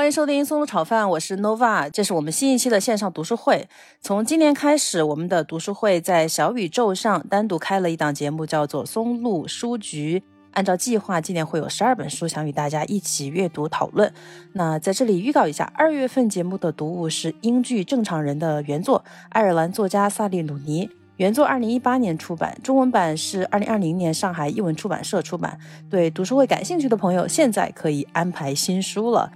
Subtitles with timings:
[0.00, 3.68] 欢迎收听松露炒饭，我是 Nova，这是我们新一期的线上读书会。
[4.00, 10.22] 从今年开始，我们的读书会在小宇宙上单独开了一档节目，叫做松露书局。
[10.52, 14.10] 按照计划，今年会有十二本书想与大家一起阅读讨论。
[14.54, 20.88] 那在这里预告一下，二月份节目的读物是英剧《正常人》的原作，爱尔兰作家萨利鲁尼。
[21.18, 25.58] 原作二零一八年出版，中文版是二零二零年上海译文出版社出版。
[25.90, 29.30] 对读书会感兴趣的朋友，现在可以安排新书了。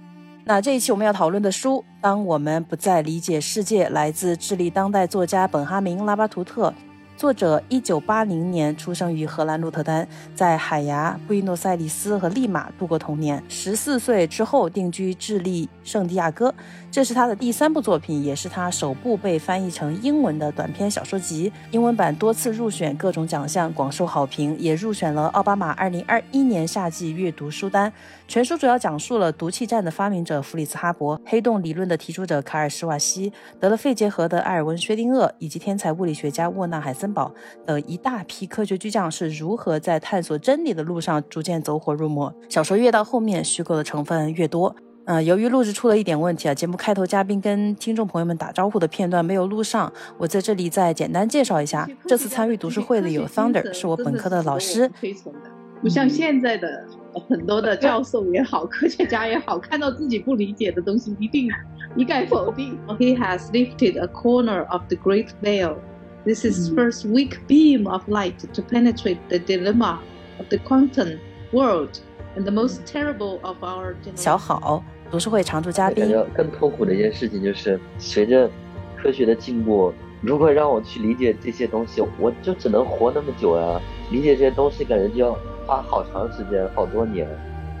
[0.47, 6.71] 那这一期我们要讨论的书，当我们不再理解世界，来自智利当代作家本哈明·拉巴图特。
[7.17, 13.41] 作者一九八零年出生于荷兰鹿特丹，在海牙、布宜诺斯艾利斯和利马度过童年。
[13.49, 16.53] 十四岁之后定居智利圣地亚哥，
[16.95, 21.51] 这是他的第三部作品，也是他首部被翻译成英文的短篇小说集。
[21.71, 27.91] 英文版多次入选各种奖项，广受好评，也入选了奥巴马二零二一年夏季阅读书单。
[28.29, 37.29] 全书主要讲述了毒气战的发明者弗里茨哈伯、黑洞理论的提出者卡尔施瓦西、得了肺结核的埃尔温薛定谔以及天才物理学家沃纳海森堡
[37.65, 42.33] 等一大批科学巨匠是如何在探索真理的路上逐渐走火入魔。
[42.47, 44.73] 小说越到后面，虚构的成分越多。
[45.05, 51.87] 嗯，由于录制出了一点问题啊，节目开头嘉宾跟听众朋友们打招呼的片段没有录上，我在这里再简单介绍一下。
[52.07, 54.89] 这次参与读书会的有 Thunder，是我本科的老师。
[54.99, 56.85] 推崇的，不像现在的。
[57.29, 61.49] 很多的教授也好，科学家也好，看到自己不理解的东西，一定
[61.95, 62.77] 一概否定。
[62.99, 65.77] He has lifted a corner of the great veil.
[66.25, 69.99] This is first weak beam of light to penetrate the dilemma
[70.39, 71.19] of the quantum
[71.53, 71.91] world
[72.35, 73.95] and the most terrible of our.
[74.13, 74.83] 小好，
[75.15, 76.03] 读书会常驻嘉宾。
[76.03, 78.49] 感觉更痛苦的一件事情就是，随着
[78.97, 83.79] 科学的进步，如果让我去理解这些东西，我就只能活那么久啊！
[84.11, 85.33] 理解这些东西，感觉就要。
[85.65, 87.27] 花好长时间，好多年，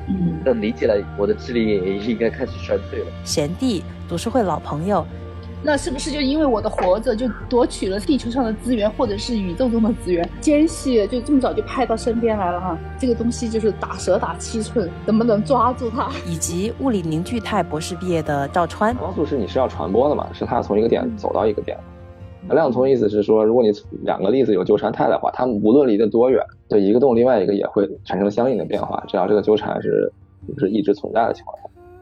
[0.07, 3.05] 嗯，等理解了，我的智力也应该开始衰退了。
[3.23, 5.05] 贤弟，读书会老朋友，
[5.65, 10.29] 那是不是就因为我的活着，就夺取了地球上的资源，或者是宇宙中的资源？
[10.39, 12.77] 奸细就这么早就派到身边来了哈？
[12.99, 16.11] 这个东西就是打蛇打七寸，能不能抓住它？
[16.29, 20.27] 以及物理凝聚态博士毕业的赵川，光速是你是要传播的嘛？
[20.33, 21.75] 是它从一个点走到一个点。
[22.51, 23.71] 量从意思是说，如果你
[24.03, 29.03] 两个粒子有纠缠态的话，它们无论离得多远，对一个动另外一个也会产生相应的变化。
[29.07, 30.13] 只要这个纠缠是
[30.59, 31.63] 是一直存在的情况下，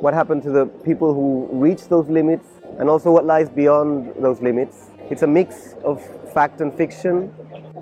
[0.00, 2.46] what happened to the people who reach those limits,
[2.78, 4.90] and also what lies beyond those limits.
[5.10, 7.32] It's a mix of fact and fiction,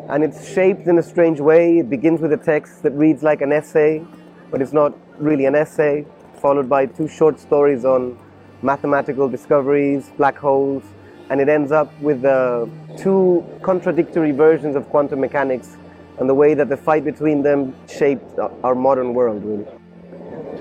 [0.09, 1.79] and it's shaped in a strange way.
[1.79, 4.05] It begins with a text that reads like an essay,
[4.51, 6.07] but it's not really an essay,
[6.41, 8.19] followed by two short stories on
[8.63, 10.83] mathematical discoveries, black holes,
[11.29, 12.67] and it ends up with uh,
[12.97, 15.77] two contradictory versions of quantum mechanics
[16.19, 19.67] and the way that the fight between them shaped our modern world, really.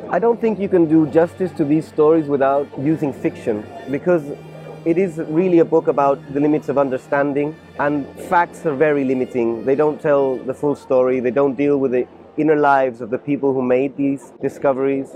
[0.10, 4.24] I don't think you can do justice to these stories without using fiction because
[4.86, 9.66] it is really a book about the limits of understanding and facts are very limiting.
[9.66, 12.08] They don't tell the full story, they don't deal with the
[12.38, 15.10] inner lives of the people who made these discoveries.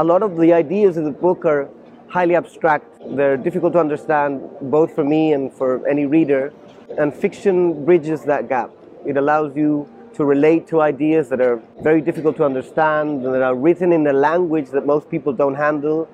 [0.00, 1.68] A, lot of the ideas in the book are
[2.08, 3.00] highly abstract.
[3.14, 6.52] They're difficult to understand both for me and for any reader.
[6.98, 8.70] And fiction bridges that gap.
[9.06, 13.42] It allows you to relate to ideas that are very difficult to understand and that
[13.42, 16.08] are written in a language that most people don't handle.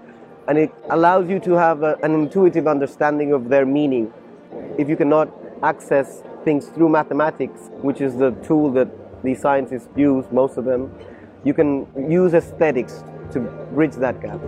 [0.47, 4.12] And it allows you to have a, an intuitive understanding of their meaning.
[4.78, 5.28] If you cannot
[5.62, 8.88] access things through mathematics, which is the tool that
[9.22, 10.94] these scientists use, most of them,
[11.44, 13.41] you can use aesthetics to
[13.72, 14.41] bridge that gap.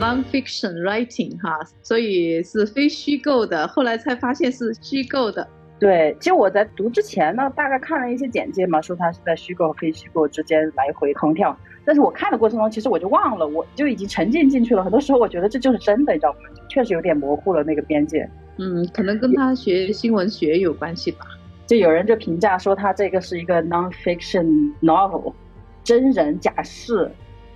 [0.00, 3.66] Non-fiction writing 哈，所以是非虚构的。
[3.66, 5.46] 后来才发现是虚构的。
[5.80, 11.56] 对，其实我在读之前呢，大概看了一些简介嘛，说它是在虚构和非虚构之间来回横跳。
[11.84, 14.84] 但是我看的过程中，其实我就忘了，我就已经沉浸进去了。
[14.84, 16.38] 很多时候我觉得这就是真的，你知道吗？
[16.68, 18.28] 确实有点模糊了那个边界。
[18.58, 21.26] 嗯，可能跟他学新闻学有关系吧。
[21.66, 25.34] 就有人就评价说，他这个是一个 non-fiction novel，
[25.82, 27.10] 真人假事。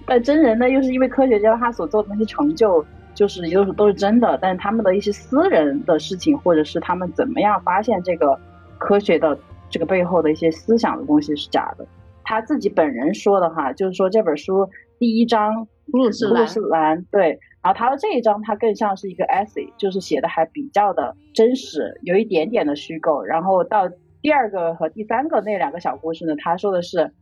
[0.06, 2.84] 但真人呢，又是因为科学家他所做的那些成就，
[3.14, 8.38] 就是都是都是真的，但是他们的一些私人的事情，或者是他们怎么样发现这个
[8.78, 9.38] 科学的
[9.70, 11.87] 这个背后的一些思想的东西是假的。
[12.25, 14.69] 他自己本人说的哈，就是说这本书
[14.99, 23.22] 第一章布鲁斯兰，布鲁斯兰对，然后他的这一章他更像是一个 essay，就是写的还比较的真实，有一点点的虚构。
[23.22, 23.90] 然后到
[24.20, 27.12] 第二个和第三个那两个小故事呢，他说的是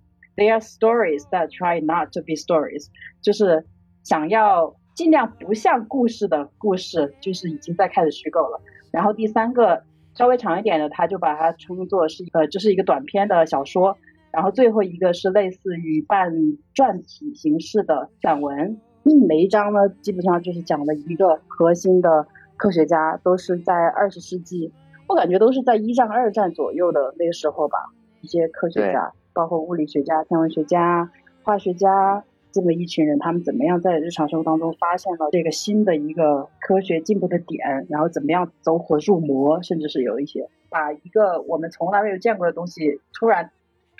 [0.40, 2.86] they are stories that try not to be stories，
[3.20, 3.62] 就是
[4.02, 8.58] 想要尽量不像故事的故事，就是已经在开始虚构了。
[8.90, 9.82] 然后第三个
[10.14, 13.98] 稍微长一点的，他就把它称作是一个，就是一个短篇的小说。
[14.32, 16.32] 然后最后一个是类似于半
[16.72, 18.80] 传体形式的散文。
[19.28, 22.26] 每一章呢，基本上就是讲了一个核心的
[22.56, 24.72] 科学家，都是在二十世纪，
[25.08, 27.76] 我感觉都是在一战、二战左右的那个时候吧。
[28.22, 31.10] 一些科学家，包括物理学家、天文学家、
[31.42, 32.24] 化学家。
[32.52, 43.52] 这么一群人，他们怎么样在日常生活当中发现了这个新的一个科学进步的点，然后怎么样走火入魔，甚至是有一些把一个我们从来没有见过的东西突然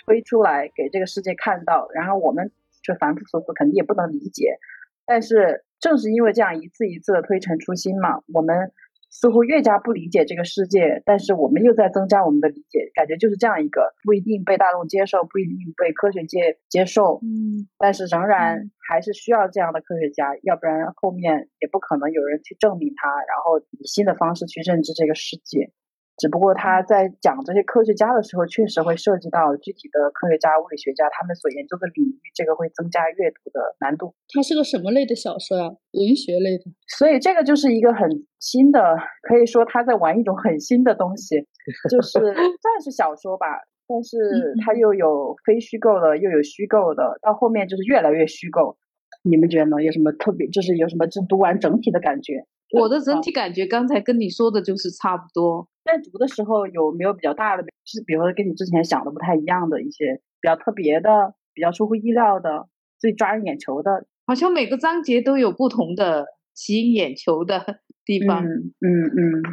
[0.05, 2.51] 推出来给这个世界看到，然后我们
[2.83, 4.57] 却凡夫俗子肯定也不能理解，
[5.05, 8.73] 但是正是因为这样一次一次的推陈出新嘛，我们。
[9.11, 25.71] 似乎越加不理解这个世界，但是我们又在增加我们的理解，感觉就是这样一个不一定被大众接受，不一定被科学界接受，嗯，但是仍然还是需要这样的科学家，要不然后面也不可能有人去证明他，然后以新的方式去认知这个世界。
[26.17, 34.13] 只不过他在讲这些科学家的时候，确实会涉及到具体的科学家、物理学家他们所研究的领域，这个会增加阅读的难度。
[34.29, 35.65] 它是个什么类的小说呀？
[35.93, 36.65] 文学类的。
[36.99, 38.07] 所以这个就是一个很
[38.39, 41.47] 新的，可以说他在玩一种很新的东西，
[41.89, 43.47] 就是算是小说吧，
[43.87, 48.77] 但是它又有非虚构的，又有虚构的，到后面就是越来越虚构。
[49.23, 49.81] 你们觉得呢？
[49.81, 50.47] 有什么特别？
[50.49, 52.45] 就是有什么就读完整体的感觉？
[52.79, 55.67] 我的整体感觉刚才跟你说的就是差不多。
[55.91, 64.05] 在读的时候有没有比较大的，是比如说跟你之前想的不太一样的一些比较特别的、比较出乎意料的、最抓人眼球的？
[64.25, 68.45] 好像每个章节都有不同的吸引眼球的地方。
[68.45, 69.43] 嗯嗯嗯。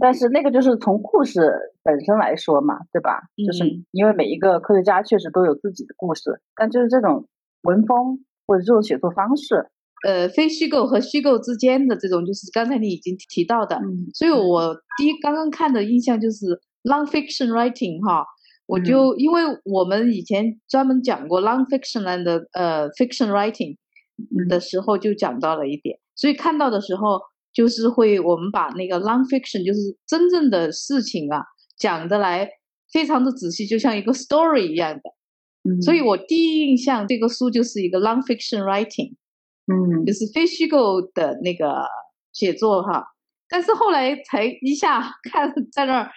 [0.00, 1.40] 但是那个就是从故事
[1.84, 3.22] 本身来说嘛，对吧？
[3.46, 7.28] 就是因为每一个科学家确实都有自己的故事，但就是这种
[7.62, 9.68] 文风或者这种写作方式。
[10.04, 13.80] 呃，非虚构和虚构之间的这种，就是刚才你已经提到的，
[14.12, 18.22] 所以我第一刚刚看的印象就是 nonfiction writing 哈，
[18.66, 23.78] 我就因为我们以前专门讲过 nonfiction and 呃 fiction writing
[24.46, 27.18] 的时候就讲到了一点，所以看到的时候
[27.54, 31.42] 就是会我们把那个 nonfiction 就是真正的事情啊
[31.78, 32.46] 讲的来
[32.92, 39.14] 非常的仔细，就像一个 story 一样的，所以我第一印象这个书就是一个 nonfiction writing。
[39.66, 41.86] 嗯，就是非虚构的那个
[42.32, 43.02] 写作哈，
[43.48, 45.00] 但是后来才一下
[45.32, 46.10] 看在那儿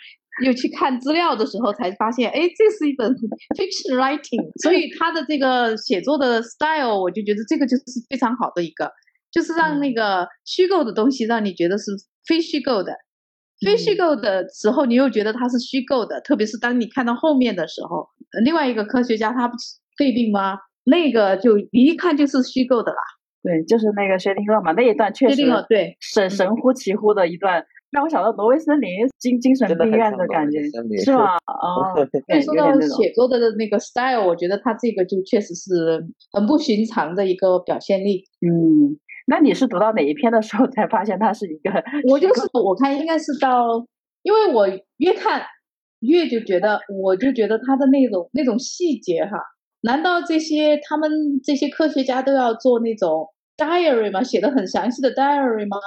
[0.44, 3.10] 又去看资料的时候，才发现，哎，这是一本
[3.58, 8.92] fiction writing，所以他的这个写作的 style，我就觉得这个就是非常好的一个，
[9.32, 11.92] 就是让那个虚构的东西让你觉得是
[12.26, 12.94] 非虚构的，
[13.66, 18.10] 非虚构的时候你又觉得它是虚构的，特别是当你看到后面的时候，
[18.44, 20.58] 另外一个科学家他不是肺病吗？
[20.84, 22.98] 那个就一看就是虚构的啦。
[23.48, 30.60] 对，就是那个薛定谔嘛，那一段确实对神神乎其乎的一段，让我想到挪威森林精精神病院的感觉，
[31.04, 31.38] 是吗？
[31.48, 31.96] 哦，
[32.44, 38.26] 说到写作的那个 style，我觉得他这个就确实是很不寻常的一个表现力。
[38.42, 41.72] 嗯，那你是读到哪一篇的时候才发现他是一个？
[42.10, 43.86] 我就是我看应该是到，
[44.24, 45.42] 因为我越看
[46.02, 49.38] 越就觉得，我就觉得他的那种那种细节哈。
[49.82, 51.10] 难道这些他们
[51.44, 53.28] 这些科学家都要做那种
[53.58, 54.24] diary 吗？
[54.24, 55.78] 写的很详细的 diary 吗？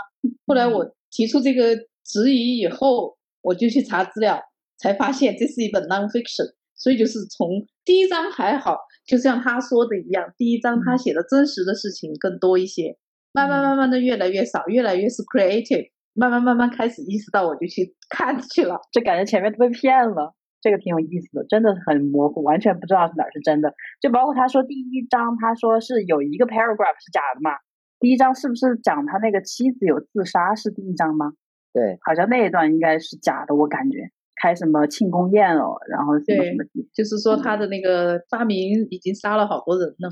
[0.46, 4.42] 后来我提出这个质疑以后，我就去查资料，
[4.76, 6.54] 才发现这是一本 nonfiction。
[6.74, 12.96] 所以就是从第一章还好，就像他说的一样，第一章他写的真实的事情更多一些，
[13.32, 20.34] 慢慢慢慢的越来越少，越来越是 creative，慢慢慢慢开始意识到，我就去看去了，就感觉前面都被骗了。
[20.60, 23.72] 这个挺有意思的，真的很模糊，完全不知道是哪是真的。
[24.00, 27.52] 就包括他说第一章，他说是有一个 paragraph 是假的嘛？
[27.98, 31.32] 第一章是不是讲他那个妻子有自杀是第一章吗？
[31.72, 40.10] 对，好像那一段应该是假的，我感觉开什么庆功宴哦，然后什么什么，就是说他的那个发明已经杀了好多人呢。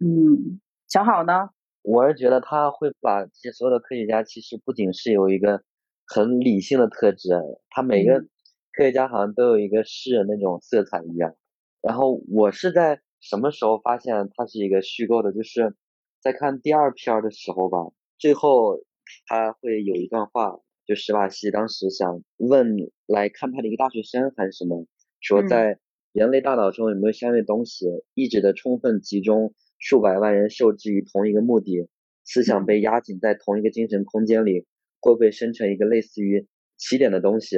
[0.00, 1.50] 嗯，小好呢？
[1.82, 5.62] 我是觉得他会把这些所有的科学家，其实不仅是有一个
[6.06, 7.30] 很理性的特质，
[7.70, 8.26] 他每个。
[8.78, 11.34] 科学家好像都有一个诗人那种色彩一样，
[11.82, 15.32] 然后我是在什么时候发现它是一个虚构的？
[15.32, 15.74] 就是
[16.20, 17.78] 在看第二篇的时候吧，
[18.18, 18.78] 最后
[19.26, 22.76] 他会有一段话，就史瓦西当时想问
[23.08, 24.86] 来看他的一个大学生还是什么，
[25.18, 25.80] 说在
[26.12, 31.88] 人类大脑中有没有相应的东西，意志的充分集中，数百万人受制于同一个目的，
[32.22, 34.68] 思想被压紧在同一个精神空间里，
[35.00, 37.56] 会不会生成一个类似于起点的东西？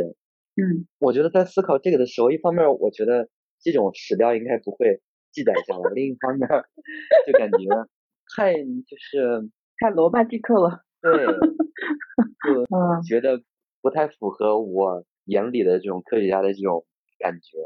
[0.56, 3.28] 嗯，我觉得在思考这个的时候，一方面我觉得
[3.60, 5.00] 这种史料应该不会
[5.32, 6.48] 记载下来，另一方面
[7.26, 7.58] 就感觉
[8.36, 10.82] 太就是太罗曼蒂克了。
[11.00, 13.02] 对，就 嗯。
[13.02, 13.42] 觉得
[13.80, 16.84] 不太符合我眼里的这种科学家的这种
[17.18, 17.56] 感觉，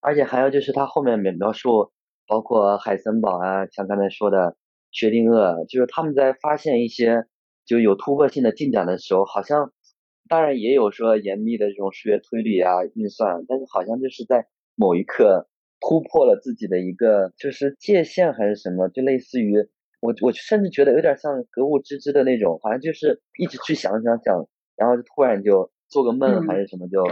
[0.00, 1.90] 而且还有就是他后面描描述，
[2.26, 4.56] 包括海森堡啊，像刚才说的
[4.92, 7.24] 薛定谔，就是他们在发现一些
[7.66, 9.72] 就有突破性的进展的时候，好像
[10.28, 15.48] 当然也有说严密的这种数学推理啊、运算，但是好像就是在某一刻
[15.80, 19.68] 突破了自己的一个就是界限还是什么，就类似于。
[20.00, 27.02] 我我甚至觉得有点像格物致知的那种，好像就是一直去想想想，然后就突然就做个梦还是什么，就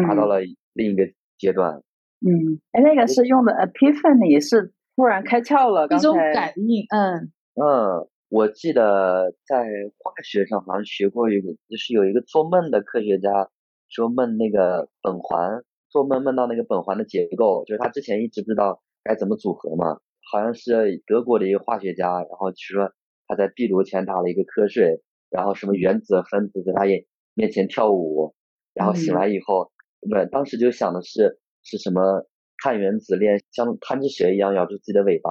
[0.00, 0.38] 达到了
[0.74, 1.82] 另一个阶段。
[2.24, 6.86] 嗯，哎，那个是用的 epiphany，是突然开窍了，一种感应。
[6.90, 9.64] 嗯嗯，我记得在
[9.98, 13.50] 化学上好像学过一个，就是有一个做梦的科学家
[13.88, 20.00] 说梦那个苯环，做梦梦到那个苯环的结构，就是他之前一直不知道该怎么组合嘛。
[20.32, 22.92] 好像是德国的一个化学家，然后就说
[23.28, 27.04] 他在壁炉前打了一个瞌睡，然后什么原子分子在他眼
[27.34, 28.34] 面前跳舞，
[28.72, 32.26] 然后醒来以后，不，当时就想的是是什么
[32.56, 35.30] 碳原子链像贪吃蛇一样咬住自己的尾巴，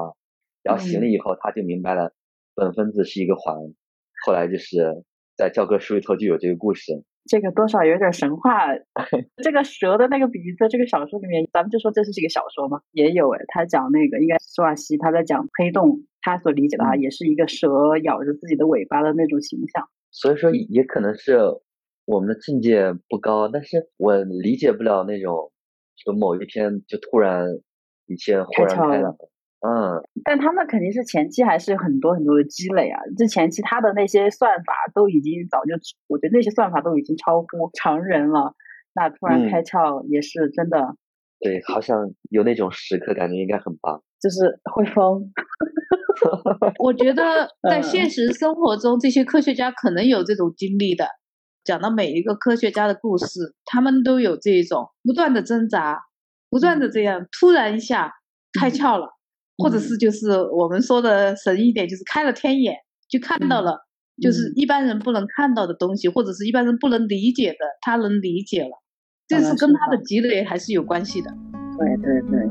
[0.62, 2.14] 然后醒了以后他就明白了
[2.56, 3.56] 苯分子是一个环，
[4.26, 5.04] 后来就是
[5.36, 7.04] 在教科书里头就有这个故事。
[7.26, 8.68] 这个多少有点神话。
[9.42, 13.40] 这个蛇的那个鼻子这个小说里面，咱们就说这是一个小说嘛，也有哎。
[13.48, 19.88] 他讲那个应该苏瓦西他在讲黑洞，他所理解的啊，也是一个蛇咬着自己的尾巴的那种形象。
[20.12, 21.40] 所以说也可能是
[22.06, 25.52] 我们的境界不高，但是我理解不了那种，
[25.96, 27.48] 就某一天就突然
[28.06, 29.16] 一切豁然开朗。
[29.66, 33.00] 嗯，但他们肯定是前期还是有很多很多的积累啊。
[33.18, 35.74] 这前期他的那些算法都已经早就，
[36.08, 38.54] 我觉得那些算法都已经超乎常人了。
[38.94, 40.80] 那突然开窍也是真的。
[40.80, 40.98] 嗯、
[41.40, 44.04] 对，好像有那种时刻，感觉应该很棒。
[44.22, 45.32] 就是会疯。
[46.80, 51.08] 我觉得 在现实生活中，这些科学家可能有这种经历的。
[51.64, 56.02] 讲到每一个科学家的故事，他们都有这种不断的挣扎，
[56.50, 58.12] 不断的这样，突然一下
[58.60, 59.14] 开窍了。
[59.58, 62.76] 或者是就是我们说的神一点，就是开了天眼，
[63.08, 63.86] 就看到了，
[64.22, 68.82] 就是一般人不能看到的东西，或者是一般人不能理解的，他能理解了，
[69.28, 71.32] 这是跟他的积累还是有关系的。
[71.78, 72.50] 对对对。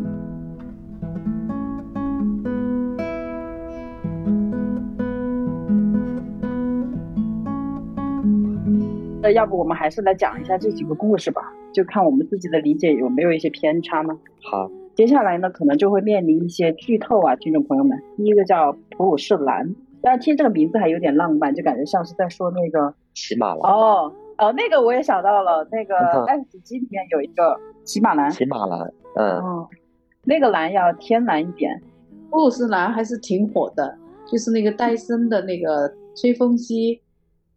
[9.25, 11.43] 那要不我们还是来讲一下这几个故事吧，
[11.73, 14.19] 就看我们自己的理解有没有一些偏差呢？
[14.51, 14.71] 好。
[14.95, 17.99] 接下来呢，可能就会面临一些剧透啊，听众朋友们。
[18.17, 23.73] 第一个叫普鲁士蓝，但是听这个名字还有点浪漫，就感觉像是在说那个骑马蓝。
[23.73, 25.95] 哦哦，那个我也想到了，那个
[26.25, 28.31] 《爱死机》里面有一个骑马蓝。
[28.31, 29.69] 骑马蓝，嗯，哦，
[30.25, 31.81] 那个蓝要天蓝一点。
[32.31, 33.97] 普鲁士蓝还是挺火的，
[34.27, 37.01] 就是那个戴森的那个吹风机，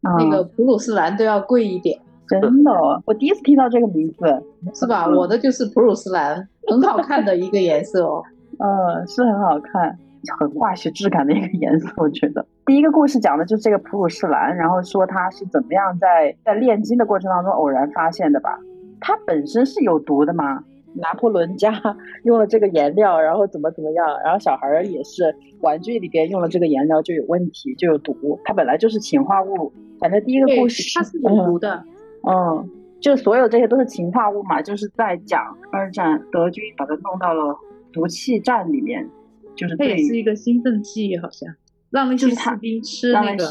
[0.04, 2.00] 嗯、那个普鲁士蓝都要贵一点。
[2.28, 2.72] 真的，
[3.06, 4.26] 我第一次听到这个名字，
[4.74, 5.08] 是吧？
[5.08, 6.48] 我的就是普鲁士蓝。
[6.68, 8.24] 很好看的一个颜色哦，
[8.58, 9.98] 嗯，是很好看，
[10.40, 12.46] 很化学质感的一个颜色，我觉得。
[12.66, 18.58] 第一个故事讲的就是这个普鲁士蓝，然后说它是怎么样在在炼金的过程当中偶然发现的吧？
[19.00, 20.64] 它本身是有毒的吗？
[20.96, 21.72] 拿破仑家
[22.24, 24.08] 用了这个颜料，然后怎么怎么样？
[24.24, 28.40] 然后小孩也是玩具里边用了这个颜料就有问题，就有毒。
[28.46, 31.95] 它本来就是氰化物，反正第一个故事它是有毒的，嗯。
[32.28, 32.70] 嗯
[33.02, 37.56] 就所有这些都是氰化物嘛，就是在讲二战德军把它弄到了
[37.94, 39.08] 毒气站里面，
[39.56, 41.54] 就是它也是一个兴奋剂，好像
[41.92, 43.46] 让那些士兵吃那个。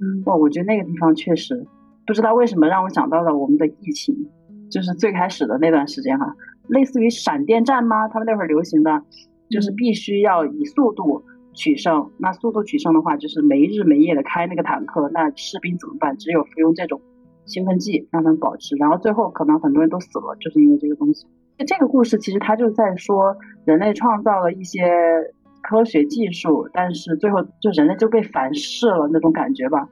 [0.00, 1.66] 嗯，哇，我觉得那个地方确实
[2.04, 4.14] 不知道为什么让我想到了我们的疫情，
[4.70, 6.34] 就是最开始的那段时间哈，
[6.68, 8.08] 类似于闪电战吗？
[8.08, 9.02] 他们那会儿流行的
[9.48, 11.22] 就是必须要以速度
[11.54, 16.16] 取胜，那速度取胜的话就是没日没夜的开那个坦克，那士兵怎么办？
[16.16, 17.00] 只有服用这种。
[17.46, 21.26] 兴奋剂让他们保持，然后最后可能很多人都死了，就是因为这个东西。
[21.66, 23.34] 这个故事其实它就在说
[23.64, 24.92] 人类创造了一些
[25.62, 29.88] 科学技术，但是最后就人类就被反噬了那种感觉吧。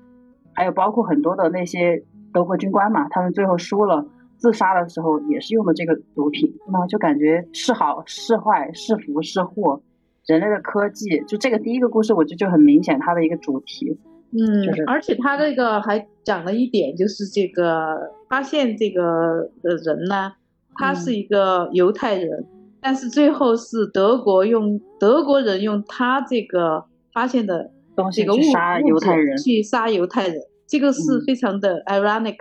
[0.53, 4.07] 还有包括很多的那些德国军官嘛，他们最后输了，
[4.37, 9.81] 自杀的时候也是用的这个毒品，那就感觉是好是坏是福是祸，
[10.27, 13.99] 人类的科技就这个第一个故事，我觉得就很明显它的一个主题。
[14.37, 20.33] 嗯，就是而且他这个还讲了一点，就是这个发现这个的人呢，
[20.75, 22.45] 他是一个犹太人，
[22.81, 30.37] 但是最后是德国用德国人用他这个发现的东西这个物去杀犹太人，去杀犹太人，
[30.67, 32.39] 这个是嗯非常的 ironic。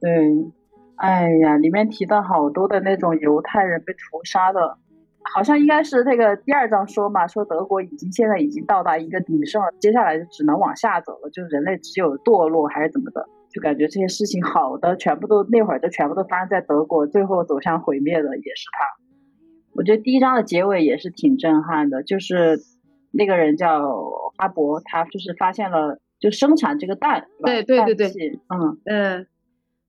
[0.00, 0.10] 对，
[0.96, 4.78] 哎呀，里面提到好多的那种犹太人被屠杀的，
[5.32, 18.84] 好像应该是那个第二章说嘛，说德国已经现在已经到达一个鼎盛了，接下来就只能往下走了，就是人类只有堕落还是怎么的，就感觉这些事情好的全部都那会儿就全部都发生在德国，最后走向毁灭的也是他。
[19.72, 22.60] 我觉得第一章的结尾也是挺震撼的，就是
[23.10, 23.80] 那个人叫
[24.36, 29.26] 哈勃，他就是发现了就生产这个氮，是吧对对对对嗯，嗯，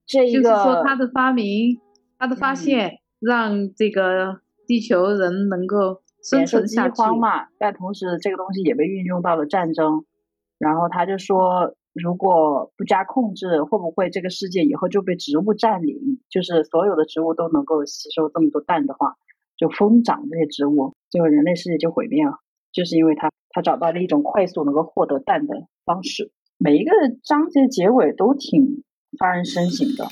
[0.07, 1.79] 就是这一个说他的发明，
[2.17, 7.01] 他的发嗯现，让这个地球人能够生存下去。
[7.01, 10.05] 荒嘛，但同时这个东西也被运用到了战争。
[10.57, 16.21] 然后他就说，如果不加控制，会不会这个世界以后就被植物占领？
[16.29, 19.15] 就是所有的植物都能够吸收这么多氮的话，
[19.57, 22.39] 就疯长这些植物，最后人类世界就毁灭了。
[22.71, 26.31] 就是因为他他找到了一种快速能够获得氮的方式。
[26.57, 26.91] 每一个
[27.23, 28.83] 章节结尾都挺
[29.19, 30.07] 发人深省的。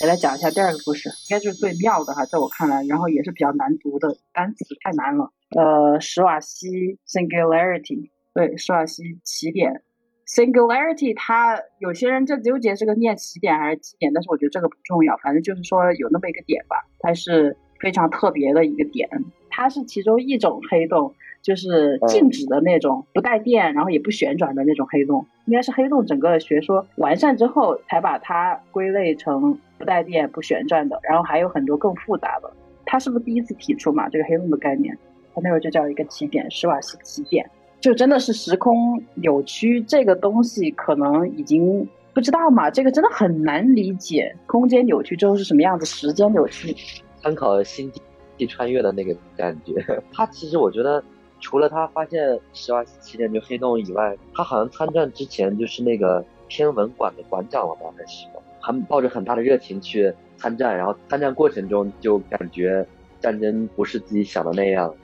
[0.00, 1.10] 谁来讲一下第二个故事？
[1.10, 5.30] 应该就是最妙的哈，在我看来，然后也是比较难读的单词，太难了。
[5.50, 9.82] 呃，史瓦西 singularity，对，史瓦西起点
[10.26, 19.06] singularity，它有些人就纠结这个念起点还是基点，但是我觉得这个不重要，反正就是说有那么一个点吧，它是非常特别的一个点，
[19.50, 32.50] 它是其中一种黑洞，就是静止的那种，不带电，然后也不旋转的那种黑洞，应该是黑洞整个学说完善之后才把它归类成不带电、不旋转的，然后还有很多更复杂的。
[32.84, 34.96] 他是不是第一次提出嘛这个黑洞的概念？
[35.34, 37.48] 他那会儿就叫一个起点，施瓦西起点，
[37.80, 46.74] 就真的是时空扭曲这个东西，可能已经不知道嘛，这个真的很难理解，空间扭曲之后是什么样子，时间扭曲。
[47.22, 47.90] 参考《星
[48.36, 49.74] 际穿越》的那个感觉。
[50.12, 51.02] 它其实我觉得，
[51.40, 57.86] 除了他发现史瓦西起点就黑洞以外，他好像参战之前就是那个天文馆的馆长了吧？
[57.96, 58.26] 还是
[58.60, 62.86] 还抱着很大的热情去参战，然后参战过程中就感觉
[63.20, 64.94] 战争不是自己想的那样，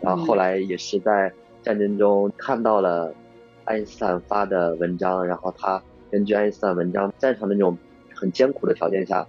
[0.00, 3.14] 然后后来也是在战争中看到了
[3.64, 7.76] 爱因斯坦发的文章，然后他根据爱因斯坦文章，战场那种
[8.14, 9.26] 很艰苦的条件下，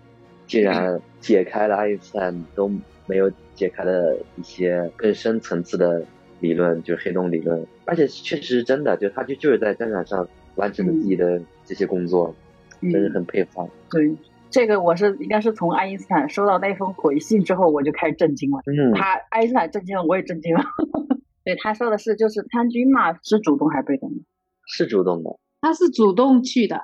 [0.48, 2.72] 竟然解开了爱因斯坦都
[3.06, 6.04] 没有解开的一些更深层次的
[6.40, 7.66] 理论，就是黑洞理论。
[7.86, 12.36] 而且确实是真的，就他就就是在战场上完成了自己的这些工作，
[12.82, 13.70] 嗯真是很佩服他。
[13.92, 14.16] 对，
[14.50, 18.60] 这个我是应该是从爱因斯坦收到那封回信之后，我就开始震惊了。
[18.66, 20.64] 嗯，他爱因斯坦震惊了，我也震惊了。
[21.44, 24.16] 对，他说的是就是参军嘛，是主动还是被动的？
[24.70, 25.30] 是主动的，
[25.62, 26.76] 他是主动去的，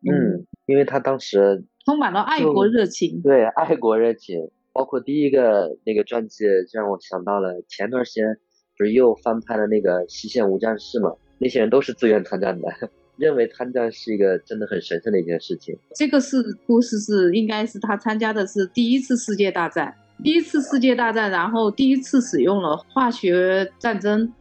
[0.00, 3.20] 嗯，因为他当时充满了爱国热情。
[3.20, 8.38] 对爱国热情，包括第一个那个传记，就让我想到了前段时间
[8.78, 11.12] 不是又翻拍了那个《西线无战事》嘛？
[11.38, 12.68] 那些人都是自愿参战的，
[13.18, 15.76] 认为参战是一个真的很神圣的一件事情。
[15.94, 24.32] 这个是故事是应该是他参加的是第一次世界大战，第一次世界大战，然后第一次使用了化学战争，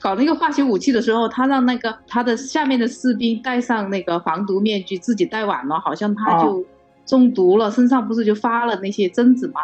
[0.00, 6.64] 搞那个化学武器的时候，他让那个他的下面的士兵戴上那个防毒面具，自己戴晚了，好像他就
[7.04, 9.62] 中毒了，身上不是就发了那些针子嘛？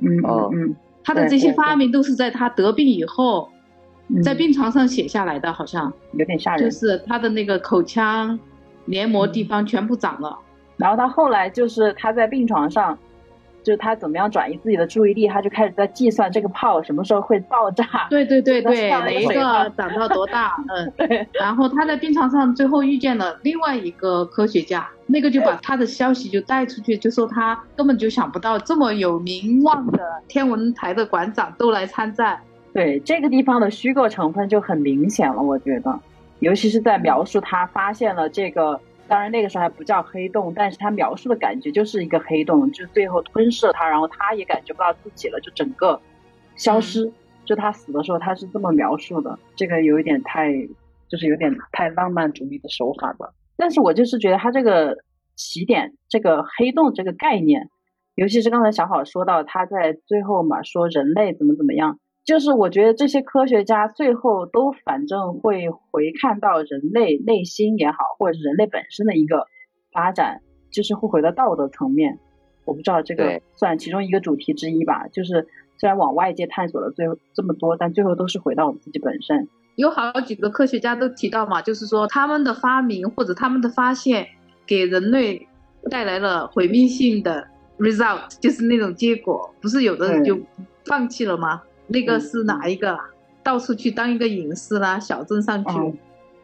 [0.00, 3.57] 嗯哦嗯他的这些发明都是在他得病以后，嗯，
[4.22, 6.70] 在病床上写下来的，好像有点吓人就。
[6.70, 8.38] 是他的那个口腔
[8.86, 10.38] 黏膜地方全部长了。
[10.76, 12.96] 然后他后来就是他在病床上，
[13.62, 17.84] 就是他怎么样转移自己的注意力，他就开始在计算这个炮什么时候会爆炸。
[18.08, 20.54] 对对对对，那哪一个长到多大？
[20.68, 32.40] 嗯， 对，然后他在病床上最后遇见了另外一个科学家，那个就把他的消息就带出去，就说他根本就想不到这么有名望的天文台的馆长都来参战。
[32.72, 35.98] 对这个地方的虚构成分就很明显了，我觉得，
[36.40, 46.00] 尤其是在描述他发现了这个，当然那个时候还不叫黑洞，但是他描述的感觉就是一个黑洞，就最后吞噬了他，然后他也感觉不到自己了，就整个
[46.56, 47.10] 消失。
[47.44, 50.52] 就他死的时候，他是这么描述的，这个有一点太，
[51.08, 53.32] 就是有点太浪漫主义的手法吧。
[53.56, 54.98] 但是我就是觉得他这个
[55.34, 57.70] 起点，这个黑洞这个概念，
[58.16, 69.46] 尤其是刚才小好说到他在最后嘛，说人类怎么怎么样，就是我觉得这些科学家最后都反正会回看到人类内心也好，或者是人类本身的一个
[69.94, 72.18] 发展，就是会回到道德层面。
[72.66, 79.48] 我不知道这个算其中一个主题之一吧，就是虽然往外界探索了最后这么多，但最后都是回到我们自己本身。
[79.76, 84.26] 有好几个科学家都提到嘛，就是说他们的发明或者他们的发现
[84.66, 85.48] 给人类
[85.90, 90.38] 带来了毁灭性的 result，就是那种结果，不是有的人就
[90.84, 91.62] 放弃了吗？
[91.88, 93.10] 那个是哪一个啊？
[93.42, 95.72] 到处去当一个隐士啦，小镇上去。
[95.76, 95.98] 嗯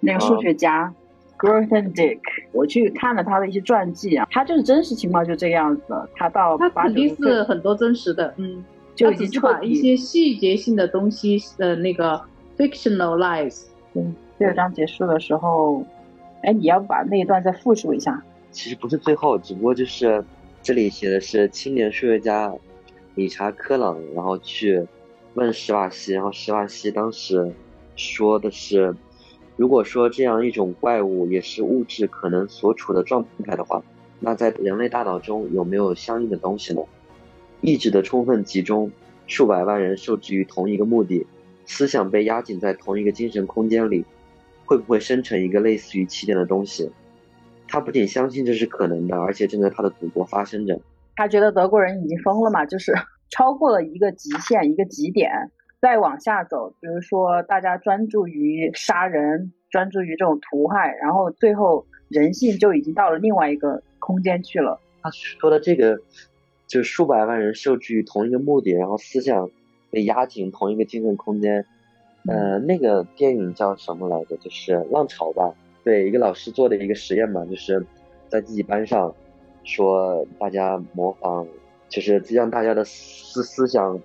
[0.07, 0.93] 那个数学家
[1.39, 2.21] Grothendieck，Dick，
[2.53, 5.83] 我去看了他的一些传记啊，他就是真实情况就这个样子。
[6.15, 8.63] 他到他肯定是很多真实的，嗯，
[8.95, 12.21] 就他已经彻底只是把一些细节性的东西呃那个
[12.59, 13.63] fictionalize。
[13.95, 15.83] 嗯，第二章结束的时候，
[16.43, 18.23] 哎，你要不把那一段再复述一下？
[18.51, 20.23] 其实不是最后，只不过就是
[20.61, 22.53] 这里写的是青年数学家
[23.15, 24.87] 理查科朗，然后去
[25.35, 27.53] 问史瓦西，然后史瓦西当时
[27.97, 28.95] 说的是，
[29.57, 33.83] 如果说这样一种怪物也是物质可能所处的状态的话，
[34.21, 36.81] 那在人类大脑中有没有相应的东西呢？
[37.61, 38.93] 意志的充分集中，
[39.27, 41.27] 数百万人受制于同一个目的，
[41.67, 44.05] 思想被压紧在同一个精神空间里，
[44.67, 46.91] 会不会生成一个类似于起点的东西？
[47.67, 50.79] 他不仅相信这是可能的，而且正在他的祖国发生着。
[51.17, 52.95] 他觉得德国人已经疯了嘛，就是
[53.35, 64.79] 超过了一个极限，一个极点，再往下走，比如说大家专注于杀人，专注于这种屠害，然后最后人性就已经到了另外一个空间去了。
[65.03, 65.99] 他说的这个，
[66.69, 69.51] 就数百万人受制于同一个目的，然后思想
[69.91, 71.67] 被压紧同一个精神空间。
[72.29, 74.37] 呃，那个电影叫什么来着？
[74.37, 75.53] 就是《浪潮》吧？
[75.83, 77.85] 对，一个老师做的一个实验嘛，就是
[78.29, 79.13] 在自己班上
[79.65, 81.45] 说大家模仿，
[81.89, 84.01] 就是让大家的思思想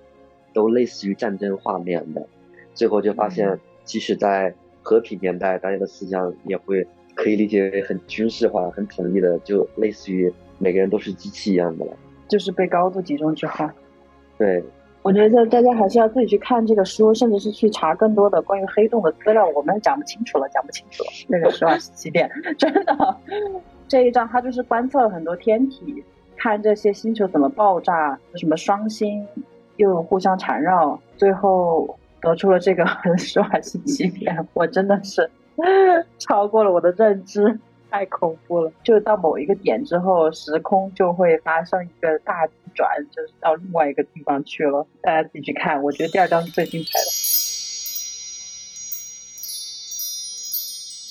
[0.52, 2.26] 都类似于战争画面的，
[2.74, 11.92] 最后就发现，即使在和平年代，大家的思想也会可以理解为很军事化、很统一的，就类似于每个人都是机器一样的了。
[12.28, 13.68] 就是被高度集中之后，
[14.38, 14.62] 对，
[15.02, 19.44] 我觉得大家还是要自己去看这个书，甚至是去查更多的关于黑洞的资料。
[19.48, 21.10] 我们讲不清楚了，讲不清楚了。
[21.28, 23.16] 那个史瓦西奇点，真的，
[23.88, 26.04] 这一章他就是观测了很多天体，
[26.42, 29.28] 看这些星球怎么爆炸，什么双星
[29.76, 32.82] 又互相缠绕，最后得出了这个
[33.18, 34.34] 史瓦西奇点。
[34.54, 35.30] 我真的是
[36.18, 37.60] 超过了我的认知。
[37.90, 38.72] 太恐怖了！
[38.84, 44.86] 就到某一个点之后，时空就会发生一个大转，就是到另外一个地方去了。
[45.02, 47.06] 大家自己去看，我觉得第二章是最精彩的。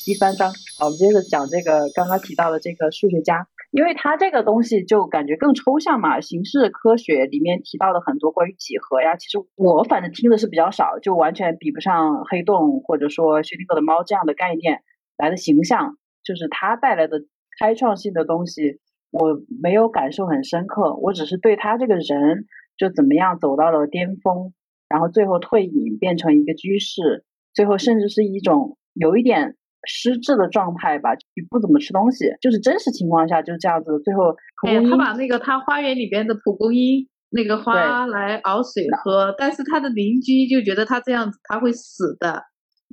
[0.06, 6.20] 第三章，好，我们接着讲这个刚刚提到的这个数学家，因为他这个东西就感觉更抽象嘛。
[6.22, 14.82] 形式科学里面提到的很多关于几何呀，其实我反正听的是比较少，就完全比不上黑洞或者说薛定谔的猫这样的概念
[15.18, 15.98] 来的形象。
[16.22, 17.22] 就是他带来的
[17.60, 18.80] 开创性的东西，
[19.10, 20.96] 我没有感受很深刻。
[20.96, 22.46] 我只是对他这个人
[22.78, 24.54] 就怎么样走到了巅峰，
[24.90, 29.56] 然后最后退隐变成一个居士，最后甚至是一种有一点
[29.88, 31.12] 失智的状态吧，
[31.50, 34.00] 不怎么吃东西，就是真实情况下就是这样子。
[34.04, 34.36] 最后，
[34.68, 42.44] 哎，他把那个他花园里边的蒲公英那个花来熬水喝，但是他的邻居就觉得他这样子他会死的，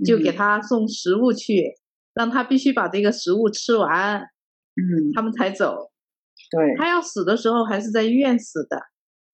[0.04, 1.74] 就给他送食物去。
[2.16, 5.90] 让他必须把这个食物吃完，嗯，他们才走。
[6.50, 8.78] 对，他要死的时候还是在医院死的。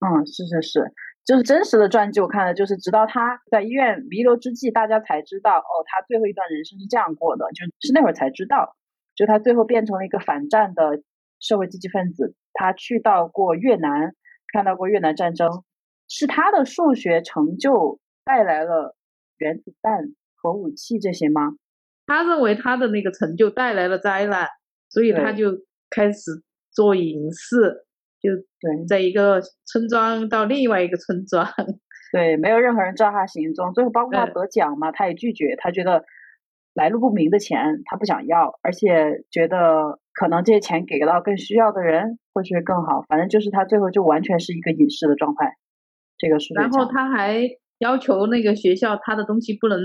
[0.00, 0.80] 嗯，是是是，
[1.24, 8.76] 就是真实的传记，我看的就是直到他在医院弥留之际，大家才知道，哦，他最后一段人生是这样过的，就是那会儿才知道，
[9.14, 11.02] 就他最后变成了一个反战的
[11.38, 12.35] 社会积极分子。
[12.54, 14.14] 他去到过越南，
[14.52, 15.62] 看到过越南战争，
[16.08, 18.96] 是他的数学成就带来了
[19.38, 21.52] 原子弹、核武器这些吗？
[22.04, 24.48] 他认为他的那个成就带来了灾难，
[24.90, 25.52] 所以他就
[25.88, 27.87] 开始做隐士，
[28.22, 28.30] 就
[28.61, 31.44] 对，在一个村庄到另外一个村庄，
[32.12, 33.72] 对，没有任何人知道他行踪。
[33.74, 36.04] 最后包括他得奖嘛，他也拒绝，他觉得
[36.74, 43.02] 来路不明的钱他不想要，而且觉得可能这些钱给到更需要的人或许会更好。
[43.08, 45.56] 反正就是他最后就完全是一个隐士的状态。
[46.16, 46.54] 这个是。
[46.54, 47.40] 然后他还
[47.78, 49.80] 要求那个学校他的东西不能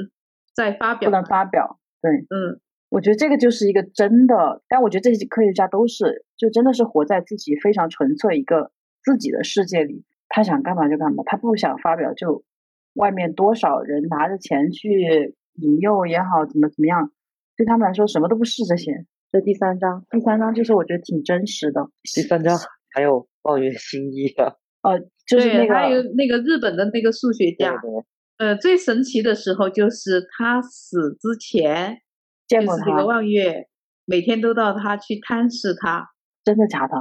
[0.56, 1.80] 再发表，不能发表。
[2.00, 8.71] 对，嗯，我觉得这个就是一个真的，但我觉得这些科学家都是，就真的是活在自己非常纯粹一个
[9.04, 12.43] 自己的世界里，他想干嘛就干嘛，他不想发表，就
[12.93, 17.12] 外面多少人拿着钱去引诱也好，怎么怎么样，
[17.58, 19.06] 对他们来说什么都不是这些。
[19.30, 21.89] 这第三章，第三章就是我觉得挺真实的。
[22.15, 22.58] 第三章
[22.93, 27.78] 还有抱怨新一啊，呃， 就是那个还有那个日本的那个数学家。
[27.82, 27.91] 对
[28.38, 31.97] 呃，最神奇的时候就是他死之前，
[32.48, 33.68] 见过他，这个望月
[34.06, 36.10] 每天都到他去探视他，
[36.44, 36.96] 真的假的？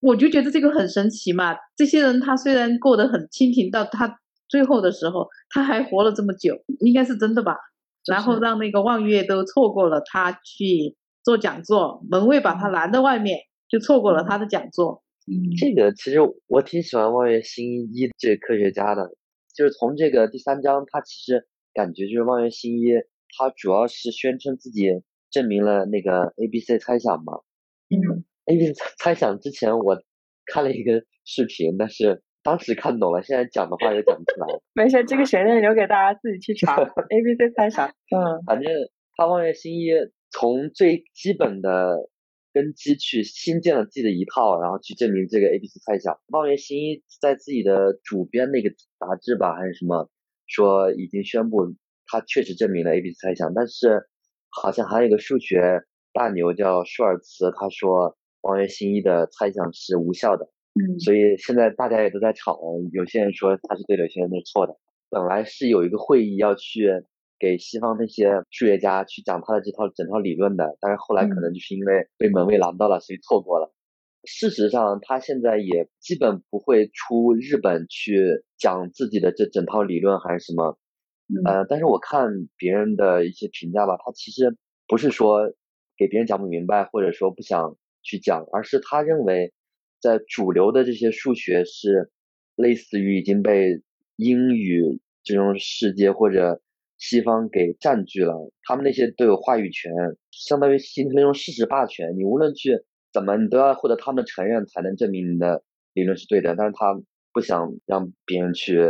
[0.00, 1.56] 我就觉得这个很神奇嘛。
[1.76, 7.56] 这些人他虽然过得很清贫，到他最后的时候他还活了这么久，应该是真的吧？
[8.06, 15.02] 然后让那个望月都错过了他去做讲座，门卫把他拦在外面，就错过了他的讲座。
[15.26, 19.10] 嗯这个其实我挺喜欢望月新一这个科学家的，
[19.54, 22.86] 就是从这个第三章，他其实感觉就是望月新一，
[23.36, 27.40] 他主要是宣称自己证明了那个 A B C 猜想嘛。
[27.90, 30.02] 嗯 A B C 猜猜想之前我
[30.46, 34.46] 看了一个视频，但是当时看懂了，现在讲的话也讲不出来。
[34.72, 36.76] 没事，这个悬念留给大家自己去查。
[36.80, 38.72] A B C 猜想，嗯反正
[39.16, 39.88] 他望月新一
[40.30, 42.08] 从最基本的
[42.52, 46.18] 根基去新建了自己的一套，然后去证明这个 A B C 猜想。
[46.28, 50.08] 望月新一在自己的主编那个杂志吧还是什么，
[50.46, 51.74] 说已经宣布
[52.08, 54.08] 他确实证明了 A B C 猜想，但是
[54.50, 60.48] 好像还有一个数学大牛叫舒尔茨，他说望月新一的猜想是无效的。
[60.74, 62.58] 嗯所以现在大家也都在吵，
[62.92, 64.76] 有些人说他是对的，有些人是错的。
[65.10, 67.04] 本来是有一个会议要去
[67.38, 73.72] 给西方那些数学家去讲他的这套整套理论的，但是后来可能就是因为被门卫拦到了，所以错过了。
[74.24, 80.78] 事实上，他现在也基本不会出日本去讲自己的这整套理论还是什么。
[81.44, 85.52] 呃，但是我看别人的一些评价吧，他其实不是说
[85.96, 89.52] 给别人讲不明白，或者说不想去讲，而是他认为
[90.00, 92.10] 在主流的这些数学是
[92.56, 93.82] 类似于已经被
[94.16, 96.60] 英语这种世界或者
[96.96, 99.92] 西方给占据了，他们那些都有话语权，
[100.30, 102.16] 相当于形成一种事实霸权。
[102.16, 105.62] 你无论去怎么，你都要获得他们承认才能证明你的
[105.94, 107.00] 理论是对的，但是他
[107.32, 108.80] 不想让别人去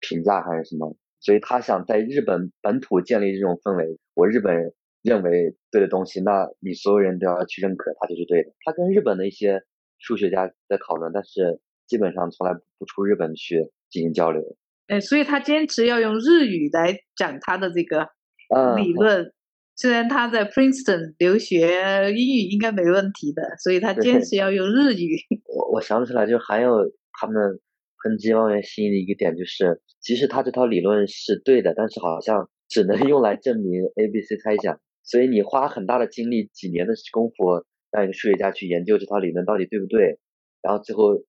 [0.00, 3.98] 评价还是什么，所以他想在日本本土建立这种氛围。
[4.14, 8.52] 我日本人认为对的东西，那你所有人都要去认可他就是对的。
[8.60, 9.60] 他跟日本的一些
[9.98, 11.58] 数学家在讨论，但是
[11.88, 14.40] 基本上从来不出日本去进行交流。
[14.86, 18.06] 哎，所以他坚持要用日语来讲他的这个
[18.54, 19.32] 嗯，理论。
[19.74, 25.18] 虽然他在 Princeton 留学，英语应该没问题的，所以他坚持要用日语。
[25.52, 26.70] 我我想起来，就还有
[27.18, 27.58] 他们
[28.02, 40.18] 抨击望远新的一个点，就是即使他这套理论是对的，但是好像只能 用来证明 A、B、C 猜想，所以你花很大的精力，几年的功夫，让一个数学家去研究这套理论到底对不对，
[40.62, 41.22] 然后最后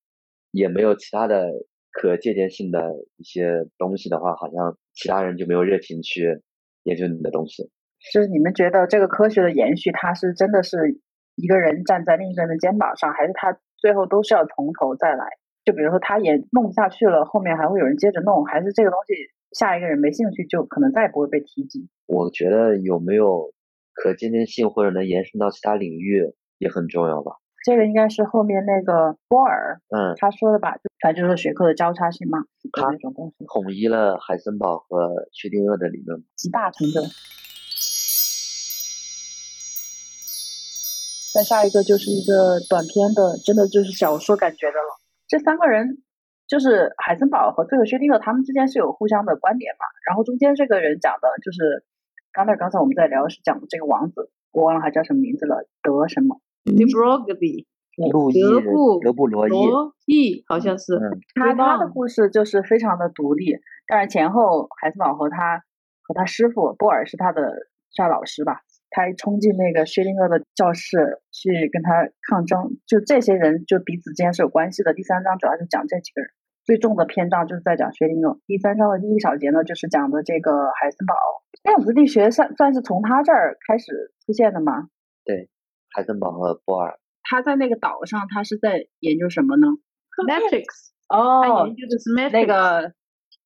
[0.52, 1.50] 也没有其他的
[1.92, 6.42] 可借鉴性的一些东西的话，好像其他人就没有热情去
[6.84, 7.70] 研究你的东西。
[8.14, 11.00] 就是你们觉得这个科学的延续，它是真的是
[11.36, 15.26] 一个人站在另一个人的肩膀上，还是他最后都是要从头再来？
[15.68, 19.14] 就比如说他也弄不下去了，后面还会有人接着弄，还是这个东西
[19.52, 21.90] 下一个人没兴趣，就可能再也不会被提及？
[22.06, 23.52] 我觉得有没有
[23.94, 26.24] 可借鉴性或者能延伸到其他领域
[26.58, 27.34] 也很重要吧。
[27.66, 32.40] 这个应该是后面那个波尔嗯，他说的吧，反正就是学科的交叉性嘛，
[32.72, 36.24] 他那种东西，统一了海森堡和薛定谔的理论。
[36.38, 37.02] 集大成的。
[41.34, 45.07] 再下一个就是一个短篇的，真的就是小说感觉的了。
[45.28, 46.04] 这三个人
[46.48, 49.86] 就是海森堡和这个薛定谔，他们之间是有互相的观点嘛。
[50.06, 51.84] 然后中间这个人讲的就是，
[52.32, 57.68] 刚才刚才我们在聊是讲的这个王子，我忘了他叫什么名字了，德什么？d e b r o g b
[58.12, 65.64] 路易德布德布罗意，罗意好像是，嗯他他的故事就是非常的独立，但是前后海森堡和他
[66.04, 67.42] 和他师傅波尔是他的
[67.90, 68.62] 是他老师吧，
[68.98, 74.92] 他一冲进那个薛定谔的教室去跟他抗争，就这些人就彼此之间是有关系的。
[74.92, 76.32] 第三章主要是讲这几个人，
[76.66, 78.40] 最重的篇章就是在讲薛定谔。
[78.48, 81.14] 第三章的第一小节呢，就是讲的这个海森堡。
[81.62, 84.90] 量子力学算算是从他这儿开始出现的吗？
[85.24, 85.48] 对
[85.94, 86.98] 海森堡和波尔。
[87.22, 89.68] 他在那个岛上，他是在研究什么呢
[90.26, 90.66] ？matrix，
[91.06, 92.94] 他哦研，究的是 matrix，那个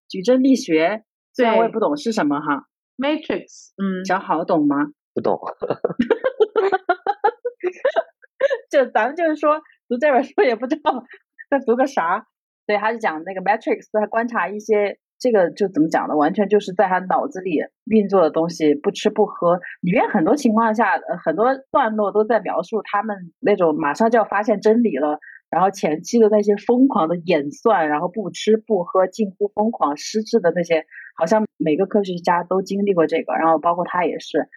[0.07, 4.77] 矩阵力学，虽然我也不懂是什么哈，matrix，嗯，小好懂吗？
[5.13, 5.39] 不懂，
[8.71, 11.03] 就咱们就是说读这本书也不知道
[11.49, 12.25] 在读个啥，
[12.65, 16.15] 所以他是讲那个 matrix，他观察一些这个就怎么讲呢？
[16.15, 19.59] 完全就是在他脑子里运作的东西，不吃不喝。
[19.81, 25.19] 里面很多情况下，呃很多段落都在描述他们那种马上就要发现真理了，
[25.49, 30.85] 然后前期的那些疯狂的演算，然后不吃不喝，近乎疯狂失智的那些，
[31.17, 34.47] 好像每个科学家都经历过这个，然后包括他也是。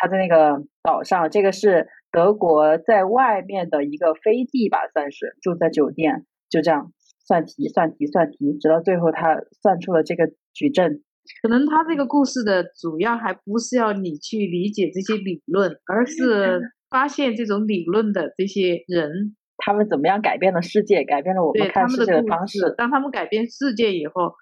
[0.00, 6.92] 他在那个岛上，这个是德国在外面的一个飞地吧，算是住在酒店，就这样
[7.26, 11.02] 算题算题算题，直到最后他算出了这个矩阵。
[11.42, 22.74] 可能他这个故事的主要还不是要你去理解这些理论，而是发现这种理论的这些人，他们怎么样改变了世界，改变了我们看世界的方式。。
[22.78, 24.32] 当他们改变世界以后，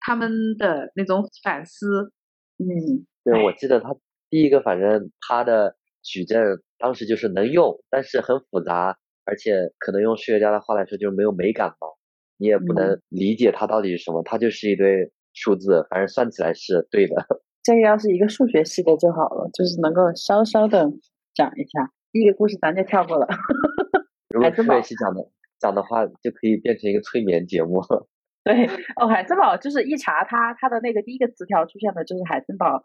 [0.00, 2.12] 他们的那种反思，
[2.58, 3.94] 嗯，对，我记得他
[4.32, 11.88] 第一个，反正它的矩阵当时就是能用，但是很复杂，而且可能用数学家的话来说就是没有美感嘛，
[12.38, 17.14] 你也不能理解它到底是什么，它就是一堆数字，反正算起来是对的。
[17.62, 20.90] 这个要是一个数学系的就好了，就是能够稍稍的
[21.34, 21.92] 讲一下。
[22.10, 23.26] 第一个故事咱就跳过了。
[24.34, 25.28] 如果数学系讲的
[25.60, 27.82] 讲的话，就可以变成一个催眠节目。
[28.44, 28.66] 对，
[28.96, 32.82] 哦，海森堡就是一查他他的那个第一个词条出现的就是海森堡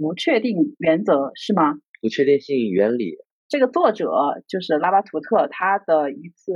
[0.00, 1.74] 不确定原则是吗？
[2.00, 3.18] 不确定性原理。
[3.48, 4.08] 这个作者
[4.48, 6.54] 就是拉巴图特，他的一次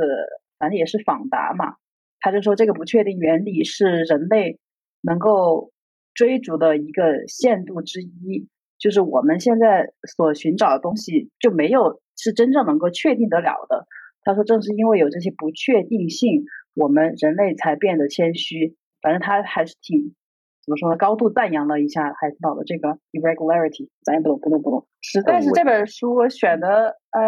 [0.59, 1.75] 反正也是访答嘛，
[2.21, 4.59] 他就说这个不确定原理是人类
[5.03, 5.73] 能够
[6.15, 13.87] 追逐的一个限度之一，就是我们现在所寻找的东西就没有是真正能够确定得了的。
[14.23, 16.45] 他说正是因为有这些不确定性。
[16.77, 20.17] 我们人类才变得谦虚，反正他还是挺
[20.65, 20.97] 怎么说呢？
[20.97, 27.21] 高度赞扬了一下海森堡的这个 irregularity，咱也不懂不懂不懂，实在是这本书选的，哎，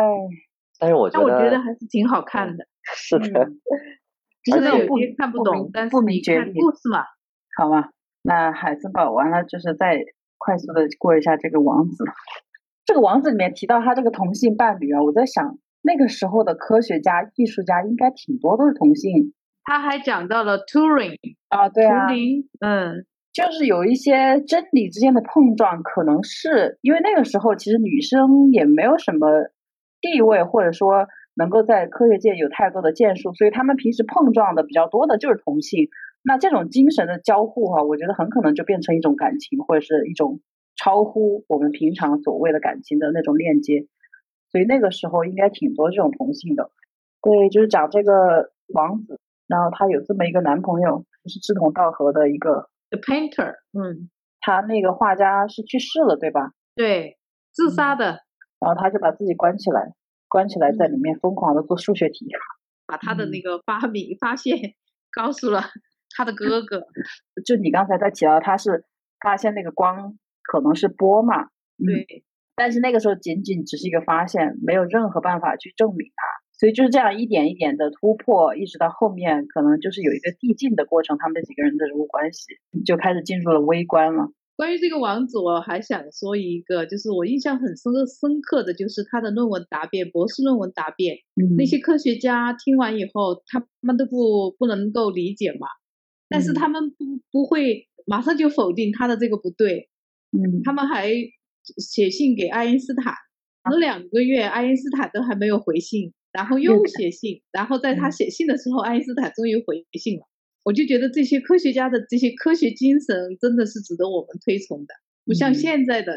[0.79, 3.51] 但是我觉得，我觉得还是挺好看的，是的，
[4.45, 7.05] 就是有些看不懂，但是你看故事嘛，
[7.59, 7.91] 好吧，
[8.23, 10.05] 那海森堡完了，就是再
[10.39, 12.05] 快速的过一下这个王子，
[12.85, 15.59] 这个王子里面提到他这个同性伴侣啊，我在想。
[15.83, 19.33] 那个时候的科学家、艺术家应该挺多都是同性。
[19.63, 21.15] 他还讲到了 Turing
[21.49, 29.29] 啊，对啊，图灵，嗯，就是有一些真理之间的碰撞，可能是因为那个时候其实女生也没有什么
[30.01, 35.91] 地位，或者说能够在科学界有太多的建树，所以他们平时碰撞的比较多的就是同性。
[36.23, 40.41] 那这种精神的交互哈，我觉得很可能就变成一种感情，或者是一种
[40.75, 43.87] 超乎我们平常所谓的感情的那种链接。
[44.51, 46.71] 所以那个时候应该挺多这种同性的，
[47.21, 56.53] 对，就是讲这个王子，然后他有这么一个男朋友，是志同道合的一个 the painter，嗯，他那个画家是去世了，对吧？
[56.75, 57.19] 对，
[57.53, 58.21] 自杀的，
[58.61, 59.95] 然后他就把自己关起来，
[60.29, 62.27] 关起来在里面疯狂的做数学题，
[62.87, 64.75] 把他的那个发明发现
[65.11, 65.63] 告诉了
[66.17, 66.87] 他的哥哥。
[67.45, 68.85] 就你刚才在提到他是
[69.21, 71.45] 发现那个光可能是波嘛？
[71.79, 72.25] 对。
[72.59, 76.25] 但是那个时候仅仅只是一个发现，没有任何办法去证明它，
[76.59, 82.45] 所以就是这样一点一点的突破，一直到后面可能就是有一个递进的过程，他们这几个人的人物关系
[82.85, 84.33] 就开始进入了微观了。
[84.57, 91.19] 关于这个王子，我还想说一个，就是我印象很深刻深刻的就是他的论文答辩，博士论文答辩，
[91.59, 91.65] 那。
[91.67, 95.69] 些科学家听完以后，他们都不不能够理解嘛，
[96.29, 99.91] 但是他们不不会马上就否定他的这个不对，
[100.33, 101.13] 嗯，他们还。
[101.79, 103.13] 写信给爱因斯坦，
[103.69, 110.27] 等两个月，爱因斯坦都还没有回信，然后又写信，然后在他写信的时候，爱因斯坦终于回信了。
[110.65, 114.93] 我就觉得这些科学家的这些科学精神真的是值得我们推崇的，
[115.25, 116.13] 不像现在的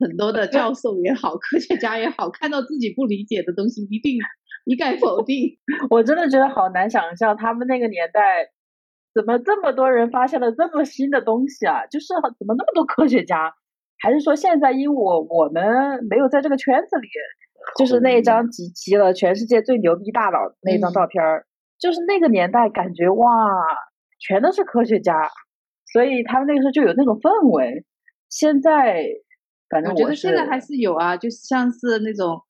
[0.00, 4.18] 很多的教授也好，科学家也好，看到自己不理解的东西一定
[4.64, 5.56] 一概否定。
[5.90, 8.50] 我真的觉得好难想象他们那个年代
[9.14, 11.86] 怎么这么多人发现了这么新的东西啊！
[11.86, 13.54] 就是怎么那么多科学家？
[13.98, 17.06] 还是说现在，因为我我们没有在这个圈子里，
[17.78, 21.46] 就是那一张集齐了全世界最牛逼大佬那张照片儿，
[21.78, 23.26] 就是那个年代感觉哇，
[24.18, 25.30] 全都是科学家，
[25.92, 27.84] 所以他们那个时候就有那种氛围。
[28.28, 29.06] 现在，
[29.68, 32.40] 反正我觉得现在还是有啊，就像是那种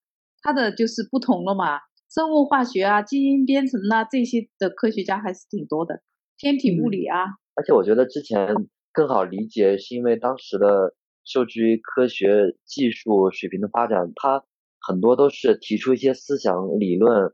[0.43, 6.03] 他的就是不同了嘛，生物化学啊、基因编程啊这些的科学家还是挺多的，
[6.37, 7.19] 天体物理啊。
[7.55, 8.55] 而且我觉得之前
[8.93, 10.95] 更好理解，是因为当时的。
[11.25, 14.43] 受制于科学技术水平的发展，它
[14.83, 17.33] 很多都是提出一些思想理论，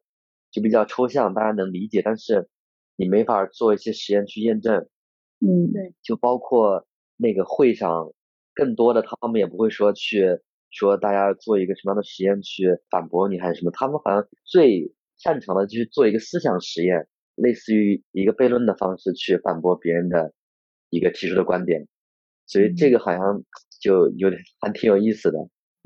[0.50, 2.48] 就比较抽象，大家能理解，但是
[2.96, 4.86] 你没法做一些实验去验证。
[5.40, 5.94] 嗯，对。
[6.02, 8.12] 就包括那个会上，
[8.54, 20.32] 更多的他们也不会说去说大家做一个什么样的实验去反驳你还是什么，他们好像最擅长的就是做一个思想实验，类似于一个悖论的方式去反驳别人的
[20.90, 21.88] 一个提出的观点，
[22.46, 23.44] 所以这个好像。
[23.80, 25.38] 就有点还挺有意思的，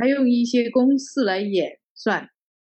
[0.03, 2.25] 还用一些公式来演算，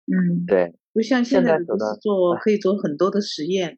[0.08, 3.78] 嗯，对，不像现在都是做可以做很多的实验，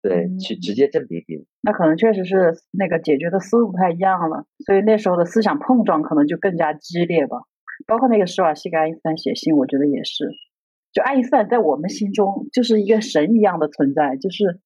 [0.00, 1.20] 对，去直接证明。
[1.62, 7.38] 那可能确实是那个解决的思路不太一样了，所以那时候的思想碰撞可能就更加激烈吧。
[7.88, 10.30] 包括那个施瓦西给爱因斯坦写信，我觉得也是，
[10.92, 14.60] 就爱因斯坦在我们心中就是一个神一样的存在，就是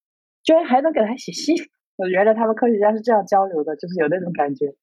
[0.44, 1.56] 居然还能给他写信，
[2.12, 4.74] 原来他们科学家是这样交流的，就是有那种感觉。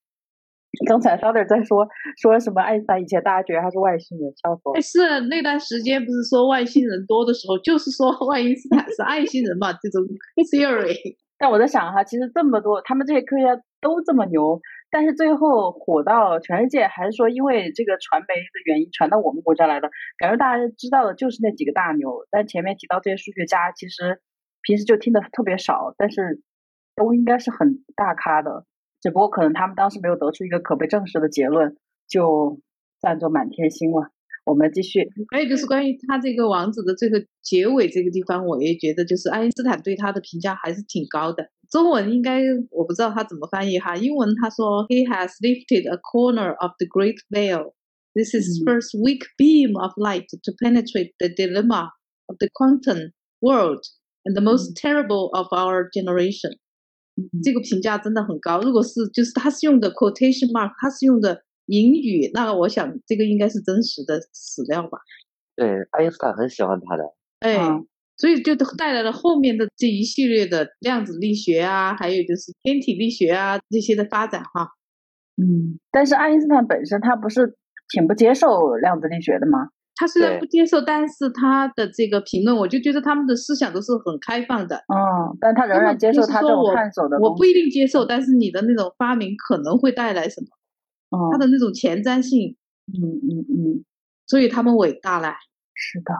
[0.86, 1.88] 刚才 Father 在说
[2.20, 2.60] 说什么？
[2.60, 4.80] 爱因斯坦以前大家觉得他是外星人，笑死我！
[4.80, 9.72] 是那段时间不是说外星人多的时候，就是说爱因斯坦是外星人嘛？
[9.72, 10.02] 这种
[10.52, 11.16] theory。
[11.38, 14.60] 但我在想哈，其实这么多他们这些科学家都这么牛，
[14.90, 19.88] 但是最后火到全世界，还是说因为这个传媒的原因传到我们国家来的？
[20.18, 24.20] 感觉大家知道的就是那几个大牛，但前面提到这些数学家，其实
[24.62, 26.42] 平时就听的特别少，但是
[26.96, 28.64] 都应该是很大咖的，
[29.00, 31.76] 只不过可能他们当时没有得出一个可被证实的结论，
[32.08, 32.60] 就
[33.00, 34.10] 算作满天星了。
[34.44, 41.50] 我们继续，还有就是关于他这个王子的这个结尾这个地方，我也觉得就是爱因斯坦对他的评价还是挺高的。
[41.70, 42.40] 中文应该
[42.70, 47.74] 我不知道他怎么翻译哈，英文他说 He has lifted a corner of the great veil.
[48.14, 51.90] This is first weak beam of light to penetrate the dilemma
[52.24, 53.84] of the quantum world
[54.24, 56.56] and the most terrible of our generation.
[57.42, 58.60] 这个评价真的很高。
[58.60, 61.42] 如果是就是他是用的 quotation mark，他是用的。
[61.70, 64.96] 英语，那我想这个应该是真实的史料吧？
[65.54, 67.04] 对，爱因斯坦很喜欢他的，
[67.40, 67.58] 哎，
[68.16, 74.70] 所以就带来了后面的这一系列的量子力学啊，还有就是天体力学啊这些的发展哈。
[75.36, 77.54] 嗯，但是爱因斯坦本身他不是
[77.90, 79.68] 挺不接受量子力学的吗？
[79.98, 84.76] 他虽然不接受，但是他的这个评论，我就觉得他们的思想都是很开放的。
[84.76, 87.18] 嗯，但他仍然接受他这种探索的。
[87.18, 90.46] 我不一定接受，但是你的那种发明可能会带来什么？
[91.32, 93.84] 他的那种前瞻性，嗯嗯嗯，
[94.26, 95.34] 所以他们伟大了。
[95.74, 96.14] 是的，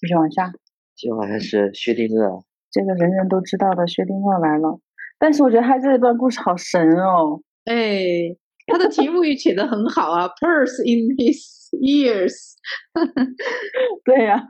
[0.00, 0.50] 继续往下。
[0.96, 4.80] 接下来是薛定谔，这个人人都知道的薛定谔来了。
[5.18, 7.42] 但是我觉得他这一段故事好神哦。
[7.64, 8.34] 哎，
[8.66, 12.54] 他的题目也写得很好啊，Purse in his Years。
[14.04, 14.46] 对呀，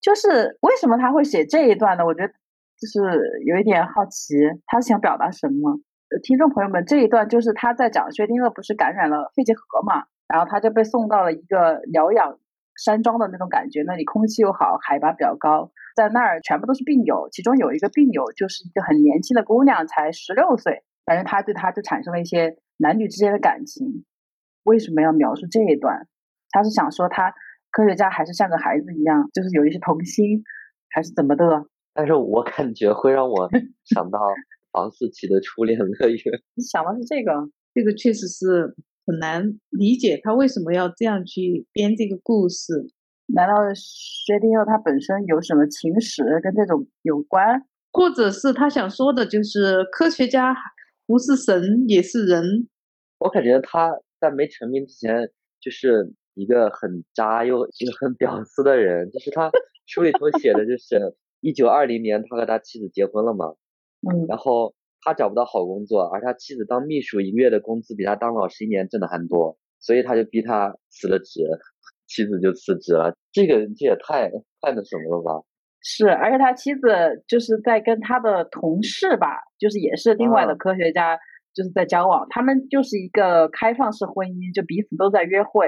[0.00, 2.04] 就是为什么他会写这一段呢？
[2.04, 2.32] 我觉得
[2.78, 3.00] 就是
[3.46, 4.34] 有一点好奇，
[4.66, 5.78] 他想表达什么？
[6.22, 12.38] 听众朋友们，这一段就是他在讲薛定谔不是感染了肺结核嘛，然后他就被送到了一个疗养
[12.76, 24.04] 山庄的那种感觉，那里空气又好，海拔比较高，在那儿全部都是病友，其中有一个病友就是一个很年轻的姑娘，才十六岁，反正他对他就产生了一些男女之间的感情。
[24.64, 26.06] 为什么要描述这一段？
[26.52, 27.34] 他是想说他
[27.70, 30.44] 科学家还是像个孩子一样，就是有一些童心，
[30.90, 31.66] 还是怎么的？
[31.92, 33.50] 但是我感觉会让我
[33.84, 34.20] 想到。
[34.72, 36.18] 房思琪的初恋乐园，
[36.54, 37.30] 你想的是这个？
[37.74, 38.74] 这个确实是
[39.04, 42.72] 很难理解，他为什么要这样去编这个故事？
[43.26, 47.66] 难道薛定谔他本身有什么情史跟这种有关？
[47.92, 50.56] 或者是他想说的就是科学家
[51.06, 52.66] 不是神也是人？
[53.18, 55.28] 我感觉他在没成名之前
[55.60, 59.50] 就是一个很渣又一个很屌丝的人，就是他
[59.86, 63.54] 书里头写的就是一九二零年他和他妻子结婚了嘛。
[64.02, 71.40] 嗯，然后他找不到好工作，而他妻子当秘书一个月的工资比他当老师一年挣的还多，所以他就逼他辞了职，
[72.06, 73.14] 妻子就辞职了。
[73.30, 74.28] 这个这也太
[74.60, 75.44] 太那什么了吧？
[75.84, 81.18] 是，而且他妻子就是在跟他的同事吧，就是也是另外的科学家，
[81.52, 82.24] 就是在交往。
[82.30, 85.66] 他们就是一个开放式婚姻，就彼此都在约会，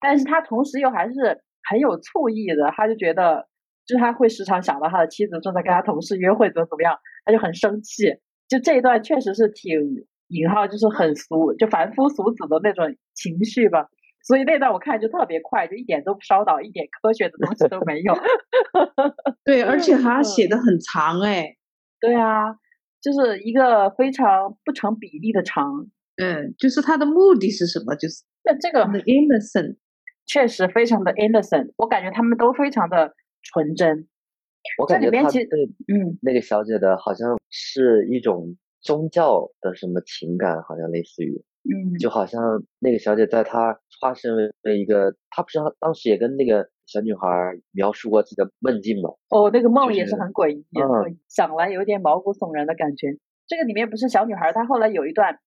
[0.00, 3.48] 但是他同时又还是很有醋意的，他就觉得。
[3.88, 8.04] 就是他会时常想到他的妻子正在跟他同事约会怎么怎么样，他就很生气。
[8.46, 9.80] 就这一段确实是挺
[10.26, 13.88] 引号，就是很俗，就凡夫俗子的那种情绪吧。
[14.22, 18.14] 所以那段我看就特别快，就一点都不烧脑，一点科学的东西都没有。
[19.42, 21.56] 对，而且他写的很长哎。
[21.98, 22.56] 对啊，
[23.00, 25.86] 就是一个非常不成比例的长。
[26.18, 27.94] 嗯，就是他的目的是什么？
[27.96, 29.76] 就是那这个 innocent
[30.28, 33.14] 确实非常的 innocent，我感觉他们都非常的。
[33.40, 34.08] 纯真，
[34.78, 35.46] 我感觉他对
[35.86, 42.42] 嗯那个小姐的好像是一种宗教的什么情感，好像类似于嗯，就好像
[42.80, 47.28] 那个小姐在她化身为一个，她不是当时也跟那个小女孩
[47.70, 49.10] 描述过自己的梦境吗？
[49.30, 53.16] 哦，那个梦也是很诡异，嗯，想来有点毛骨悚然的感觉。
[53.46, 55.38] 这个里面不是小女孩，她后来有一段，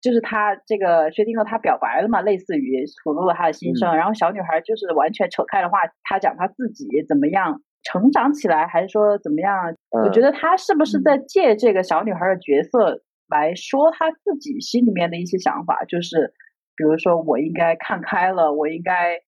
[0.00, 7.60] 就是他这个薛定谔他表白了嘛，类似于吐露了他的心声，然后小女孩就是完全扯开了话，他讲他自己怎么样。
[7.84, 9.72] 成长起来，还是说怎么样？
[9.90, 15.84] 我觉得他是不是在借这个小女孩的角色来说他自己心里面的一些想法？
[15.88, 16.34] 就是
[16.76, 19.20] 比如说，我应该看开了，我应该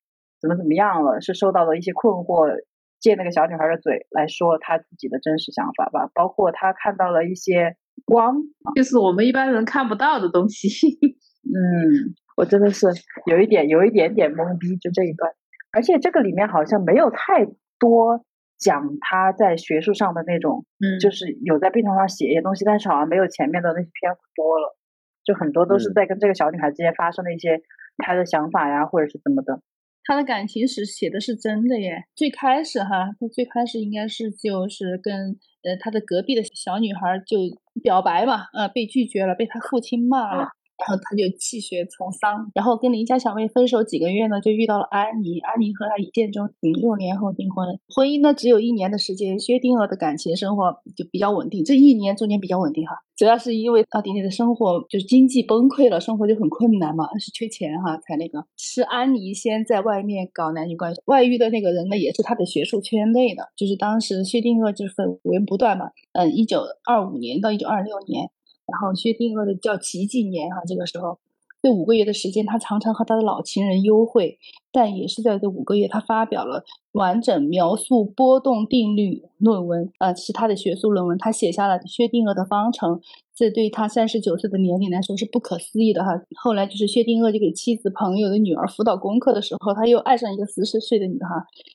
[0.43, 1.21] 怎么怎么样了？
[1.23, 2.53] 是受到了一些困惑，
[2.99, 6.11] 借那个小女孩的嘴来说他自己的真实想法吧。
[6.13, 8.37] 包括他看到了一些光，
[8.75, 10.69] 就是我们一般人看不到的东西。
[11.45, 12.87] 嗯，我真的是
[13.27, 15.33] 有一点有一点点懵逼，就这一段。
[15.73, 17.45] 而且这个里面好像没有太
[17.79, 18.25] 多。
[18.61, 24.77] 讲他在学术上的那种，嗯，就是有在病床上写一些东西，但是好像没有前面的那些篇幅多了，
[25.25, 27.63] 就很多都是在跟这个小女孩之间发生的一些
[27.97, 29.63] 他的想法呀，或者是怎么的。
[30.05, 32.05] 他的感情史写的是真的耶。
[32.15, 37.39] 最开始哈，他最开始应该是就是跟呃他的隔壁的小女孩就
[37.83, 40.49] 表白嘛，呃被拒绝了，被他父亲骂了。
[40.81, 45.39] 然后他就弃学从丧，然后跟邻家小妹分手几个月呢，就遇到了安妮。
[45.41, 47.79] 安妮和他一见钟情，六年后订婚。
[47.95, 51.63] 婚姻呢只有一年的时间，薛定谔的感情生活就比较稳定。
[51.63, 58.45] 这一年中间比较稳定哈，主要是因为奥地利的生活就是经济崩溃了，生活就很困难嘛，是缺钱哈才那个。
[58.57, 65.91] 是安妮先在外面搞男女关系，外遇的那个人呢也是他的学术圈内的，就是当时薛定谔就是绯闻不断嘛。
[66.13, 68.31] 嗯，一九二五年到一九二六年。
[68.71, 71.19] 然后薛定谔的叫奇迹年哈，这个时候
[71.63, 74.39] 这五个月的时间，他常常和他的老情人幽会，
[74.73, 82.99] 但也是在这五个月，他发表了完整描述波动定律论文啊，是他的学术论文，他写下了薛定谔的方程，
[83.35, 86.23] 这对他三十九岁的年龄来说是不可思议的哈。
[86.43, 91.29] 后来就是薛定谔就给妻子朋友的女儿辅导功课的时候，他又爱上一个十四岁的女孩，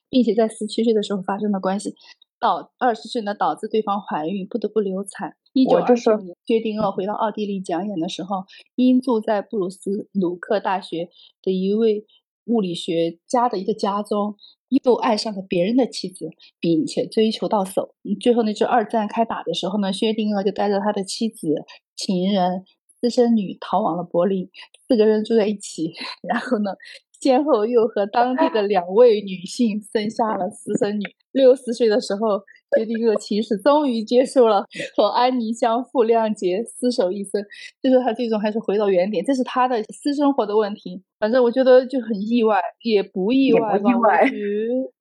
[0.10, 1.94] 并且在十七岁的时候发生了关系。
[2.40, 5.36] 到二十岁呢，导致对方怀孕，不得不流产。
[5.54, 8.44] 一九二九年，薛定谔回到奥地利讲演的时候，
[8.76, 11.10] 因住在布鲁斯鲁克大学
[11.42, 12.06] 的一位
[12.46, 14.36] 物理学家的一个家中，
[14.84, 16.30] 又爱上了别人的妻子，
[16.60, 17.96] 并且追求到手。
[18.20, 21.56] 最后呢，就二战开打的时候呢，薛定谔就带着他的妻子、
[21.96, 22.66] 情人、
[23.00, 24.50] 私生女逃往了柏林，
[24.88, 25.94] 四个人住在一起。
[26.28, 26.72] 然后呢？
[27.20, 31.04] 先后又和当地的两位女性生下了私生女。
[31.32, 32.42] 六十岁的时候，
[32.78, 34.64] 薛定谔骑士终于接受了
[34.96, 37.44] 和安妮相负谅解、厮守一生。
[37.82, 41.02] 就是他最终还是回到原点，这是他的私生活的问题。
[41.20, 43.90] 反正我觉得就很意外，也不意外吧？
[43.94, 44.36] 我觉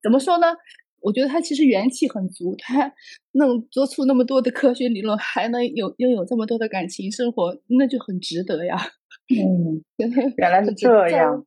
[0.03, 0.47] 怎么说呢？
[1.01, 2.93] 我觉得他其实元气很足，他
[3.33, 8.77] 能做出那么多的科学理论，还能有拥有这么多的感情生活，那就很值得呀。
[9.29, 9.85] 嗯，
[10.37, 11.45] 原来是这样。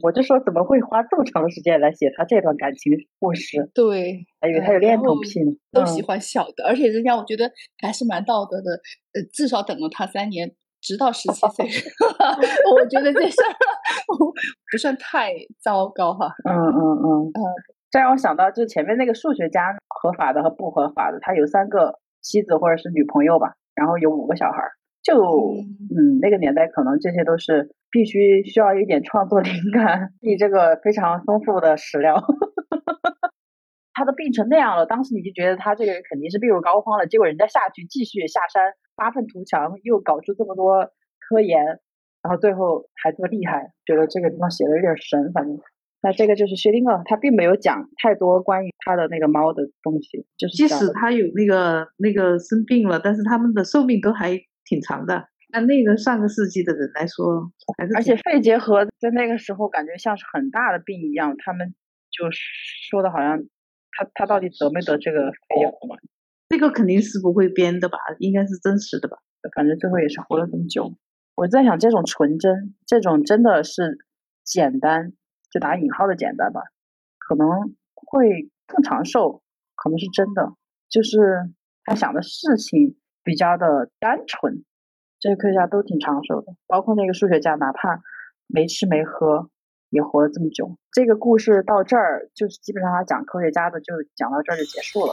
[0.00, 3.70] 我就说怎么会花这么长时间来写他这段感情故事？
[3.74, 5.52] 对，还以为他有恋童癖呢。
[5.72, 8.80] 都喜欢小的，而且人家我觉得还是蛮道德的。
[9.12, 11.66] 呃，至少等了他三年，直到十七岁。
[12.74, 13.52] 我觉得这事儿
[14.70, 16.32] 不算太糟糕哈。
[16.48, 17.32] 嗯嗯嗯嗯。
[17.90, 24.72] 这让我想到，就前面那个数学家，合法的和不合法的，他有三个妻子或者是女朋友吧，然后有五个小孩儿。
[25.02, 25.14] 就
[25.94, 32.24] 嗯，那个年代可能这些都是必须需要一点创作灵感，你这个非常丰富的史料。
[33.92, 37.06] 他都病成那样了，当时你就觉得他这个人肯定是病入膏肓了。
[37.06, 40.90] 结果人家下去继续下山发愤图强，又搞出这么多
[41.20, 41.62] 科研，
[42.22, 45.30] 然后最后还这么厉害，觉得这个地方写的有点神。
[45.34, 45.58] 反正
[46.00, 54.40] 那这个就是薛定谔，他并没有讲太多关于他的那个猫的东西，就是即使他有那个那个生病了，但是他们的寿命都还。
[54.64, 61.74] 挺长的，按那个上个世纪的人来说，还是而且肺结核在那个时候感觉像是很大的病一样，他们
[62.10, 62.26] 就
[62.90, 63.38] 说的好像
[63.92, 65.96] 他他到底得没得这个肺结核嘛？
[66.48, 67.98] 这个肯定是不会编的吧？
[68.18, 69.18] 应该是真实的吧？
[69.54, 70.94] 反正最后也是活了这么久。
[71.34, 73.98] 我在想，这种纯真，这种真的是
[74.44, 75.12] 简单，
[75.50, 76.60] 就打引号的简单吧，
[77.18, 77.48] 可能
[77.94, 79.42] 会更长寿，
[79.76, 80.54] 可能是真的，
[80.88, 81.50] 就是
[81.84, 82.96] 他想的事情。
[83.24, 84.64] 比较的单纯，
[85.22, 88.02] 这些科学家都挺长寿的，包括那个数学家，哪怕
[88.48, 89.48] 没吃没喝
[89.88, 90.76] 也活了这么久。
[90.90, 95.12] 这个故事到这儿，就是基本上他讲科学家的就讲到这儿就结束了。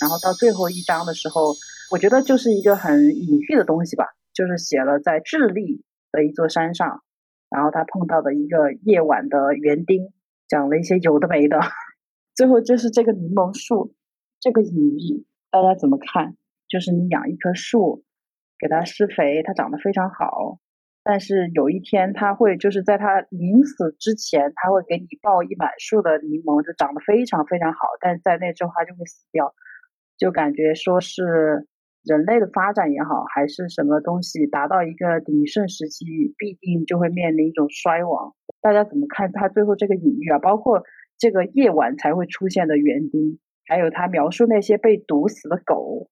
[0.00, 1.56] 然后到最后一章的时候，
[1.90, 7.02] 我觉得就是一个很隐喻的东西吧，就是写了在智利的一座山上，
[7.50, 10.12] 然后他碰到的一个夜晚的园丁，
[10.46, 11.58] 讲了一些有的没的，
[12.36, 13.96] 最后就是这个柠檬树。
[14.38, 16.34] 这个隐喻大家怎么看？
[16.66, 18.02] 就是你养一棵树，
[18.58, 20.58] 给它施肥，它长得非常好。
[21.04, 27.86] 但是有一天，它会就是在它临死之前，它会给你抱一满树的柠檬，就长得非常非常好。
[28.00, 29.54] 但是在那之后，它就会死掉。
[30.18, 31.68] 就感觉说是
[32.02, 38.34] 人类的发展也好，还是什么东西达到一个鼎盛时期，必定就会面临一种衰亡。
[38.60, 40.40] 大家怎么看它最后这个隐喻啊？
[40.40, 40.82] 包括
[41.16, 43.38] 这个夜晚才会出现的园丁。
[43.66, 46.08] 还有他描述那些被毒死的狗，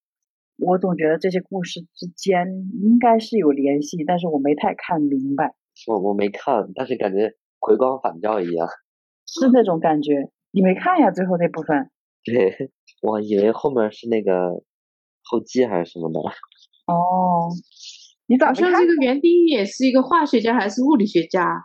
[0.59, 2.47] 我总觉得这些故事之间
[2.83, 5.55] 应该是有联系，但是我没太看明白。
[5.87, 8.69] 我我没看，但是感觉回光返照一样，
[9.27, 10.31] 是那种感觉。
[10.51, 11.11] 你没看呀？
[11.11, 11.91] 最后那部分？
[12.25, 12.71] 对，
[13.03, 14.63] 我以为后面是那个
[15.23, 16.21] 后记还是什么的。
[16.93, 17.49] 哦，
[18.27, 21.65] 你咋好像这个园丁也是一个化学家还是物理学家？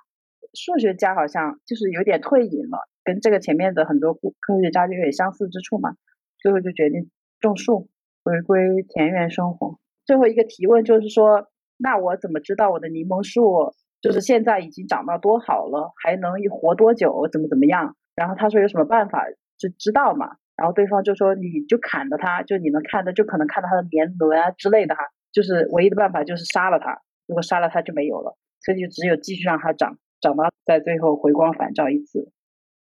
[0.54, 2.88] 数学家好像就是有点退隐了。
[3.08, 5.96] 跟这个前面的很多科学家就有相似之处嘛，
[6.40, 7.88] 最后就决定种树，
[8.26, 9.80] 回归田园生活。
[10.06, 11.48] 最后一个提问就是说，
[11.78, 17.96] 那我怎么知道我的柠檬树就是现在已经长到多好了，还能活多久，怎么怎么样？
[18.14, 19.24] 然后他说有什么办法
[19.58, 20.36] 就知道嘛。
[20.58, 25.02] 然后对方就说你就砍了它，就你能看到，就可能看到它的年轮啊之类的哈。
[25.32, 32.32] 就是唯一的办法就是杀了它，如果杀了它就没有了，所以就只有继续让它长，长到在最后回光返照一次，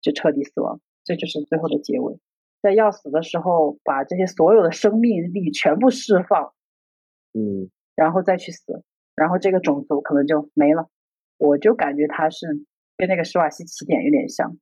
[0.00, 0.80] 就彻底死亡。
[1.04, 2.18] 这就是最后的结尾，
[2.60, 6.52] 在要死的时候把这些所有的生命力全部释放，
[7.32, 8.84] 嗯，然后再去死，
[9.14, 10.90] 然后这个种族可能就没了。
[11.38, 12.46] 我就感觉他是
[12.98, 14.58] 跟那个施瓦西奇点有点像，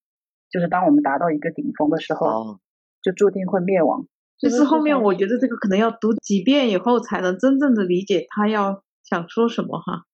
[0.49, 2.61] 就是当我们达到一个顶峰的时候，
[3.03, 4.07] 就注定会灭亡。
[4.39, 10.05] 就是后面我觉得这个可能要读几遍以后才能真正的理解他要想说什么哈。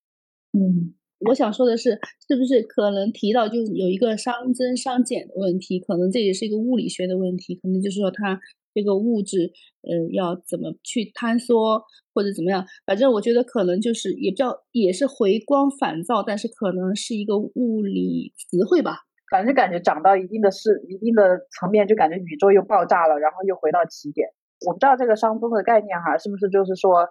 [0.53, 0.95] 嗯。
[1.29, 1.91] 我想说的是，
[2.29, 5.79] 是不是可能提到就是有一个熵增熵减的问题？
[5.81, 8.41] 可能这也是一个物理学的问题，可能就是说它
[8.75, 9.53] 这个物质，
[9.83, 11.83] 嗯，要怎么去坍缩
[12.15, 12.65] 或者怎么样？
[12.87, 18.99] 反正我觉得可能就是也叫也是回光返照，但是可能是一个物理词汇吧。
[19.31, 21.23] 反正感觉涨到一定的是一定的
[21.59, 24.29] 层面，就感觉宇宙又爆炸了，然后又回到起点。
[24.67, 27.09] 我不知道这个熵增的概念哈，是不是就是说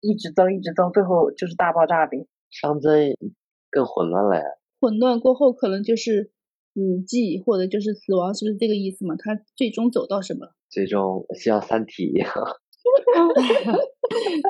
[0.00, 2.26] 一直增一直增，最后就是大爆炸呗？
[2.50, 3.14] 熵增。
[3.70, 4.42] 更混乱了呀！
[4.80, 6.30] 混乱过后可能就是
[6.74, 9.14] 死寂，或者就是死亡，是不是这个意思嘛？
[9.18, 10.48] 他最终走到什么？
[10.68, 12.30] 最终像《三体》一样。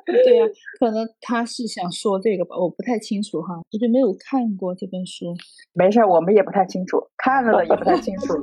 [0.07, 0.47] 对呀，
[0.79, 5.35] 可能他是想说这个吧，我不太清楚哈，我就没有看过这本书。
[5.73, 8.35] 没事，我们也不太清楚，看了也不太清楚。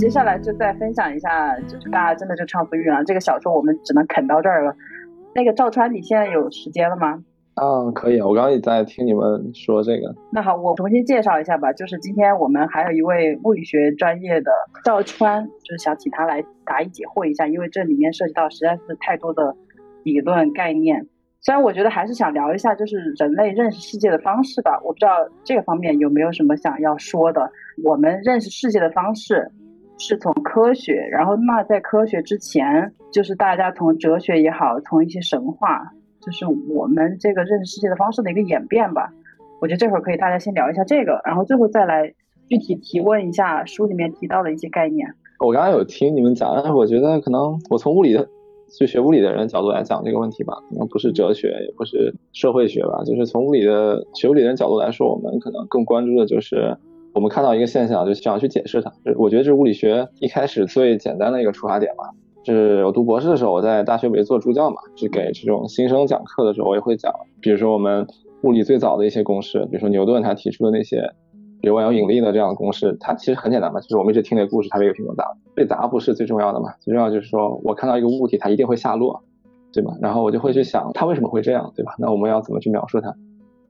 [0.00, 3.04] 接下来就再分享一下，就是大家真的就畅所欲言了。
[3.04, 4.74] 这个小说我们只能啃到这儿了。
[5.34, 7.22] 那个赵川，你现在有时间了吗？
[7.56, 8.18] 嗯，可以。
[8.22, 10.14] 我刚刚也在听你们说这个。
[10.32, 11.70] 那好，我重新介绍一下吧。
[11.74, 14.50] 就是今天我们还有一位物理学专业的
[14.82, 19.54] 赵川，就是想请他来答疑解惑一下，因为这里面涉及到实在是太多的
[20.02, 21.06] 理论概念。
[21.42, 24.80] 虽然我觉得还是想聊一下，就是人类认识世界的方式吧。
[24.82, 25.12] 我不知道
[25.44, 27.52] 这个方面有没有什么想要说的。
[27.84, 29.50] 我们认识世界的方式。
[30.00, 35.92] 是从科学，然后那在科学之前，就是大家从哲学也好，从一些神话，
[36.22, 39.12] 就是我们这个认识世界的方式的一个演变吧。
[39.60, 42.14] 我觉得这会儿可以大家先聊一下这个，然后最后再来
[42.48, 45.06] 具体提问一下书里面提到的一些概念。
[45.38, 48.26] 我刚刚有听你们讲，但是我觉得可能我从物理的，
[48.70, 56.74] 就学物理的人角度来讲这个问题吧，可能不是哲学，也不是社会学吧，就是从物理的学物理的人角度来说，我们可能更关注的就是。
[57.12, 58.92] 我们看到一个现象，就想要去解释它。
[59.16, 62.10] 我觉得这是物理学一开始最简单的一个出发点吧。
[62.44, 67.12] 是我读博士的时候，我在大学里做助教嘛，是给这种新生讲课的时候，我也会讲。
[67.40, 68.06] 比如说我们
[68.42, 71.12] 物理最早的一些公式，比如说牛顿他提出的那些，
[71.60, 79.22] 比如万有引力的这样的公式，它其实很简单嘛，就是我们一直听那个故事，它这个苹果砸，被砸不是最重要的嘛，最重要就是说我看到一个物体，它一定会下落，
[79.72, 79.92] 对吧？
[80.00, 81.94] 然后我就会去想它为什么会这样，对吧？
[81.98, 83.14] 那我们要怎么去描述它？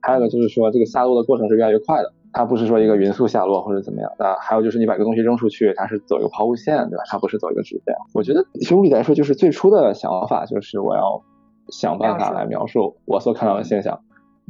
[0.01, 2.13] 还有一个就是说这个下落的过程是越来越快的。
[2.33, 7.03] 它不是说一个匀速下落或者怎么样，那还有就是你把一个东西扔出去，它是走一个抛物线，对吧？
[7.07, 7.95] 它不是走一个直线。
[8.15, 11.23] 我觉得学物理来说，就是最初的想法就是我要
[11.69, 14.01] 想办法来描述我所看到的现象。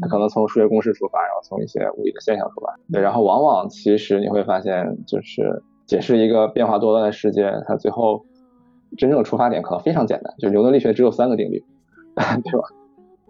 [0.02, 2.74] 它可能从数学公式出发，然后从一些物理的现象出发。
[2.90, 8.24] 对，然后往往其实你会发现，就是解释一个变化多端的世界，它最后
[8.96, 11.62] 真正的出发点可能非常简单，就是牛顿力学只有三个定律，
[12.16, 12.68] 对吧？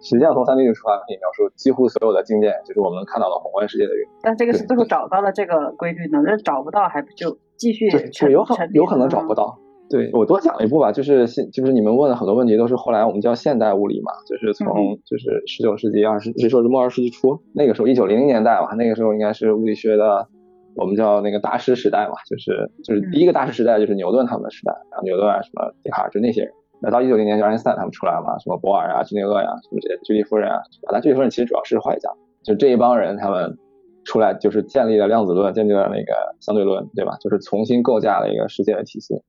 [0.01, 6.21] 实际上，从三定律出发可以描述几乎所有的经典，就是我们看到的宏观世界的运但这个是最后找到了这个规律呢？
[6.25, 7.89] 那找不到还不就继续？
[7.89, 9.57] 是有可有可能找不到。
[9.89, 20.27] 对我多讲一步吧，就是现就是你们问的很多问题都是后来我们叫现代物理嘛，就是从就是十九世纪二十，可以说是末二十世纪初那个时候，一九零零年代吧，那个时候应该是物理学的
[20.77, 26.51] 我们叫那个大师时代嘛，就是就是第一个大师时代就是牛顿他们的时代，然后牛顿啊什么笛卡尔就那些人。
[26.81, 30.61] 那到一九零年就爱因斯坦他们出来了嘛，什么博尔啊、居内厄呀，什么这些居里夫人啊，
[30.91, 32.09] 那居里夫人其实主要是化学家，
[32.43, 33.55] 就这一帮人他们
[34.03, 37.15] 出来就是建立了量子论，建立了那个相对论，对吧？
[37.21, 39.21] 就是重新构架了一个世界的体系。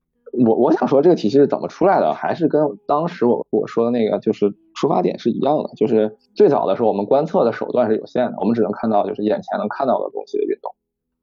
[0.46, 10.72] 我我想说这个体系是怎么出来的，还是跟当时我我说的那个就是出发点是一样的，就是最早的时候我们观测的手段是有限的，我们只能看到就是眼前能看到的东西的运动，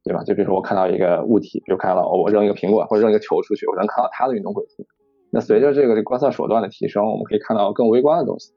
[0.03, 0.23] 对吧？
[0.23, 4.85] 就比如说我看到一个物体，比如看到我扔一个苹果或者扔一个球出去，我能看到它的运动轨迹。
[5.31, 8.53] 那随着这个观测手段的提升，我们可以看到更微观的东西，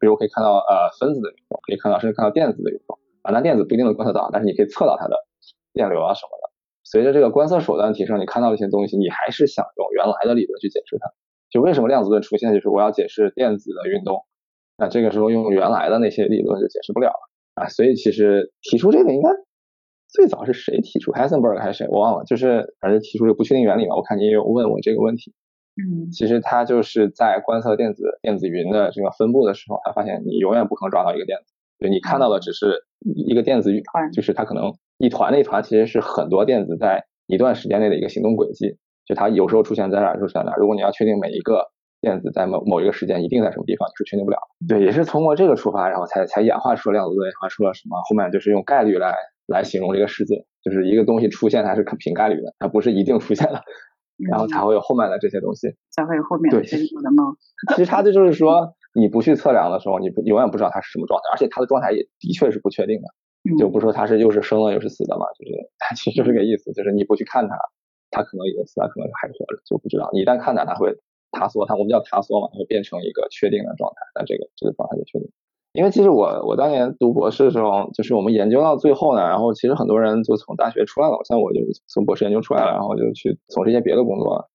[0.00, 3.32] 比如可以看到呃分子的运动，可以看到甚至看到电子的运动啊。
[3.32, 5.16] 那电子不一定能观测到，但是你可以测到它的
[5.72, 6.50] 电流啊什么的。
[6.84, 11.10] 随着这个观测手段的提升，你看到一些东西，你还是想用原来的理论去解释它。
[11.50, 14.24] 就为什么量子论出现，就是我要解释电子的运动，
[14.76, 17.68] 那这个时候用原来的那些理论就解释不了了啊。
[17.68, 19.30] 所以其实提出这个应该
[20.08, 23.96] 最早是谁提出 Heisenberg 还是谁我忘了，就是反正提出这个不确定原理嘛。
[23.96, 25.34] 我看你也有问我这个问题。
[25.78, 38.76] 嗯其实他就是在观测电子电子云的这个分布的时候，他发现你永远不可能抓到一个电子，就你看到的只是一个电子云就是它可能一团的一团其实是很多电子在一段时间内的一个行动轨迹，
[39.06, 40.58] 就它有时候出现在哪儿，有时候出现在哪儿。
[40.58, 41.66] 如果你要确定每一个
[42.00, 44.66] 电子在某某一个时间一定在什么地方，你是确定不了的。
[44.66, 48.00] 对，也是通过这个出发，然后才才演化出了量子论，演化出了什么？
[48.08, 49.14] 后面就是用概率来
[49.46, 53.62] 来形容这个世界，就是一个东西出现它是凭概率的，它不是一定出现的，
[54.26, 55.68] 然后才会有后面的这些东西。
[55.90, 57.36] 才会有后面的对深入的梦。
[57.76, 63.08] 其实它这就是说，你不去测量的时候，你不永远不知道它是什么状态，而且它的状态也的确是不确定的，
[63.50, 67.54] 嗯就不说它是又是生了又是死的嘛，就是它 其实就是这个意思，就是你不去看它，
[68.10, 70.08] 它可能已经死了，可能还活着，就不知道。
[70.12, 70.94] 你一旦看它，它会
[71.32, 75.30] 塌缩，它我们叫塌缩嘛，它会变成一个确定的状态，那这个这个状态就确定。
[75.78, 84.50] 因为其实我我当年读博士的时候，就是我们研究到最后呢，然后其实很多人就从大学出来了，像我就从博士研究出来了，然后就去从事一些别的工作。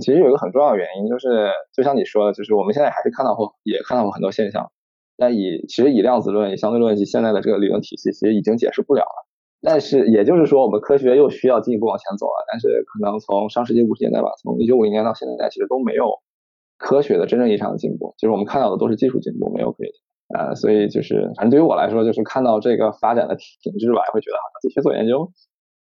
[0.00, 4.72] 其实有一个很重要的原因，就是就像你说的，就是我们现在还是看到过，也看到过很多现象，
[5.16, 9.28] 但以其实以量子论、以相对论以现在的这个理论体系，其实已经解释不了了。
[9.62, 12.44] 但是也就是说，我们科学又需要进一步往前走了。
[12.50, 16.18] 但是可能从上世纪五十年代吧，从一九五零年到现在，其实都没有
[16.78, 19.92] 科学的真正意义上的进步，就是我们看到的都是技术进步，没有科学。
[20.34, 25.32] 呃，所以就是反正对于我来说，就是看到这个发展的停滞吧，会觉得好像继续做研究，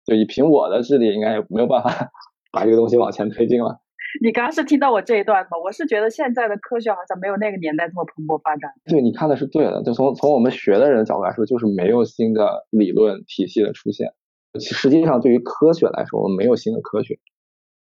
[0.05, 1.89] 就以凭我的智力，应该也没有办法
[2.51, 3.81] 把这个东西往前推进了。
[4.23, 5.57] 你刚刚是听到我这一段吗？
[5.61, 8.71] 我是觉得现在的科学好像没有那个年代这么蓬勃发展。
[8.85, 9.83] 对，你看的是对的。
[9.83, 14.13] 就从从我们学的人的角度来说，就是没有新的理论体系的出现。
[14.59, 17.19] 实际上，对于科学来说，我们没有新的科学，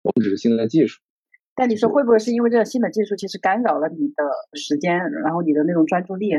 [0.03, 1.01] 我们只是新的技术。
[1.55, 4.25] 但你说会不会是因为这个新的技术其实干扰了你的
[4.59, 6.33] 时间，然后你的那种专注力，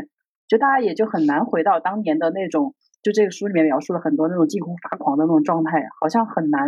[0.48, 6.62] 就大家也就很难回到当年的那种，就这个书里面描述了很多那种近乎发狂的那种状态，好像很难。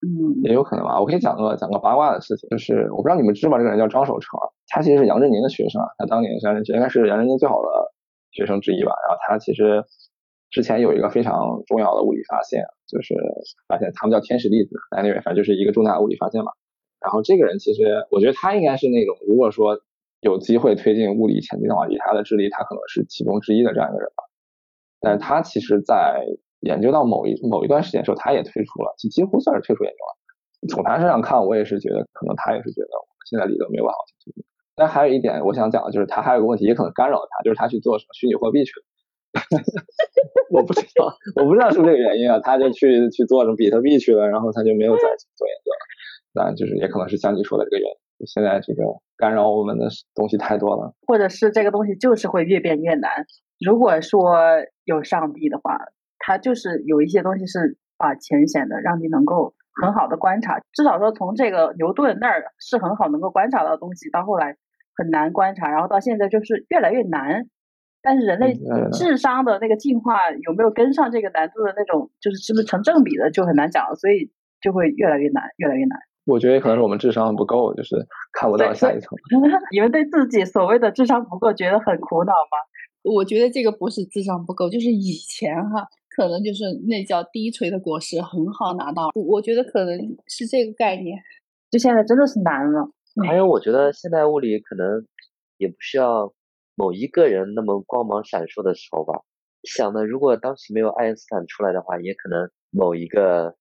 [0.00, 1.00] 嗯，也有可能吧。
[1.00, 3.58] 我可以讲个讲个八卦的事情，就是我不知道你们知不知道？
[3.58, 7.68] 这个人叫张守成，他其实是杨振宁的学生，他当年是杨振应该是杨振宁最好的
[8.30, 8.92] 学生之一吧。
[9.08, 9.82] 然后他其实
[10.50, 13.14] 之前有一个非常重要的物理发现，就是
[13.66, 16.52] 发现他们叫天使粒子，anyway，反正就是一个重大物理发现嘛。
[17.08, 19.80] 然后这个人其实我觉得他应该是那种，如果说
[20.20, 24.24] 有机会推进物理前进的话，以他的智力，他可能是其中之一的这样一个人吧。
[25.00, 26.26] 但是他其实，在
[26.60, 30.12] 研究到某一某一段时间的时候，他也退出了，就几乎算是退出研究了。
[30.68, 32.88] 从他身上看，我也是觉得，可能他也是觉得
[33.24, 34.44] 现在理论没有办法前进。
[34.76, 38.84] 但还有一点我想讲的就是，他还有个问题，也可能干扰他，就是他去做什么虚拟货币去了。
[40.50, 45.02] 我不知道，我不知道是不是这个原因啊，他就去去做什么比特币去了，然后他就没有再
[45.36, 45.80] 做研究了。
[46.38, 48.84] 那就是也可能是像你说的这个原因，现在这个
[49.16, 50.94] 干扰我们的东西太多了。
[51.06, 53.26] 或者是这个东西就是会越变越难。
[53.58, 54.38] 如果说
[54.84, 55.76] 有上帝的话，
[56.18, 60.60] 他就是有一些东西是啊浅显的，让你能够很好的观察。
[60.72, 64.56] 至少说从这个牛顿那儿是很好能够观察到的东西，到后来
[64.94, 67.48] 很难观察，然后到现在就是越来越难。
[68.00, 68.54] 但是人类
[68.92, 73.96] 智商的那个进化有没有跟上这个难度的那种，就是是不是成正比的，就很难讲了。
[73.96, 74.30] 所以
[74.60, 75.98] 就会越来越难，越来越难。
[76.28, 77.96] 我觉得可能是我们智商不够，就是
[78.32, 79.16] 看不到下一层。
[79.72, 82.58] 你们对自己所谓的智商不够觉得很苦恼吗？
[83.02, 91.18] 我觉得这个不是智商不够，就是以前哈，可能就是那叫低垂的果实很好拿到，我我觉得可能是这个概念。
[91.70, 92.90] 就现在真的是难了。
[93.26, 95.06] 还有，我觉得现代物理可能
[95.56, 96.32] 也不需要
[96.74, 99.22] 某一个人那么光芒闪烁的时候吧。
[99.64, 103.56] 想的，如果当时没有爱因斯坦出来的话，也可能某一个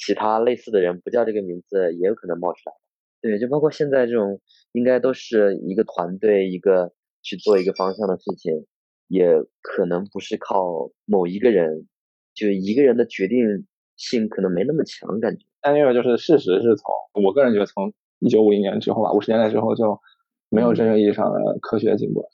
[0.00, 2.72] 其他类似的人不叫这个名字，也有可能冒出来。
[3.20, 4.40] 对，就包括现在这种，
[4.72, 6.92] 应该都是一个团队，一个
[7.22, 8.64] 去做一个方向的事情，
[9.08, 9.28] 也
[9.60, 11.86] 可能不是靠某一个人，
[12.32, 15.44] 就一个人的决定性可能没那么强，感觉。
[15.60, 20.00] 但那个就是事实是从我个人觉得从一九五零年之后吧，五十年代之后就
[20.48, 22.28] 没有真正意义上的科学进步了。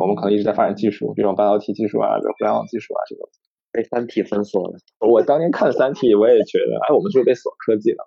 [0.00, 3.28] 我们可能一直在发展技术，比如半导体技术啊，比如互联网技术啊这种。
[3.72, 4.76] 被三体封锁了。
[5.00, 8.04] 我当年看《三体》，我也觉得，哎，我们是不是被锁科技了？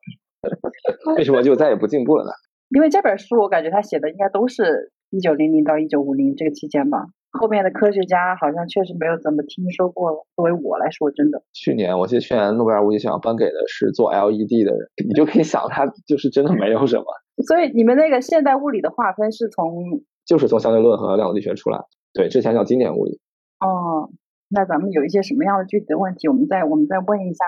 [1.18, 2.32] 为什么就再也不进步了呢？
[2.76, 7.06] 因为这本书我感觉他写的应该都是一九零零到一九五零这个期间吧。
[7.32, 10.26] 后面的科学家好像确实没有怎么听说过了。
[10.36, 17.06] 作为我来说，真的，去年我记得去年诺贝尔物理学奖颁给的是做 LED 的人，你就可以想，他就是真的没有什么，
[17.46, 21.80] 所以你们那个现代物理的划分是从就是从相对论和量子力学出来。
[22.14, 23.20] 对，之前叫经典物理。
[23.60, 24.10] 哦，
[24.56, 27.44] 那咱们有一些什么样的具体的问题，我们再我们再问一下，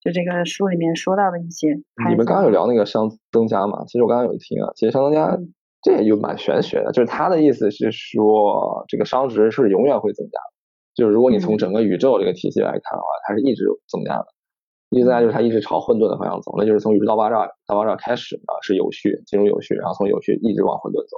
[0.00, 1.74] 就这个书里面说到的一些。
[2.08, 3.84] 你们刚刚有聊那个熵增加嘛？
[3.86, 5.52] 其实我刚刚有听啊，其实熵增加嗯
[5.82, 10.54] 这也就蛮玄学的，就是他的意思是说，这个熵值是永远会增加的，
[10.94, 14.26] 就是如果你从嗯整个宇宙这个体系来看的话，它是一直增加的。
[14.90, 21.16] 意思在就是它一直朝混沌的方向走，那就是从宇宙大爆炸大爆炸开始呢是有序进入有序，然后从有序一直往混沌走。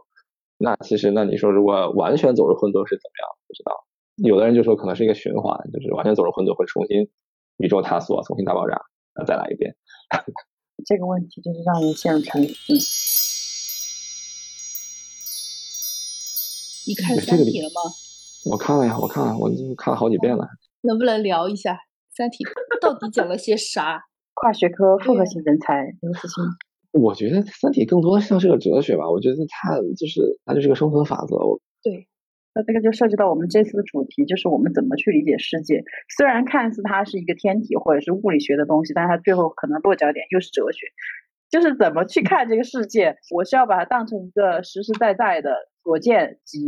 [0.57, 3.29] 那其实那你说如果完全走入混沌是怎么样？
[3.47, 3.85] 不知道。
[4.17, 7.09] 有的人就说可能是一个循环，就是完全走入混沌会重新
[7.59, 8.75] 宇宙探索，重新大爆炸，
[9.15, 9.75] 然后再来一遍。
[10.87, 12.73] 这个问题就是让人陷入沉思。
[16.87, 17.81] 你看《这个里三体》了吗？
[18.51, 20.47] 我看了呀，我看了，我就看了好几遍了。
[20.83, 21.73] 能不能聊一下
[22.15, 22.45] 《三体》
[22.81, 24.03] 到底讲了些啥？
[24.35, 26.45] 跨学科复合型人才刘慈欣。
[26.91, 31.37] 我觉得《三体》更多像是个哲学吧，我觉得它就是它就是个生存法则。
[32.55, 35.83] 那这个就涉及到我们这次的主题，就是我们怎么去理解世界。
[36.17, 40.87] 虽然看似它是一个天体或者是物理学的东西，但是它最后可能落脚点又是哲学，
[41.51, 43.17] 就是怎么去看这个世界。
[43.35, 45.51] 我是要把它当成一个实实在在的
[45.83, 46.61] 所见及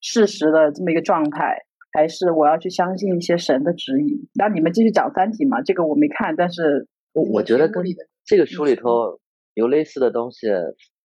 [0.00, 1.58] 事实的这么一个状态，
[1.92, 4.28] 还是我要去相信一些神的指引？
[4.34, 5.60] 那你们继续讲《三体》嘛？
[5.62, 7.82] 这个我没看，但是我我觉得跟
[8.24, 9.18] 这个书里头
[9.54, 10.46] 有类似的东西，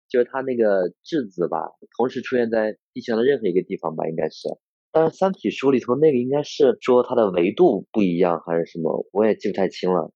[0.07, 4.49] 就是它那个质子吧，同时出现在地球的任何一个地方吧，应该是。
[4.91, 10.11] 但是《三体》书里头那个应该是说它的维度不一样还是什么，我也记不太清了。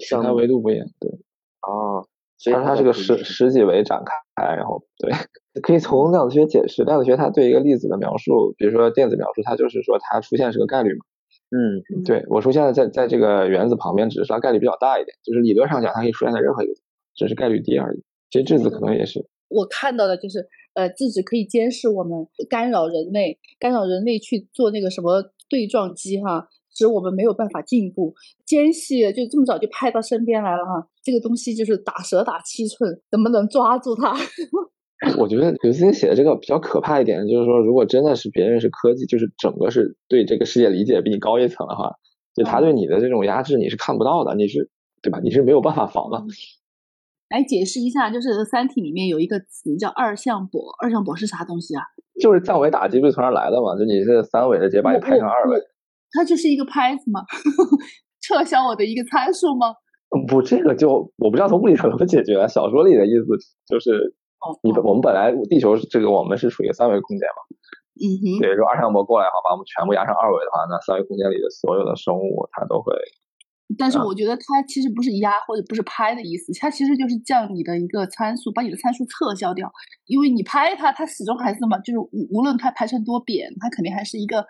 [0.00, 1.10] 像它维度不一样，对，
[1.62, 2.06] 哦，
[2.36, 5.10] 所以它它是个十十几维展开，然后对，
[5.62, 6.84] 可以从量子学解释。
[6.84, 11.04] 量子学它对一个粒子的描述，比如说电子描述，它就是说它出现是个概率嘛。
[11.50, 16.74] 嗯，对我出现在在在这个原子旁边，只是它概率比较大一点，就是理论上讲它可以出现在任何一个，
[17.14, 18.04] 只是概率低而已。
[18.30, 20.46] 其实质子可能也是，我看到的就是，
[20.78, 25.20] 呃，自己可以监视我们，干扰人类，干扰人类去做那个什么
[25.50, 28.14] 对撞机哈，使我们没有办法进步。
[28.46, 34.14] 奸细就这么早就派到身边来了哈，这个东西就是打蛇打七寸，能不能抓住它？
[35.18, 41.96] 我觉得刘慈欣写的这个比较可怕一点，就是说如果真的是别人是科技，就是整个是对这个世界理解比你高一层的话，
[42.36, 44.70] 就他对你的这种压制你是看不到的，你是
[45.02, 45.18] 对吧？
[45.24, 46.22] 你是没有办法防的。
[47.30, 51.82] 来解释一下，就是《三体》里面有一个词叫二向箔，二向箔是啥东西啊？
[52.20, 53.76] 就是降维打击不是从那儿来的嘛？
[53.78, 55.60] 就你是三维的，直接把你拍成二维。
[56.10, 57.20] 它就是一个拍子吗？
[58.20, 59.74] 撤销我的一个参数吗？
[60.26, 62.48] 不，这个就我不知道从物理上怎么解决。
[62.48, 63.26] 小说里的意思
[63.68, 67.40] 就是，哦，你我们本来地球这个我们是属于三维空间嘛，
[68.00, 73.27] 嗯哼，对，如果二向箔过来的话，把我们全部压成二维的话，那三维空间里的所有的生物它都会啊
[73.76, 79.70] 但是我觉得它其实不是压或者不是拍的意思，它其实就是降你的一个参数，把你的参数撤销掉。
[80.06, 84.44] 因为你拍它，它始终还是嘛，就是无无论它拍成多扁，它肯定还是一个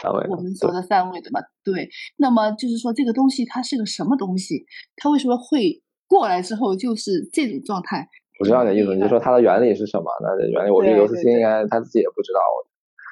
[0.00, 0.26] 三位。
[0.28, 1.40] 我们说的三维的嘛。
[1.64, 4.66] 对，那么就是说这个东西它是个什么东西？
[4.96, 8.08] 它为什么会过来之后就是这种状态？
[8.40, 10.04] 我知道你的意思，你就说它的原理是什么？
[10.22, 12.40] 那原理我觉得对刘慈欣应该他自己也不知道，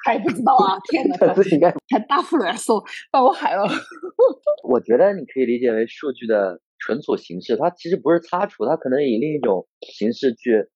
[0.05, 0.79] 还不知道啊！
[0.89, 3.63] 天哪， 他自己应该还大副来说把我害了。
[4.63, 10.67] 我觉得你可以理解为数据的存储形式，它其实不是擦除，它可能以另一种形式去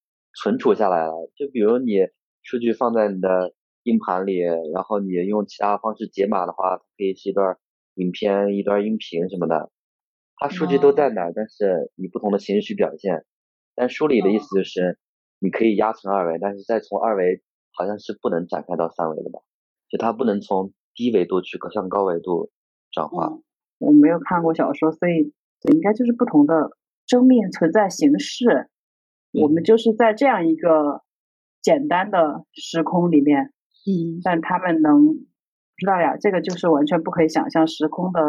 [0.42, 1.14] 存储下来了。
[1.36, 2.08] 就比如你
[2.42, 3.54] 数据放在你的
[3.84, 4.40] 硬盘里，
[4.74, 7.58] 然后你用其他方式解码的话，它可以是一段
[7.96, 9.72] 影片、一段音频什么的，
[10.38, 13.26] 它数据都在哪儿，但是以不同的形式去表现。
[13.76, 14.98] 但书里的意思就是，
[15.40, 17.42] 你可以压成二维，但是再从二维
[17.74, 19.40] 好像是不能展开到三维的吧？
[19.90, 22.52] 就它不能从低维度去向高维度
[22.92, 23.28] 转化。
[23.28, 23.44] 嗯
[23.80, 25.34] 我没有看过小说，所以
[25.74, 26.70] 应该就是不同的
[27.06, 28.70] 生命存在形式。
[29.34, 31.02] 我们就是在这样一个
[31.62, 33.52] 简单的时空里面，
[33.86, 35.20] 嗯，但他们能不
[35.80, 36.16] 知道呀？
[36.16, 38.22] 这个就是完全不可以想象时空的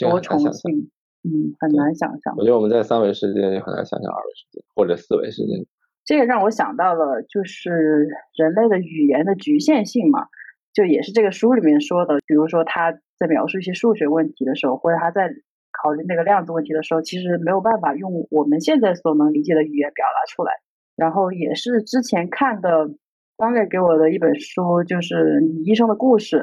[0.00, 0.52] 多重很难想象。
[0.54, 0.90] 性，
[1.24, 2.42] 嗯，很难想象我。
[2.42, 5.66] 觉得我们在三维世界也很难想象二维世界或者四维世界。
[6.06, 10.28] 这个让我想到了，就是人类的语言的局限性嘛，
[10.72, 12.18] 就也是这个书里面说的。
[12.26, 15.28] 比如说他在描述一些数学问题的时候，或者他在
[15.72, 20.52] 考虑那个量子问题的时候，其实没有办法用我们现在所能理解的语言表达出来。
[20.94, 22.88] 然后也是之前看的
[23.36, 26.36] 张瑞给我的一本书，就是《你医生的故事》，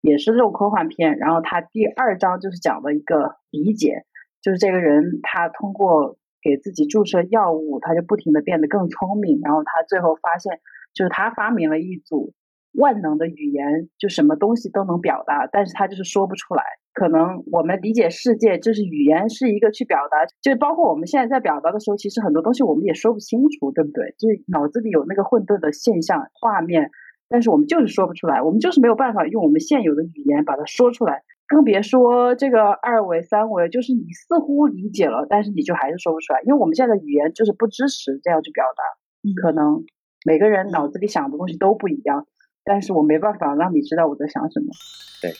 [0.00, 1.18] 也是这种科幻片。
[1.18, 4.04] 然后他第二章就是讲的一个理解，
[4.40, 10.60] 就是这个人他通过给自己注射药物，他就不停的变得更聪明，然后他最后发现，
[10.92, 12.34] 就是他发明了一组
[12.72, 16.62] 万能的语言，就什么东西都能表达，但是他就是说不出来。
[16.92, 24.14] 可能我们理解世界，就是语言是一个去表达，就是包括我们现在在表达的时候，其实很多东西我们也说不清楚，对不对？
[24.18, 26.90] 就是脑子里有那个混沌的现象画面，
[27.28, 31.22] 但是我们就是说不出来，我们就是没有办法用我们现有的语言把它说出来。
[31.54, 38.82] 更别说这个二维、三维，就是你似乎理解了，但是你就还是说不出来，因为我们现在的语言就是不支持这样去表达。
[39.22, 39.84] 嗯可能
[40.26, 42.26] 每个人脑子里想的东西都不一样，
[42.64, 44.66] 但是我没办法让你知道我在想什么。
[45.22, 45.32] 对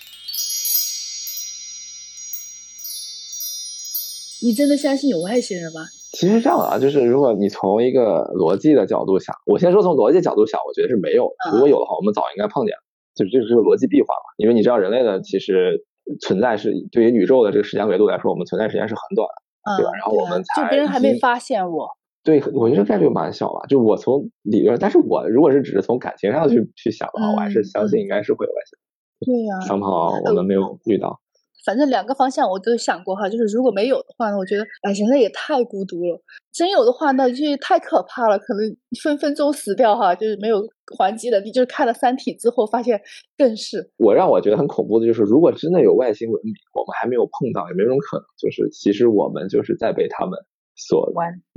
[4.43, 5.81] 你真的相信有外星人吗？
[6.13, 11.53] 其实这样啊，就是如果你从一个逻辑的角度想，我先说从逻辑角度想，我觉得是没有的。
[11.53, 12.81] 如果有的话，我们早应该碰见了。
[13.15, 15.85] 就是这是个逻辑闭环嘛，因为你知道人类的其实
[16.21, 19.27] 存在是对于宇宙的这个时间维度来说，我们存在时间是很短
[19.65, 19.91] 的，对吧？
[19.99, 21.89] 然后我们才就别人还没发现我。
[22.23, 23.67] 对，我觉得概率蛮小吧。
[23.69, 28.79] 就我从理论，但是我如果是只是从感情上去去想的话，我还是相信应该是会有外星。
[29.27, 29.61] 对呀。
[29.61, 31.21] 三炮我们没有遇到。
[31.65, 36.17] 反正两个方向我都想过哈，就是如果没有的话呢，我觉得哎，人类也太孤独了；
[36.53, 40.63] 真有的话，那就太可怕了，可能分分钟死掉哈，就是没有
[40.99, 41.51] 还击能力。
[41.51, 43.01] 就是看了《三体》之后，发现
[43.39, 50.39] 更是我让我觉得很恐怖的就是，如果真的有外星文明，我们还没有碰到，有没有种可能，就是其实我们就是在被他们
[50.77, 51.11] 所，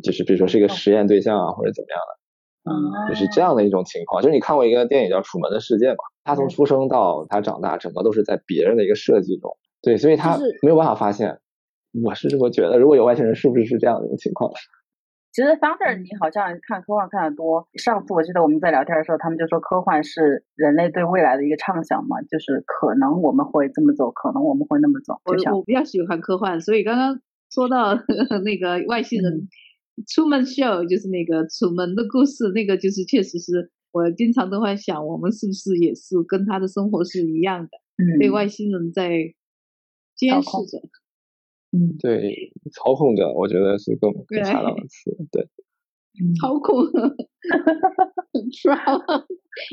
[0.03, 1.99] 就是比如说是一个实验对象啊，或者怎么样
[3.05, 4.21] 的，就是这样的一种情况。
[4.21, 5.97] 就是你看过一个电影叫《楚门的世界》嘛？
[6.23, 9.57] 他从出生到他长大，整个都是在别人的一个设计中。
[9.81, 11.39] 对，所以他没有办法发现。
[12.03, 14.51] 我是这么觉得，如果有外星人，是不是是这样的一个情况？
[15.31, 17.67] 其实 Founder，你好像看科幻看的多。
[17.73, 25.15] 上次我记得我们在聊天的时候，他们就说科幻是人类对未来的一个畅想嘛，就是可能我们会这么走，可能我们会那么走。
[25.25, 27.19] 我我比较喜欢科幻，所以刚刚
[27.49, 27.95] 说到
[28.43, 29.47] 那个外星人
[30.05, 39.33] ，Truman Show 就是那个楚门的故事，那个就是确实是我经常都会想，我们是不是也是跟他的生活是一样的，嗯被外星人在。
[40.17, 40.79] 监视着，
[41.71, 44.81] 嗯，对，操控着，我觉得是更更恰当的。
[44.87, 45.47] 词，对，
[46.41, 46.83] 操控，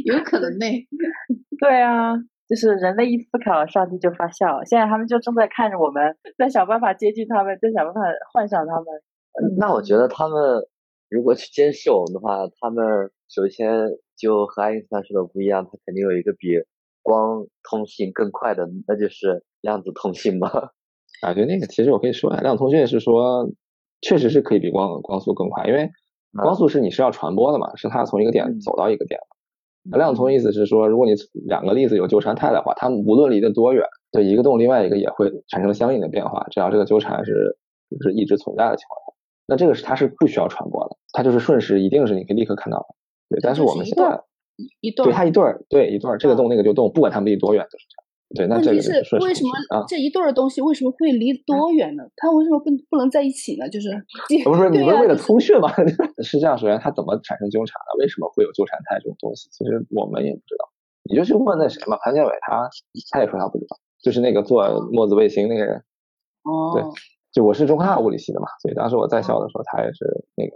[0.04, 0.66] 有可能呢，
[1.58, 2.14] 对啊，
[2.48, 8.00] 就是人类一思考，上帝就发笑，现在他们就正在看着我们，在想办法接近他们，在想办法
[8.32, 8.84] 幻想他们。
[9.56, 10.62] 那我觉得他们
[11.08, 16.48] 如果去监视我们的话，他们首先就和爱因斯坦说的不一样，他肯定有一个比
[17.04, 19.44] 光通信更快的，那就是。
[19.64, 20.50] 量子通信吗？
[21.24, 23.48] 啊，对，那个其实我可以说啊，量子通讯是说，
[24.02, 25.88] 确实是可以比光光速更快，因为
[26.36, 29.18] 光速是你是要传播的嘛，是它从一个点走到一个点。
[29.84, 31.14] 量子通信意思是说，如果你
[31.46, 37.56] 两个粒子有纠缠态的话，它们无论离得多远，对一个动另外一个也会产生相应的变化，只要这个纠缠是
[37.88, 39.12] 就是一直存在的情况下，
[39.46, 42.86] 那这个是它是不需要传播的，它就是瞬时一定是你可以立刻看到的。
[43.30, 44.20] 对，但是我们现在
[44.80, 48.04] 一对对他一对儿对一对儿，这个动那个就动，不管他们离多远都是这样。
[48.34, 49.52] 对，那问题是为什么
[49.86, 52.02] 这一对儿东西为什么会离多远呢？
[52.16, 53.68] 它为什么不不能在一起呢？
[53.68, 53.90] 就是
[54.44, 55.70] 不是你们为了通讯吗？
[56.22, 58.02] 是这样，首先它怎么产生纠缠的？
[58.02, 59.48] 为什么会有纠缠态这种东西？
[59.52, 60.68] 其实我们也不知道。
[61.04, 62.68] 你就去问那谁嘛，潘建伟，他
[63.12, 63.76] 他也说他不知道。
[64.02, 65.76] 就是那个做墨子卫星那个人。
[66.42, 66.72] 哦。
[66.74, 66.82] 对，
[67.32, 70.52] 就我是中科大物理系的嘛，所以当时我在校的时候，他也是那个。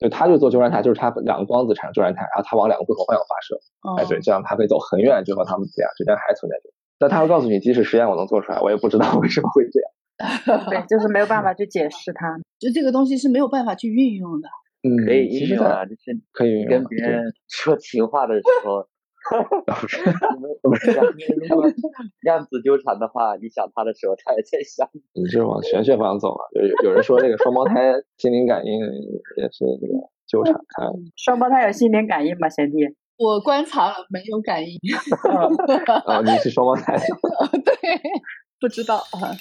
[0.00, 0.08] 嗯。
[0.08, 3.60] 就他就做纠缠态，就是他两个光子产生纠缠态，然后他往两个不同方向发射，
[4.00, 6.70] 哎，对，这样他可以走很远之后，他们俩之间还存在着。
[6.98, 9.90] 但他会告诉你，即使实验我能做出来，我也不知道为什么会这样。
[10.68, 14.48] 对，就是没有办法去解释它， 就这个东西是没有办法去运用的。
[14.82, 18.86] 嗯，可以运用啊，就是可以跟别人说情话的时候。
[19.28, 20.02] 不是，
[20.62, 20.90] 不是，
[21.48, 21.70] 如果
[22.22, 24.88] 量子纠缠的话，你想他的时候，他也在想。
[25.12, 28.80] 你是往玄学方向走了，有有人说这个双胞胎心灵感应
[29.36, 29.94] 也是那个
[30.26, 30.54] 纠缠。
[31.16, 32.78] 双胞胎有心灵感应吗，贤弟？
[33.18, 34.78] 我观察了，没有感应。
[36.06, 36.96] 啊，你是双胞胎？
[37.64, 38.00] 对，
[38.58, 39.36] 不知道啊。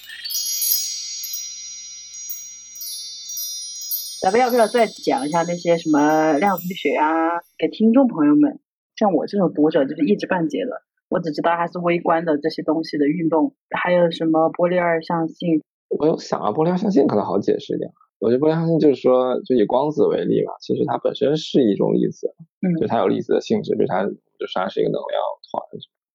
[4.21, 8.59] 咱们要不要再讲一下那些什么量子力学啊，给听众朋友们？
[8.99, 15.63] 像我这种读者就是一知半解的，我只知道它是微观的这些东西的运动，还有什么波粒二象性。
[15.87, 17.89] 我有想啊，波粒二象性可能好解释一点。
[18.19, 25.63] 我觉得波粒二象性就是说，就以光子为例吧，其实它本身是一种粒子，嗯，就它有粒子的性质，比如它就算是一个能量团，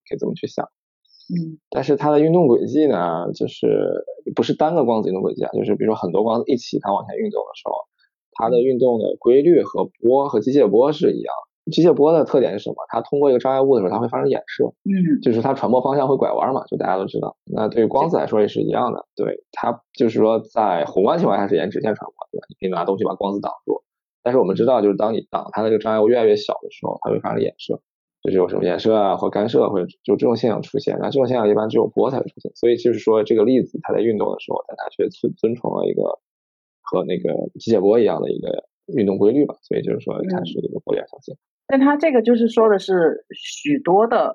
[0.07, 0.69] 可以这么去想。
[1.33, 4.05] 嗯，但是它的运动轨迹呢，就是
[4.37, 7.73] 不是单个光子运动轨迹啊，就是比如说很多光子一起它往前运动的时候，
[8.33, 11.33] 它的运动的规律和波和机械波是一样。
[11.71, 12.77] 机械波的特点是什么？
[12.89, 17.37] 它通过一个障碍物的时候，它会发生衍射，嗯，就是它传播方向会拐弯嘛，就大家都知道。
[17.45, 22.47] 那对于光子来说也是一样的，对它就是说在宏观情况下是沿直线传播，对吧？
[22.49, 23.83] 你可以拿东西把光子挡住，
[24.23, 27.81] 但是我们知道，就是当你挡它的这个障碍物越来越小的时候，它会发生衍射，
[28.23, 30.99] 就是有什么衍射啊或干涉，或者就这种现象出现。
[31.01, 36.19] 那这种现象一般只有波才会出现，所以就是说这个粒子它在运动的时候，但它却遵遵从了一个
[36.83, 41.35] 和那个机械波一样的一个运动规律吧，所以就是说它是一个波粒二象性。
[41.67, 44.35] 但它这个就是说的是许多的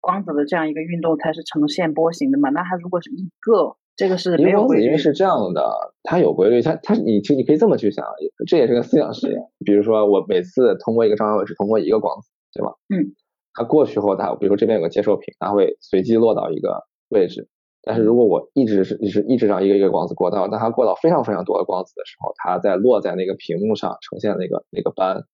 [0.00, 2.50] 光子的这样一个运动才是呈现波形的嘛？
[2.50, 4.84] 那它如果是一个，这个是没有规律。
[4.84, 8.04] 因为是这样的，它有规律，它它你其实你可以这么去想，
[8.46, 9.40] 这也是个思想实验。
[9.64, 12.72] 比如说我每次通过一个障碍物是通过一个光子，对吧？
[12.88, 13.14] 嗯。
[13.54, 17.48] 它过去后，它比如说这边有个接受屏，它会随机落到一个位置，
[17.82, 25.24] 但是如果我一直是是一直让一个一个光子过道，当它过到非常非常多的光子的时候，它在落在那个屏幕上呈现那个那个斑，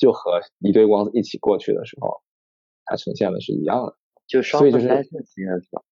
[0.00, 2.22] 就和一堆光子一起过去的时候，
[2.84, 3.94] 它呈现的是一样的。
[4.26, 5.82] 就双所以就是缝干涉实验是吧？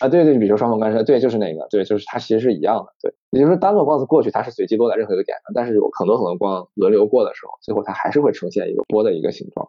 [0.00, 9.68] 啊，对对，比如说双缝干涉，对，就是那个，对，就是它其实是一样的，对，也就是说单个光子过去，它是随机落在任何一个点上，但是有很多很多光轮流过的时候，最后它还是会呈现一个波的一个形状，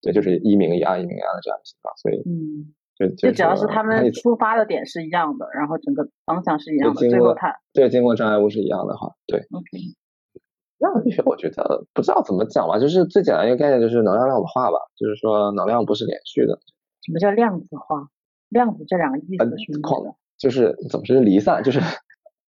[0.00, 9.66] 对，就是一明一暗一明一暗的这样的形状，所以嗯，就就只要是他它们出发的点是一样的，然后整个方向是一样的，最后它对经过障碍物是一样的话，对，OK，
[10.84, 16.58] 量子力学我觉得不知道怎么讲吧，就是最简单一个概念就是能量量子化吧，就是说能量不是连续的，
[17.02, 18.08] 什么叫量子化？
[18.50, 20.14] 量子这两个意呃思是什么矿意思？
[20.38, 21.80] 就是怎么是离散，就是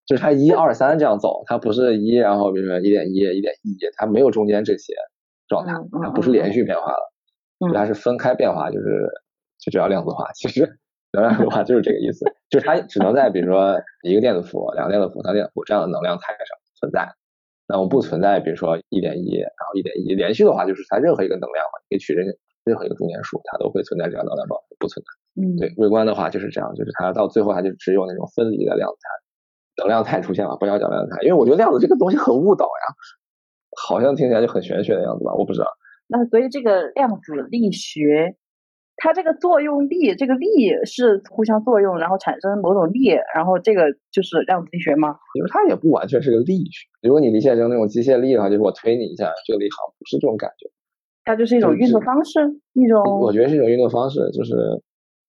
[0.06, 4.94] 就是它一二三这样走，它不是一，然后比如说一点一、一点一，它没有中间这些
[5.48, 5.72] 状态
[6.02, 9.08] 它不是连续变化的，嗯它是分开变化，就是
[9.58, 10.30] 就叫量子化。
[10.34, 10.78] 其 实
[11.12, 17.08] 能量子化就是这个意思，就是它只能在比如说一个电子伏、两个电子伏、三个电子伏这样的能量态上存在。
[17.68, 22.26] 那我不存在，比如说一点一，然后一点一连续的话，就是它任何一个能量嘛，你可以取任
[22.64, 25.42] 任何一个中间数，它都会存在这样能量状态，不存在。
[25.42, 32.84] 嗯，对，微观的话就是这样，就是它到最后它就只有那种分离的量子态、能量态出现了，不要讲量子态，因为我觉得量子这个东西很误导呀，
[33.76, 35.66] 好像听起来就很玄学的样子吧，我不知道。
[36.08, 38.36] 那所以这个量子力学，
[38.96, 45.16] 它这个作用力，这个力是互相作用，然后产生某种力，然后这个就是量子力学吗？
[45.34, 50.70] 因为它也不完全是个力学，如果你理解成那种机械力的话，就是我推你一下，这个力好像不是这种感觉。
[51.24, 52.40] 它就是一种运作方式，
[52.72, 54.54] 一种我觉得是一种运动方式，就是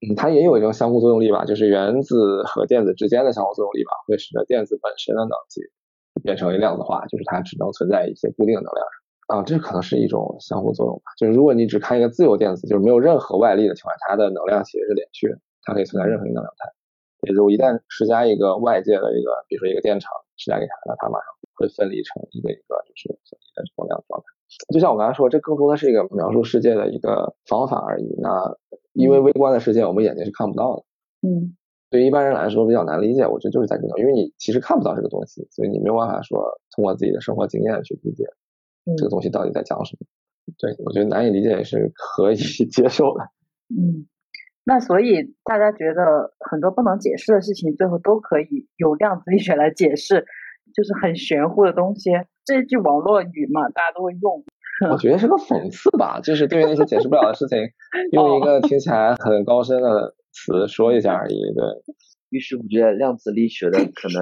[0.05, 5.61] 嗯，它也有一种相互作用力吧，就是原子和电子之间的相互作用力吧，会使得电子本身的能级
[6.23, 8.96] 变成为量子化，就是它只能存在一些固定的能量上。
[9.27, 11.11] 啊，这可能是一种相互作用吧。
[11.17, 16.71] 就是如果你只看一个自由电子，就是没有任何外力的情况下，它的能量其实是连续的，它可以存在任何一个能量态。
[17.21, 24.25] 也就是我一旦施加一个外界的一个，比如说一个电场施加给它，那它马上会分离成一个一个就是分离的这种量状态。
[24.73, 28.15] 就像我刚才说，这更多的是一个描述世界的一个方法而已。
[28.21, 28.55] 那
[28.93, 30.83] 因为微观的世界我们眼睛是看不到的，
[31.27, 31.57] 嗯
[31.89, 33.25] 对于一般人来说比较难理解。
[33.25, 36.39] 我觉得就是在这种，因为你其实看不到这个东西，所以你没有办法说
[36.75, 38.25] 通过自己的生活经验去理解
[38.95, 40.05] 这个东西到底在讲什么。
[40.57, 42.35] 对我觉得难以理解也是可以
[42.71, 43.23] 接受的。
[43.69, 44.07] 嗯。
[44.63, 50.25] 那所以大家觉得很多不能解释的事情，最后都可以用量子力学来解释，
[50.73, 52.11] 就是很玄乎的东西。
[52.43, 54.43] 这句网络语嘛，大家都会用。
[54.91, 57.57] 我觉得是个讽刺吧，就是对于那些解释不了的事情，
[58.11, 61.35] 用一个听起来很高深的词说一下而已。
[61.55, 61.63] 对，
[62.29, 64.21] 于是我觉得量子力学的可能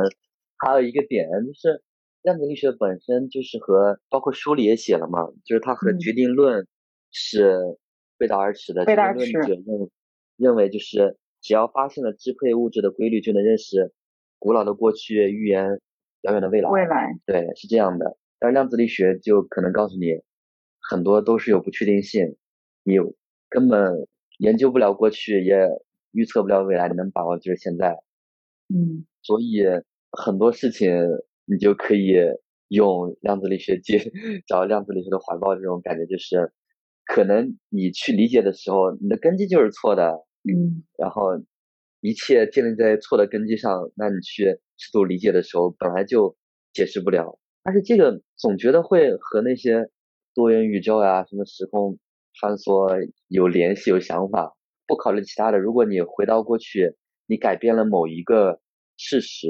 [0.58, 1.84] 还有一个点就是，
[2.26, 6.68] 量子力学本身就是和包括书里也写了嘛，就是它和嗯决定论
[7.12, 7.78] 是
[8.18, 8.82] 背道而驰的。
[8.82, 9.90] 决背道而驰定论者认
[10.36, 13.94] 认为就是只要发现了支配物质的规律，就能认识
[14.40, 15.80] 古老的过去，预言
[16.22, 16.70] 遥远的未来。
[16.72, 18.18] 未来，对，是这样的。
[18.40, 20.24] 但是量子力学就可能告诉你，
[20.82, 22.36] 很多都是有不确定性，
[22.84, 22.96] 你
[23.50, 24.08] 根本
[24.40, 25.70] 研究不了过去，也
[26.12, 28.00] 预测不了未来，你能把握就是现在。
[28.74, 29.62] 嗯所以
[30.12, 30.92] 很多事情
[31.46, 32.14] 你就可以
[32.70, 34.00] 用量子力学接
[34.48, 36.52] 找量子力学的怀抱，这种感觉就是，
[37.06, 41.32] 可能你去理解的时候，你的根基就是错的，嗯然后
[42.02, 46.36] 一切建立在错的根基上，那你去试图理解的时候，本来就
[46.74, 47.40] 解释不了。
[47.64, 49.90] 而且这个总觉得会和那些
[50.36, 51.98] 多元宇宙呀、什么时空
[52.34, 54.56] 穿梭有联系、有想法。
[54.88, 58.60] 不考虑其他的，如果你回到过去，你改变了某一个
[58.98, 59.48] 事实，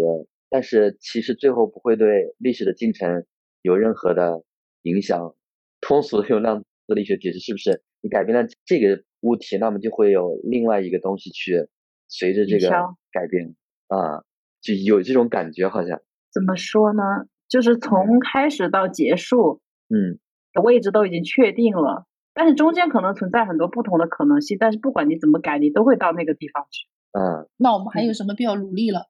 [0.56, 3.26] 但是其实最后不会对历史的进程
[3.62, 4.41] 有任何的
[4.84, 5.36] 影响。
[5.82, 11.68] 通俗的用量子力学解释，是不是你改变了这个物体，那么就会有另外一个东西去
[12.07, 12.69] 随着这个
[13.11, 13.53] 改变
[13.90, 14.23] 啊，
[14.61, 15.99] 就有这种感觉，好像
[16.32, 17.03] 怎么说呢？
[17.49, 19.60] 就是从开始到结束
[19.94, 20.19] 嗯
[20.53, 26.88] 的位置都已经确定了，但是中间可能存在很多不同的可能性，但是不管你怎么改，你都会到那个地方去。
[27.11, 29.10] 嗯，那我们还有什么必要努力了？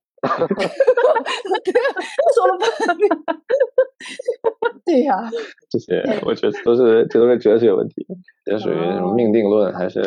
[1.64, 1.88] 对啊，
[2.36, 3.10] 说了半天。
[4.86, 5.18] 对呀、
[5.70, 8.06] 这些我觉得都是这都是哲学问题，
[8.46, 10.00] 这属于什么命定论还是？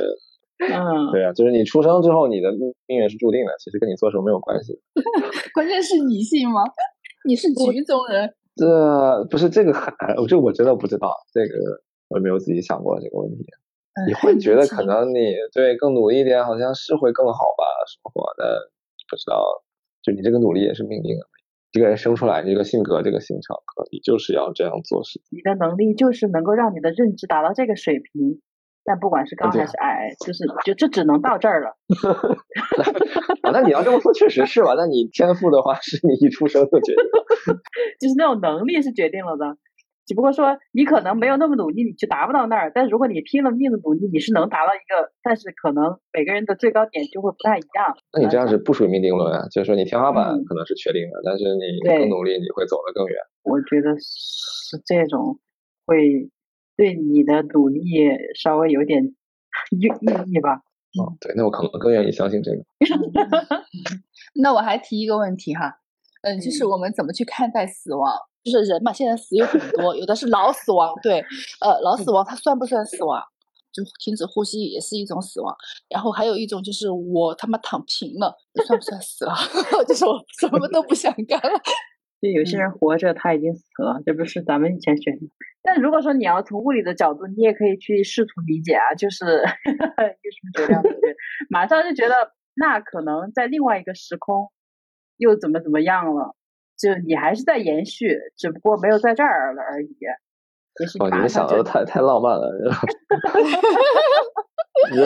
[0.58, 4.80] 嗯，对啊，就是你出生之后你的命命运是注定的，其实跟你做什么没有关系。
[5.54, 6.62] 关键是你信吗？
[7.26, 9.92] 你是局中人，这不是这个很，
[10.26, 11.54] 这我真的不知道，这个
[12.08, 13.44] 我没有自己想过这个问题。
[14.06, 18.70] 你会觉得可能你对更努力一点，好像是会更好吧，生活的
[19.10, 19.62] 不知道，
[20.02, 21.26] 就你这个努力也是命定的。
[21.70, 23.56] 这个人生出来，你这个性格，这个形成，
[23.92, 25.20] 你就是要这样做事。
[25.30, 28.40] 你的能力就是能够让你的认知达到这个水平，
[28.84, 31.76] 但不管是高还是矮，就是就这只能到这儿了。
[33.52, 34.72] 那你要这么说，确实是吧？
[34.78, 37.04] 那你天赋的话，是你一出生就决定，
[38.00, 39.58] 就是那种能力是决定了的。
[40.08, 42.72] 只不过说你可能没有那么努力，你就达不到那儿。
[42.74, 47.94] 但是如果你拼了命的努力，你是能达到一个，但是可能每个人的最高点就会不太一样。
[48.14, 53.18] 那你这样是不属于命定论啊，就是说你天花板可能是确定的，但是你更努力，你会走得更远。
[53.44, 55.38] 我觉得是这种
[55.84, 56.30] 会
[56.74, 57.82] 对你的努力
[58.34, 59.04] 稍微有点
[59.70, 60.62] 意意义吧。
[60.98, 62.64] 哦，对，那我可能更愿意相信这个。
[64.40, 65.80] 那我还提一个问题哈，
[66.22, 68.10] 嗯，就是我们怎么去看待死亡？
[68.50, 71.20] 就是人嘛，现在死有很多，有的是脑死亡，对，
[71.60, 73.22] 呃，脑死亡它算不算死亡？
[73.70, 75.54] 就停止呼吸也是一种死亡。
[75.88, 78.34] 然后还有一种就是我他妈躺平了，
[78.66, 79.34] 算不算死了？
[79.86, 81.60] 就是我什么都不想干了。
[82.20, 85.18] 就有些人活着他已经死了，这不是咱们以前学的。
[85.62, 90.82] 但如果说你要从物理的角度，你也可以去试图理解啊，就是有 什么？
[91.50, 94.50] 马上就觉得那可能在另外一个时空
[95.18, 96.34] 又怎么怎么样了。
[96.78, 99.88] 就你还是在延续，只不过没有在这儿了而已。
[101.00, 102.52] 哦，你们想的太太浪漫了。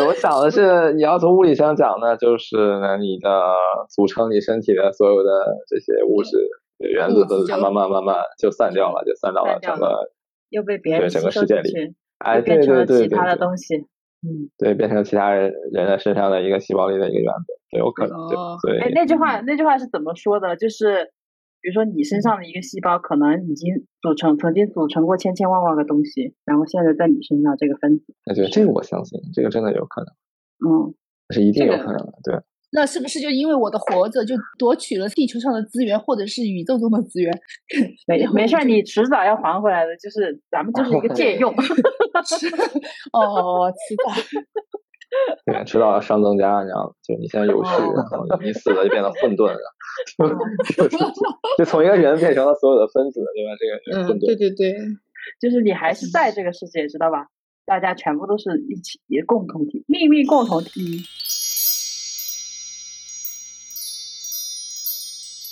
[0.06, 3.30] 我想的是，你要从物理上讲呢，就是呢，你的
[3.88, 5.30] 组成你身体的所有的
[5.66, 6.36] 这些物质
[6.78, 10.10] 原子分子，慢慢慢慢就散掉了，就散到了整个
[10.50, 18.14] 又被别人整个世界里，哎，对对对，其他的东西，嗯，对，变成其他人人的身上的一个细胞里的一个原子，有可能。
[18.62, 20.54] 对，哎，那句话那句话是怎么说的？
[20.54, 21.10] 就是。
[21.62, 28.14] 比如说，你身上的一个细胞可能已经组成，曾经组成过千千万万个东西，然后现在在你身上这个分子。
[28.24, 30.12] 哎，对，这个我相信，这个真的有可能。
[30.68, 30.92] 嗯，
[31.30, 32.42] 是一定有可能的，对。
[32.74, 37.30] 那是不是就因为我的活着，就夺取了地球上的资源，或者是宇宙中的资源？
[38.08, 41.52] 没没事，你迟早要还回来的，就是咱们就是一个借用。
[43.12, 44.10] 哦，迟早。
[45.44, 46.92] 对，迟早要熵增加，你知道吗？
[47.02, 49.60] 就你现在有序，然后你死了就变得混沌了，
[51.58, 53.52] 就从一个人变成了所有的分子，对吧？
[53.58, 54.26] 这个混沌。
[54.26, 54.74] 对对对，
[55.40, 57.26] 就是你还是在这个世界，知道吧？
[57.66, 61.02] 大家全部都是一起共同体，命运共同体。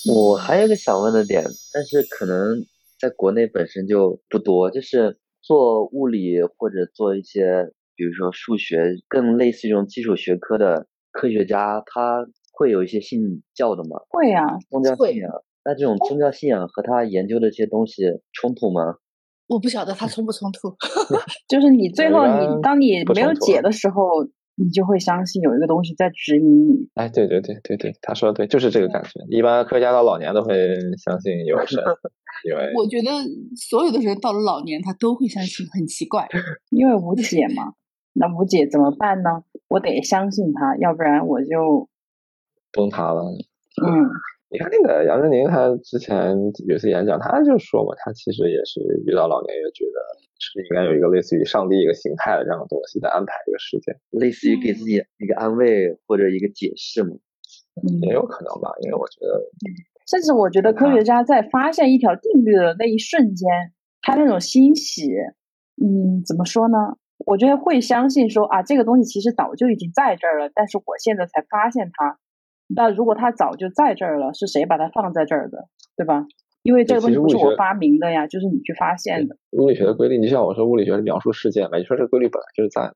[0.09, 2.65] 我还有个想问的点，但是可能
[2.99, 7.73] 在国内本身就不多，就是做物理或者做一些。
[8.01, 13.99] 比如说数学，更类似于这种基础学科的科学家，他会有一些信教的吗？
[14.09, 15.31] 会啊，宗教信仰。
[15.67, 18.95] 那这种宗教信仰和他研究的这些东西冲突吗？
[19.49, 20.75] 我不晓得他冲不冲突。
[21.47, 24.25] 就是你最后你当你没有解的时候，
[24.57, 26.89] 你就会相信有一个东西在指引你。
[26.95, 29.11] 哎，对对对对对，他说的对，就是这个感觉。
[29.29, 30.55] 一般科学家到老年都会
[31.05, 31.85] 相信有神，
[32.49, 33.11] 因为我觉得
[33.57, 36.27] 所有的人到了老年他都会相信，很奇怪，
[36.71, 37.75] 因为无解嘛。
[38.21, 39.43] 那吴姐怎么办呢？
[39.69, 41.89] 我得相信他，要不然我就
[42.71, 43.23] 崩塌了。
[43.81, 44.05] 嗯，
[44.51, 46.37] 你看那个杨振宁，他之前
[46.69, 49.97] 有一次演讲，他就说嘛，他其实也是遇到老年，也觉得
[50.39, 57.17] 是应该有一个类似于上帝一个形态的这样的东西在安排这个世界，类似于给自己一个安慰或者一个解释嘛。
[58.03, 59.41] 也有可能吧，因为我觉得，
[60.07, 63.49] 甚至我觉得科学家在发现一条定律的那一瞬间，
[64.03, 65.09] 他那种欣喜，
[65.81, 66.77] 嗯，怎么说呢？
[67.27, 72.19] 我觉得会相信说啊，这个东西其实早就已经在这儿了，但是我现在才发现它。
[72.73, 76.25] 那如果它早就在这儿了，是谁把它放在这儿的，对吧？
[76.63, 79.37] 因为这个东西不是我发明的呀，就是你去发现的。
[79.53, 82.93] 物理学的规律，你像我说物理学是描述事件嘛，你说这个规律本来就是在，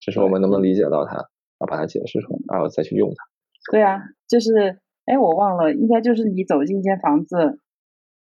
[0.00, 1.24] 只是我们能不能理解到它，然
[1.60, 3.24] 后把它解释出来，然后再去用它。
[3.72, 7.60] 对啊，就是哎，我忘了，应该就是你走进一间房子，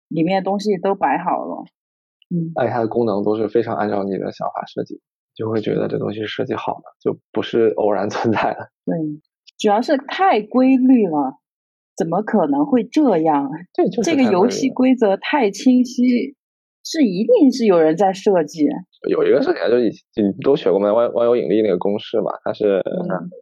[0.08, 1.66] 里面东西都摆好了，
[2.34, 5.02] 嗯，而且它的功能都是非常按照你的想法设计。
[5.40, 8.70] 就会觉得这东西设计好了，就不是偶然存在的。
[8.86, 8.98] 对，
[9.58, 11.40] 主要是太规律了，
[11.96, 13.50] 怎么可能会这样？
[13.74, 16.36] 对，这个游戏规则太清晰。
[16.84, 18.66] 是一定是有人在设计。
[19.10, 19.90] 有一个设计就以
[20.22, 20.92] 你都学过吗？
[20.92, 22.82] 万万有引力那个公式嘛，它是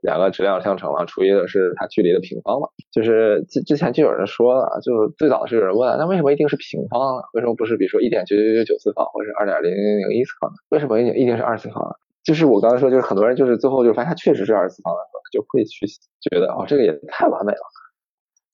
[0.01, 2.67] 两个质量相乘嘛，除以的是它距离的平方嘛。
[2.91, 7.23] 就是之之前就有人说了，就是最早是有人问，那为什么一定是平方呢？
[7.33, 10.55] 为什么不是比如说一点九九九九次方，或者二点零零零一次方呢？
[10.69, 11.95] 为什么一定一定是二次方呢？
[12.23, 15.87] 就是我刚才说，就是很多人就是最后就发现它确实是二次方的时候，就会去
[16.21, 17.59] 觉得哦，这个也太完美了。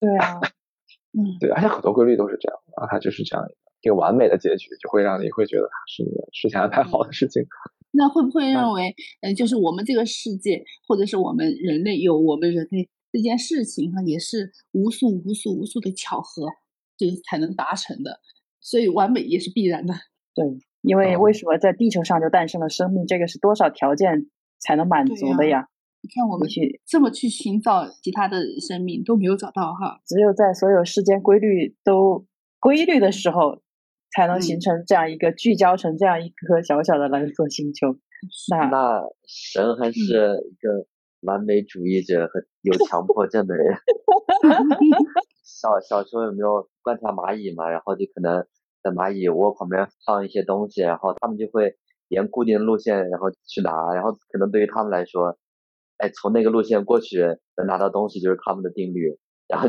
[0.00, 0.40] 对啊，
[1.12, 3.58] 嗯，对，而且很多规律都是这样，然后它就是这样一个。
[3.84, 7.44] 一个完美的结局，就会让你会觉得它是事先安排好的事情。
[7.96, 16.48] 那会不会认为，嗯，就是我们这个世界，或者是我们人类有我们人类这件事情哈，也是无数无数无数的巧合，
[16.98, 18.18] 就是才能达成的。
[18.60, 19.94] 所以完美也是必然的。
[20.34, 20.44] 对，
[20.82, 23.06] 因为为什么在地球上就诞生了生命？
[23.06, 24.26] 这个是多少条件
[24.58, 25.68] 才能满足的呀。
[26.02, 32.26] 你看我们去这么去寻找其他的生命都没有找到哈，只有在所有世间规律都
[32.58, 33.62] 规律的时候，
[34.14, 37.96] 才能形成这样一个聚焦成这样一颗小小的蓝色星球。
[38.50, 40.86] 那那神还是一个
[41.20, 43.76] 完美主义者和有强迫症的人。
[45.44, 47.68] 小小时候有没有观察蚂蚁嘛？
[47.68, 48.46] 然后就可能
[48.82, 51.76] 在蚂蚁窝旁边放一些东西，然后他们就会
[52.08, 55.38] 沿固定路线然后去拿，然后可能对于他们来说，
[55.98, 57.20] 哎，从那个路线过去
[57.56, 59.18] 能拿到东西就是他们的定律，
[59.48, 59.68] 然后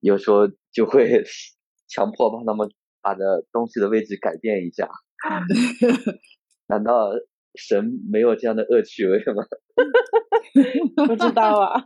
[0.00, 1.24] 有时候就会
[1.88, 2.70] 强迫帮他们
[3.04, 4.88] 把的东西的位置改变一下。
[6.66, 7.10] 难道
[7.54, 9.44] 神没有这样的恶趣味吗？
[11.06, 11.82] 不知道啊，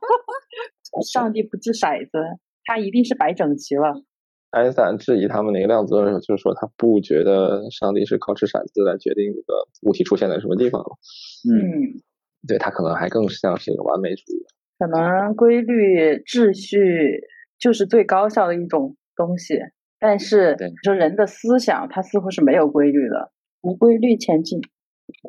[1.13, 2.19] 上帝不掷骰子，
[2.65, 4.03] 他一定是摆整齐了。
[4.51, 10.81] 爱因斯坦质疑他们那个量子论的时候，就是说他不觉得上帝是靠掷骰子来决定这个物体出现在什么地方。
[11.53, 12.01] 嗯，
[12.49, 14.47] 对他可能还更像是一个完美主义。
[14.79, 17.21] 可能规律秩序
[17.59, 19.59] 就是最高效的一种东西，
[19.99, 24.61] 但是说人的思想，它似乎是没有规律的，无规律前进。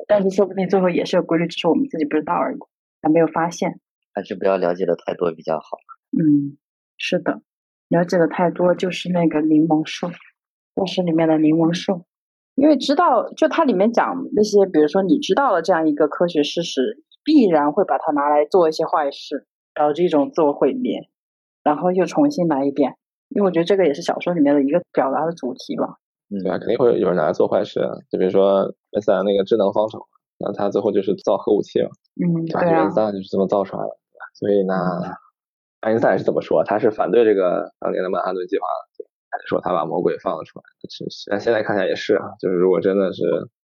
[0.06, 2.58] 但是说不定最后也是有规律，只是我们自己不知道而已，
[3.02, 3.80] 还没有发现。
[4.12, 5.78] 还是不要了解的太多比较好。
[6.12, 6.58] 嗯，
[6.98, 7.42] 是的，
[7.88, 10.08] 了解的太多就是那个柠檬树，
[10.74, 12.04] 故事里面的柠檬树，
[12.56, 21.08] 因为知道，就它里面讲那些，比如说你知道了这样一个科学事实，必然会把它拿来做一些坏事，导致一种自我毁灭，
[21.62, 22.96] 然后又重新来一遍。
[23.30, 25.86] 因为我觉得这个也是小说里面的一个表达的主题吧。
[26.30, 27.90] 嗯对啊，肯定会有人拿来做坏事啊。
[28.08, 30.00] 就比如说梅赛那个智能方程，
[30.38, 31.88] 那他最后就是造核武器嘛，
[32.22, 33.90] 嗯，对啊原子，弹就是这么造出来的。
[34.34, 34.74] 所以呢，
[35.80, 36.62] 爱因斯坦是怎么说？
[36.64, 38.66] 他是反对这个当年的曼哈顿计划
[38.96, 39.04] 的，
[39.48, 40.64] 说他把魔鬼放了出来。
[40.88, 43.24] 是是，但现在看起来也是啊，就是如果真的是，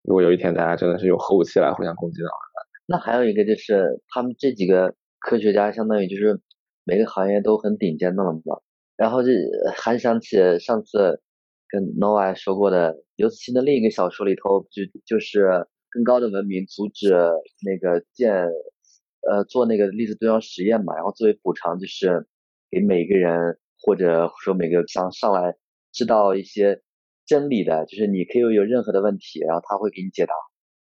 [0.03, 2.35] 如果有一天大家真的是用核武器来互相攻击的话，
[2.87, 6.39] 那还有一个就是，他们这几个科学家相当于就是
[6.85, 8.59] 每个行业都很顶尖的了嘛。
[8.97, 9.29] 然后就
[9.75, 11.21] 还想起上次
[11.67, 17.13] 跟 Noa 说过的刘慈欣的另一个小说里头，就就是更高的文明阻止
[17.63, 18.47] 那个建
[19.27, 22.27] 呃做那个粒子对撞实验嘛，然后作为补偿就是
[22.69, 25.55] 给每个人或者说每个想上来
[25.91, 26.81] 知道一些
[27.25, 30.33] 真理的，就是你可以有任何的问题，然后他会给你解答。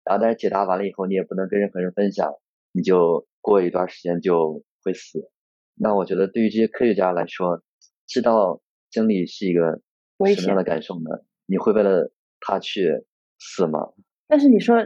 [0.06, 2.34] 然后但是解答完了以后，你也不能跟任何人分享，
[2.72, 5.30] 你就过一段时间就会死。
[5.76, 7.62] 那我觉得对于这些科学家来说，
[8.10, 8.60] 知道
[8.90, 9.82] 真理是一个
[10.36, 11.24] 什么样的感受呢？
[11.46, 12.12] 你会为了
[12.42, 13.06] 他去
[13.40, 13.94] 死吗？
[14.28, 14.78] 但是你说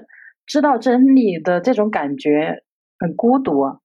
[0.46, 2.64] 知道真理的这种感觉
[3.00, 3.80] 很孤独啊，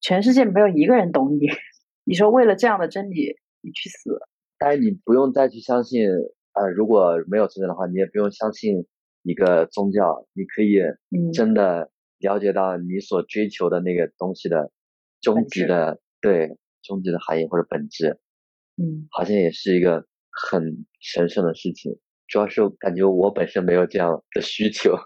[0.00, 1.48] 全世界没有一个人懂你。
[2.04, 4.20] 你说为了这样的真理你去死，
[4.58, 6.06] 但是你不用再去相信，
[6.52, 8.86] 呃，如果没有存在的话，你也不用相信
[9.22, 14.70] 一个宗教，你可以嗯真的了解到你所追求的那个东西的
[15.22, 18.20] 终极的对终极的含义或者本质。
[18.76, 21.98] 嗯，好像也是一个很神圣的事情。
[22.26, 24.96] 主要是感觉我本身没有这样的需求。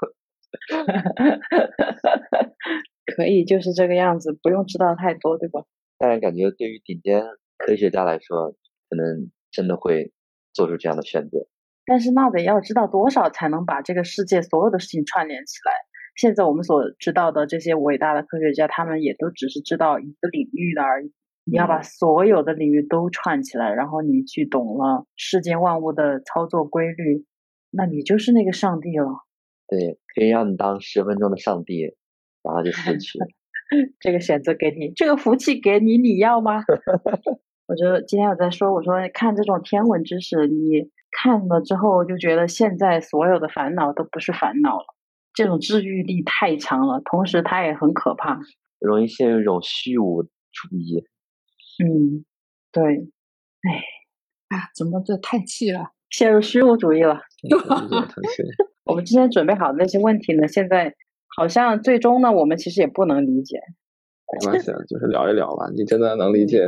[3.16, 5.64] 可以就是这个样子，不用知道太多，对吧？
[5.98, 7.24] 但是感觉对于顶尖
[7.56, 8.52] 科学家来说，
[8.88, 10.12] 可能真的会
[10.52, 11.48] 做出这样的选择。
[11.84, 15.72] 但是那得要知道多少才能把这个世界所有的事情串联起来。
[16.16, 21.12] 现在我们所知道的这些伟大的科学家，他们也都只是知道一个领域的而已。
[21.50, 27.24] 你要把所有的领域都串起来，然后你去懂了世间万物的操作规律，
[27.70, 29.24] 那你就是那个上帝了。
[29.66, 31.94] 对，可以让你当十分钟的上帝，
[32.42, 33.18] 然后就死去。
[34.00, 36.62] 这个选择给你，这个福气给你，你要吗？
[37.68, 44.86] 我觉得今天我在说，我说看这种天文知识，你看了之后就觉得现在所有的烦恼都不是烦恼了，
[45.34, 48.40] 这种治愈力太强了，同时它也很可怕。
[48.78, 50.30] 容易陷入一种虚无主
[50.72, 51.04] 义。
[51.82, 52.24] 嗯，
[52.72, 52.82] 对，
[53.62, 55.92] 哎啊，怎么这太气了？
[56.10, 57.20] 陷入虚无主义了。
[58.84, 60.94] 我们之前准备好的那些问题呢，现在
[61.36, 63.60] 好像最终呢，我们其实也不能理解。
[64.32, 65.70] 没关系，啊，就是聊一聊吧。
[65.74, 66.66] 你真的能理解？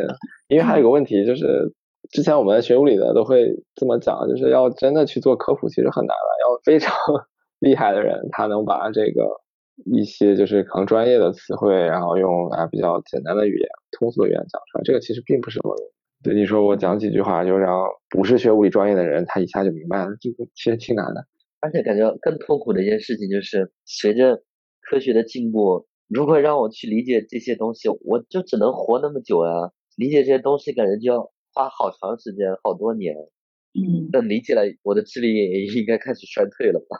[0.49, 1.75] 因为还有个问题就是，
[2.11, 6.31] 之前我们学物理的都会这么讲，就是要真的去做科普，其实很难了。
[6.45, 6.95] 要非常
[7.61, 9.41] 厉害的人，他能把这个
[9.85, 15.75] 一些就是可能专业的词汇，然后用啊比较简单的语言、通俗的语言讲出来，这个其实并不是什么。
[16.23, 21.25] 对你说我讲几句话，就让不是学物理专业的人他一下就明白了，这个其实挺难的。
[21.61, 24.43] 而且感觉更痛苦的一件事情就是，随着
[24.81, 29.73] 科学的进步，如果让我去理解这些东西，我就只能活那么久啊！
[29.97, 31.23] 理解这些东西，感觉就要
[31.55, 33.15] 花好长时间，好多年。
[33.73, 36.99] 嗯等理解了，我的智力也应该开始衰退了吧？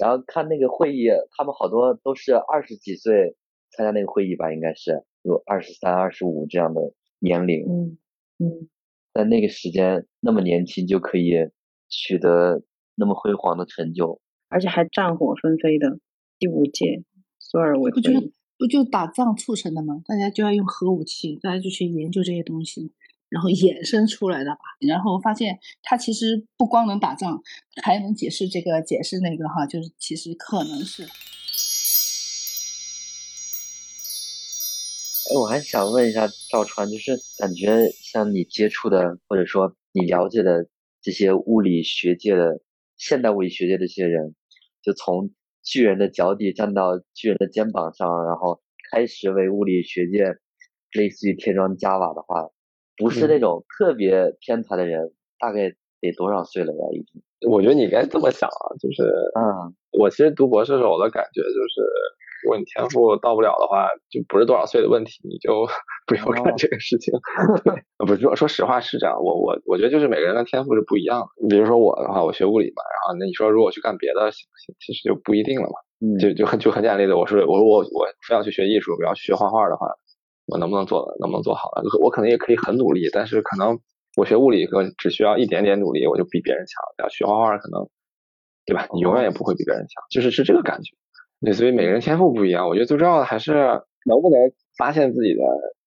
[0.00, 3.36] 然后看那个会议，他们好多都是二十几岁
[3.70, 6.80] 参加那个会议吧，应该是有二十三、二十五这样的
[7.18, 7.64] 年龄。
[7.66, 7.98] 嗯
[8.38, 8.68] 嗯，
[9.12, 11.32] 在那个时间那么年轻就可以
[11.88, 12.62] 取得
[12.94, 15.98] 那么辉煌的成就，而且还战火纷飞的
[16.38, 17.02] 第五届
[17.38, 18.12] 索尔维不就。
[18.60, 20.02] 不就打仗促成的吗？
[20.04, 22.90] 大家就要用核武器，大家就去研究这些东西，
[23.28, 24.58] 然后衍生出来的吧。
[24.80, 27.42] 然后发现它其实不光能打仗，
[27.82, 31.04] 还能解释这个，解释那个哈，就是其实可能是
[35.30, 40.66] 哎，我还想问一下赵川，就是感觉像你接触的或者说你了解的
[41.02, 42.62] 这些物理学界的
[42.96, 44.34] 现代物理学界的这些人，
[44.82, 45.30] 就从
[45.62, 50.38] 巨人的脚底站到巨人的肩膀上，然后开始为物理学界
[50.92, 52.48] 类似于添砖加瓦的话，
[52.98, 55.70] 不是那种特别天才的人，大概
[56.00, 56.78] 得多少岁了呀？
[56.92, 59.02] 已经我觉得你应该这么想啊，就是
[59.38, 61.80] 嗯，我其实读博士的时候，我的感觉就是，
[62.42, 65.66] 如果你天赋到不了的话，就不是多少岁的问题，你就
[66.06, 67.14] 不要干这个事情。
[68.06, 71.48] 不是说说实话是这样，我我我觉得就是每个人的天赋是不一样的。
[71.48, 75.78] 比如说我的话，我学物理嘛，然后那你说如果去干别的，其实就不一定了嘛。
[76.00, 79.86] 嗯，就就很就很简单例子，我是我我我非要去学艺术，我要去学画画的话，
[80.48, 81.82] 我能不能做能不能做好了？
[82.02, 83.78] 我可能也可以很努力，但是可能
[84.16, 86.82] 我学物理可能只需要一点点努力，我就比别人强。
[86.98, 87.88] 要学画画可能，
[88.66, 88.88] 对吧？
[88.92, 90.96] 你永远也不会比别人强，就是是这个感觉。
[91.40, 93.52] 对，所以每个人天赋不一样，我觉得最重要的还是
[94.06, 94.40] 能不能
[94.76, 95.42] 发现自己的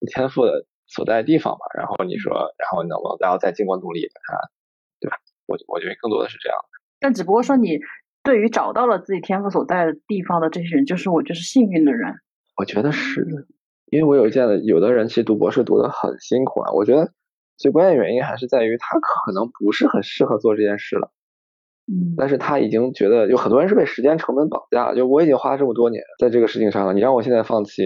[0.07, 1.65] 天赋的所在的地方吧。
[1.77, 4.49] 然后你说，然后能不能然后再经过努力把它，
[4.99, 5.17] 对吧？
[5.47, 6.57] 我我觉得更多的是这样。
[6.99, 7.79] 但只不过说你
[8.23, 12.13] 对于找到了自己天赋所在的地方的这些人，就是我就是幸运的人。
[12.55, 13.45] 我觉得是的，
[13.91, 16.71] 因为我有见的有的人其实读博士读得很辛苦啊。
[16.71, 17.11] 我觉得
[17.57, 21.11] 最关键原因还是在于他可能不是很适合做这件事了，
[21.91, 24.95] 嗯，但是他已经觉得有很多人是被时间成本绑架了。
[24.95, 27.83] 就我已经花了这么多年在这个事情上了，你让我现在放弃，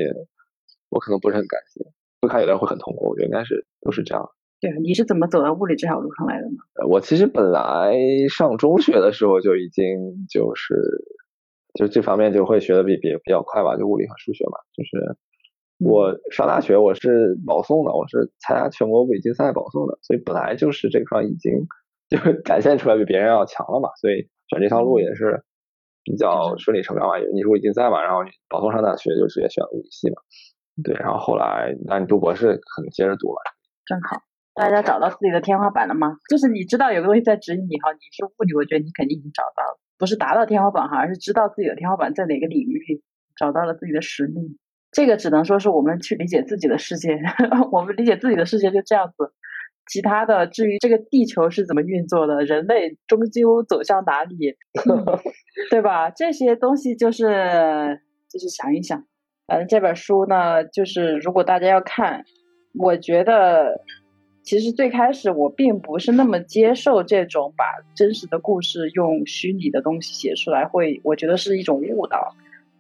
[0.90, 1.84] 我可能不是很感谢。
[2.22, 4.30] 会看有的人会很痛苦，我觉得应该是都是这样。
[4.62, 6.56] 对啊，你是怎么走到物理这条路上来的呢？
[6.80, 7.94] 呃我其实本来
[8.30, 10.76] 上中学的时候就已经就是
[11.74, 14.58] 就这方面就会学的比比比较快吧，就物理和数学嘛。
[14.74, 15.18] 就是
[15.86, 21.54] 我上大学我是保送的，我是参加全国物理竞赛保送的，所以本来就是这块已经
[22.10, 25.44] 就是 展现出来比别人要强了嘛，所以选这条路也是
[26.04, 27.20] 比较顺理成章嘛。
[27.32, 30.16] 你是物理竞赛嘛，然后你保送上大学就直接选物理系嘛。
[30.84, 33.38] 对，然后后来那你读博士可能接着读了。
[33.86, 34.18] 正好。
[34.56, 36.18] 大家找到自己的天花板了吗？
[36.32, 43.04] 就是你知道有个东西在指引你哈，你是物理，我觉得你肯定已经找到了，不是达到天花板哈，而是知道自己的天花板在哪个领域，
[43.38, 44.58] 找到了自己的使命。
[44.96, 47.20] 这个只能说是我们去理解自己的世界，
[47.74, 49.34] 我们理解自己的世界就这样子。
[49.92, 54.56] 其他的，至于这个地球是怎么运作的，人类终究走向哪里，
[55.70, 56.10] 对吧？
[56.10, 58.00] 这些东西就是
[58.32, 59.04] 就是想一想。
[59.48, 62.24] 反正这本书呢，就是如果大家要看，
[62.80, 63.82] 我觉得
[64.44, 67.66] 其实最开始我并不是那么接受这种把
[67.96, 72.34] 真实的故事用虚拟的东西写出来，会我觉得是一种误导。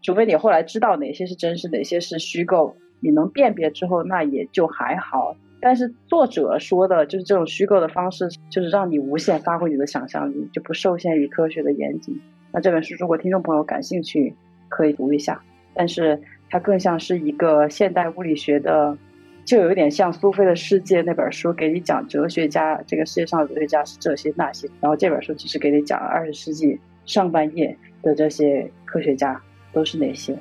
[0.05, 5.35] 除非你后来知道哪些是真实，哪些是虚构，你能辨别之后，那也就还好。
[5.59, 12.21] 但是作者说的就是这种虚构的方式，就是让你无限发挥你的想象力，就不受限于科学的严谨。
[12.51, 14.35] 那这本书如果听众朋友感兴趣，
[14.69, 15.41] 可以读一下。
[15.73, 16.21] 但是
[16.51, 18.95] 它更像是一个现代物理学的，
[19.43, 24.69] 就有点像苏菲的世界那本书，给你讲哲学家，这个世界上的哲学家是这些那些。
[24.81, 29.41] 然后这本书其实给你讲了二十世纪上半叶的这些科学家
[29.75, 30.35] 都是哪些。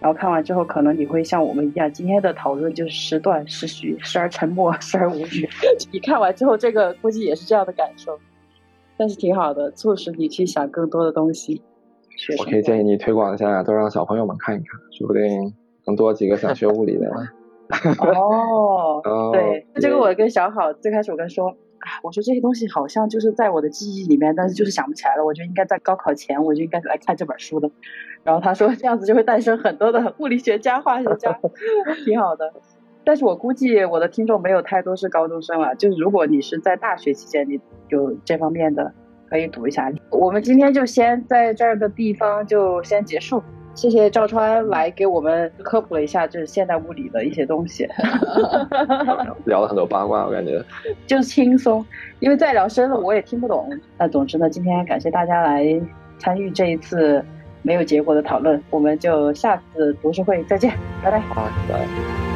[0.00, 5.48] 然后看完之后，可能你会像我们一样，今天的讨论就是时断时续，时而沉默，时而无语。
[5.92, 8.16] 你看完之后，这个估计也是这样的感受，
[8.96, 11.60] 但是挺好的，促使你去想更多的东西。
[12.16, 15.52] 学我可以建议你推广一下，都让小朋友们看一看，说不定
[15.86, 17.10] 能多几个想学物理的。
[17.98, 19.02] 哦，
[19.32, 25.24] 对这个我跟小好最开始我跟说，啊，我说这些东西好像就是在我的记忆里面，但是就是想不起来了。
[25.24, 27.70] 我觉得应该在高考前我就应该来看这本书的。
[28.24, 31.38] 然后他说这样子就会诞生很多的物理学家、化学家，
[32.04, 32.52] 挺好的。
[33.04, 38.92] 但是我估计我的听众没有太多是高中生了，就是如果你是在大学期间你有这方面的，
[39.30, 39.90] 可以读一下。
[40.10, 43.42] 我们今天就先在这儿的地方就先结束。
[43.78, 47.86] 谢谢赵川来给我们科普了一下就是现代物理的一些东西。
[49.46, 50.60] 聊了很多八卦，我感觉。
[51.06, 51.86] 就是轻松，
[52.18, 53.70] 因为再聊深了我也听不懂。
[53.96, 55.64] 那总之呢，今天感谢大家来
[56.18, 57.24] 参与这一次
[57.62, 62.27] 没有结果的讨论，我们就下次读书会再见，拜拜。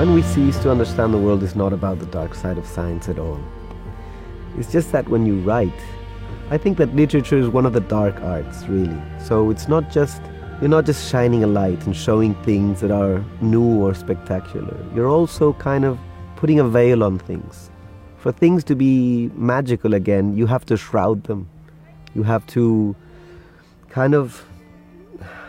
[0.00, 3.06] When we cease to understand the world is not about the dark side of science
[3.10, 3.38] at all.
[4.56, 5.78] It's just that when you write,
[6.48, 8.98] I think that literature is one of the dark arts, really.
[9.22, 10.22] So it's not just
[10.58, 14.74] you're not just shining a light and showing things that are new or spectacular.
[14.94, 15.98] You're also kind of
[16.36, 17.70] putting a veil on things.
[18.16, 21.46] For things to be magical again, you have to shroud them.
[22.14, 22.96] You have to
[23.90, 24.46] kind of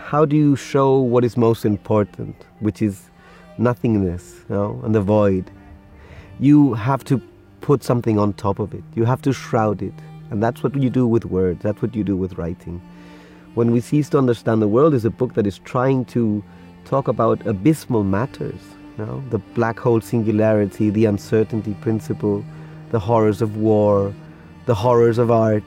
[0.03, 3.10] how do you show what is most important, which is
[3.61, 5.49] nothingness, you know, and the void.
[6.39, 7.21] You have to
[7.61, 8.83] put something on top of it.
[8.95, 9.93] You have to shroud it.
[10.31, 11.61] And that's what you do with words.
[11.61, 12.81] That's what you do with writing.
[13.53, 16.43] When We Cease to Understand the World is a book that is trying to
[16.85, 18.61] talk about abysmal matters.
[18.97, 22.43] You know, the black hole singularity, the uncertainty principle,
[22.91, 24.13] the horrors of war,
[24.65, 25.63] the horrors of art.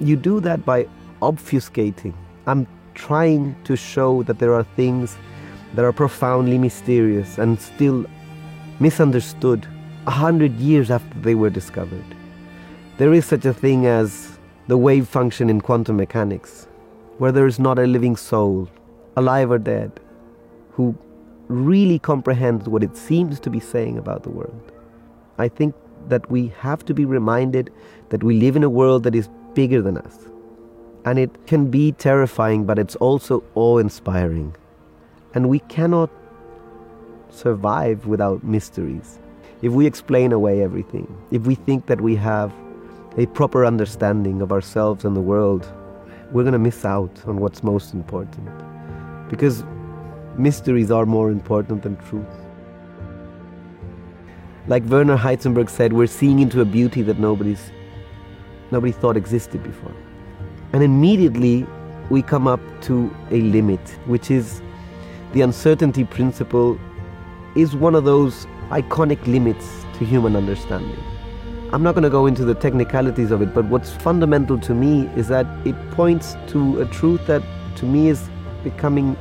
[0.00, 0.86] You do that by
[1.20, 2.14] obfuscating.
[2.46, 5.16] I'm trying to show that there are things
[5.74, 8.06] that are profoundly mysterious and still
[8.80, 9.66] misunderstood
[10.06, 12.04] a hundred years after they were discovered.
[12.98, 14.38] There is such a thing as
[14.68, 16.66] the wave function in quantum mechanics,
[17.18, 18.68] where there is not a living soul,
[19.16, 20.00] alive or dead,
[20.72, 20.96] who
[21.48, 24.72] really comprehends what it seems to be saying about the world.
[25.38, 25.74] I think
[26.08, 27.72] that we have to be reminded
[28.10, 30.18] that we live in a world that is bigger than us.
[31.04, 34.54] And it can be terrifying, but it's also awe inspiring.
[35.36, 36.08] And we cannot
[37.28, 39.18] survive without mysteries.
[39.60, 42.54] If we explain away everything, if we think that we have
[43.18, 45.70] a proper understanding of ourselves and the world,
[46.32, 48.48] we're going to miss out on what's most important.
[49.28, 49.62] Because
[50.38, 52.24] mysteries are more important than truth.
[54.68, 57.70] Like Werner Heisenberg said, we're seeing into a beauty that nobody's
[58.70, 59.94] nobody thought existed before.
[60.72, 61.66] And immediately
[62.08, 64.62] we come up to a limit, which is
[65.36, 66.80] the uncertainty principle
[67.56, 70.98] is one of those iconic limits to human understanding.
[71.74, 75.08] I'm not going to go into the technicalities of it, but what's fundamental to me
[75.08, 77.42] is that it points to a truth that
[77.76, 78.30] to me is
[78.64, 79.14] becoming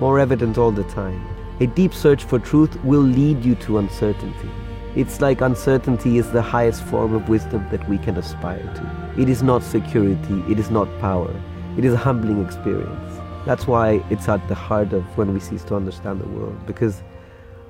[0.00, 1.24] more evident all the time.
[1.60, 4.50] A deep search for truth will lead you to uncertainty.
[4.96, 9.22] It's like uncertainty is the highest form of wisdom that we can aspire to.
[9.22, 11.32] It is not security, it is not power,
[11.78, 13.09] it is a humbling experience.
[13.46, 17.02] That's why it's at the heart of when we cease to understand the world, because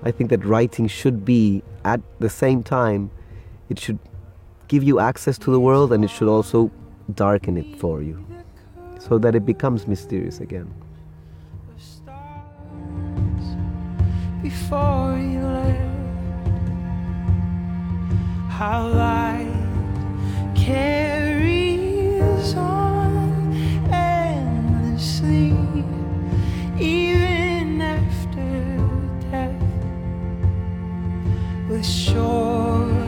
[0.02, 3.10] I think that writing should be, at the same time,
[3.68, 3.98] it should
[4.68, 6.70] give you access to the world and it should also
[7.14, 8.22] darken it for you,
[8.98, 10.72] so that it becomes mysterious again.
[14.42, 16.48] Before you left
[18.48, 19.46] how light
[20.54, 22.89] carries on
[31.70, 32.99] with shore.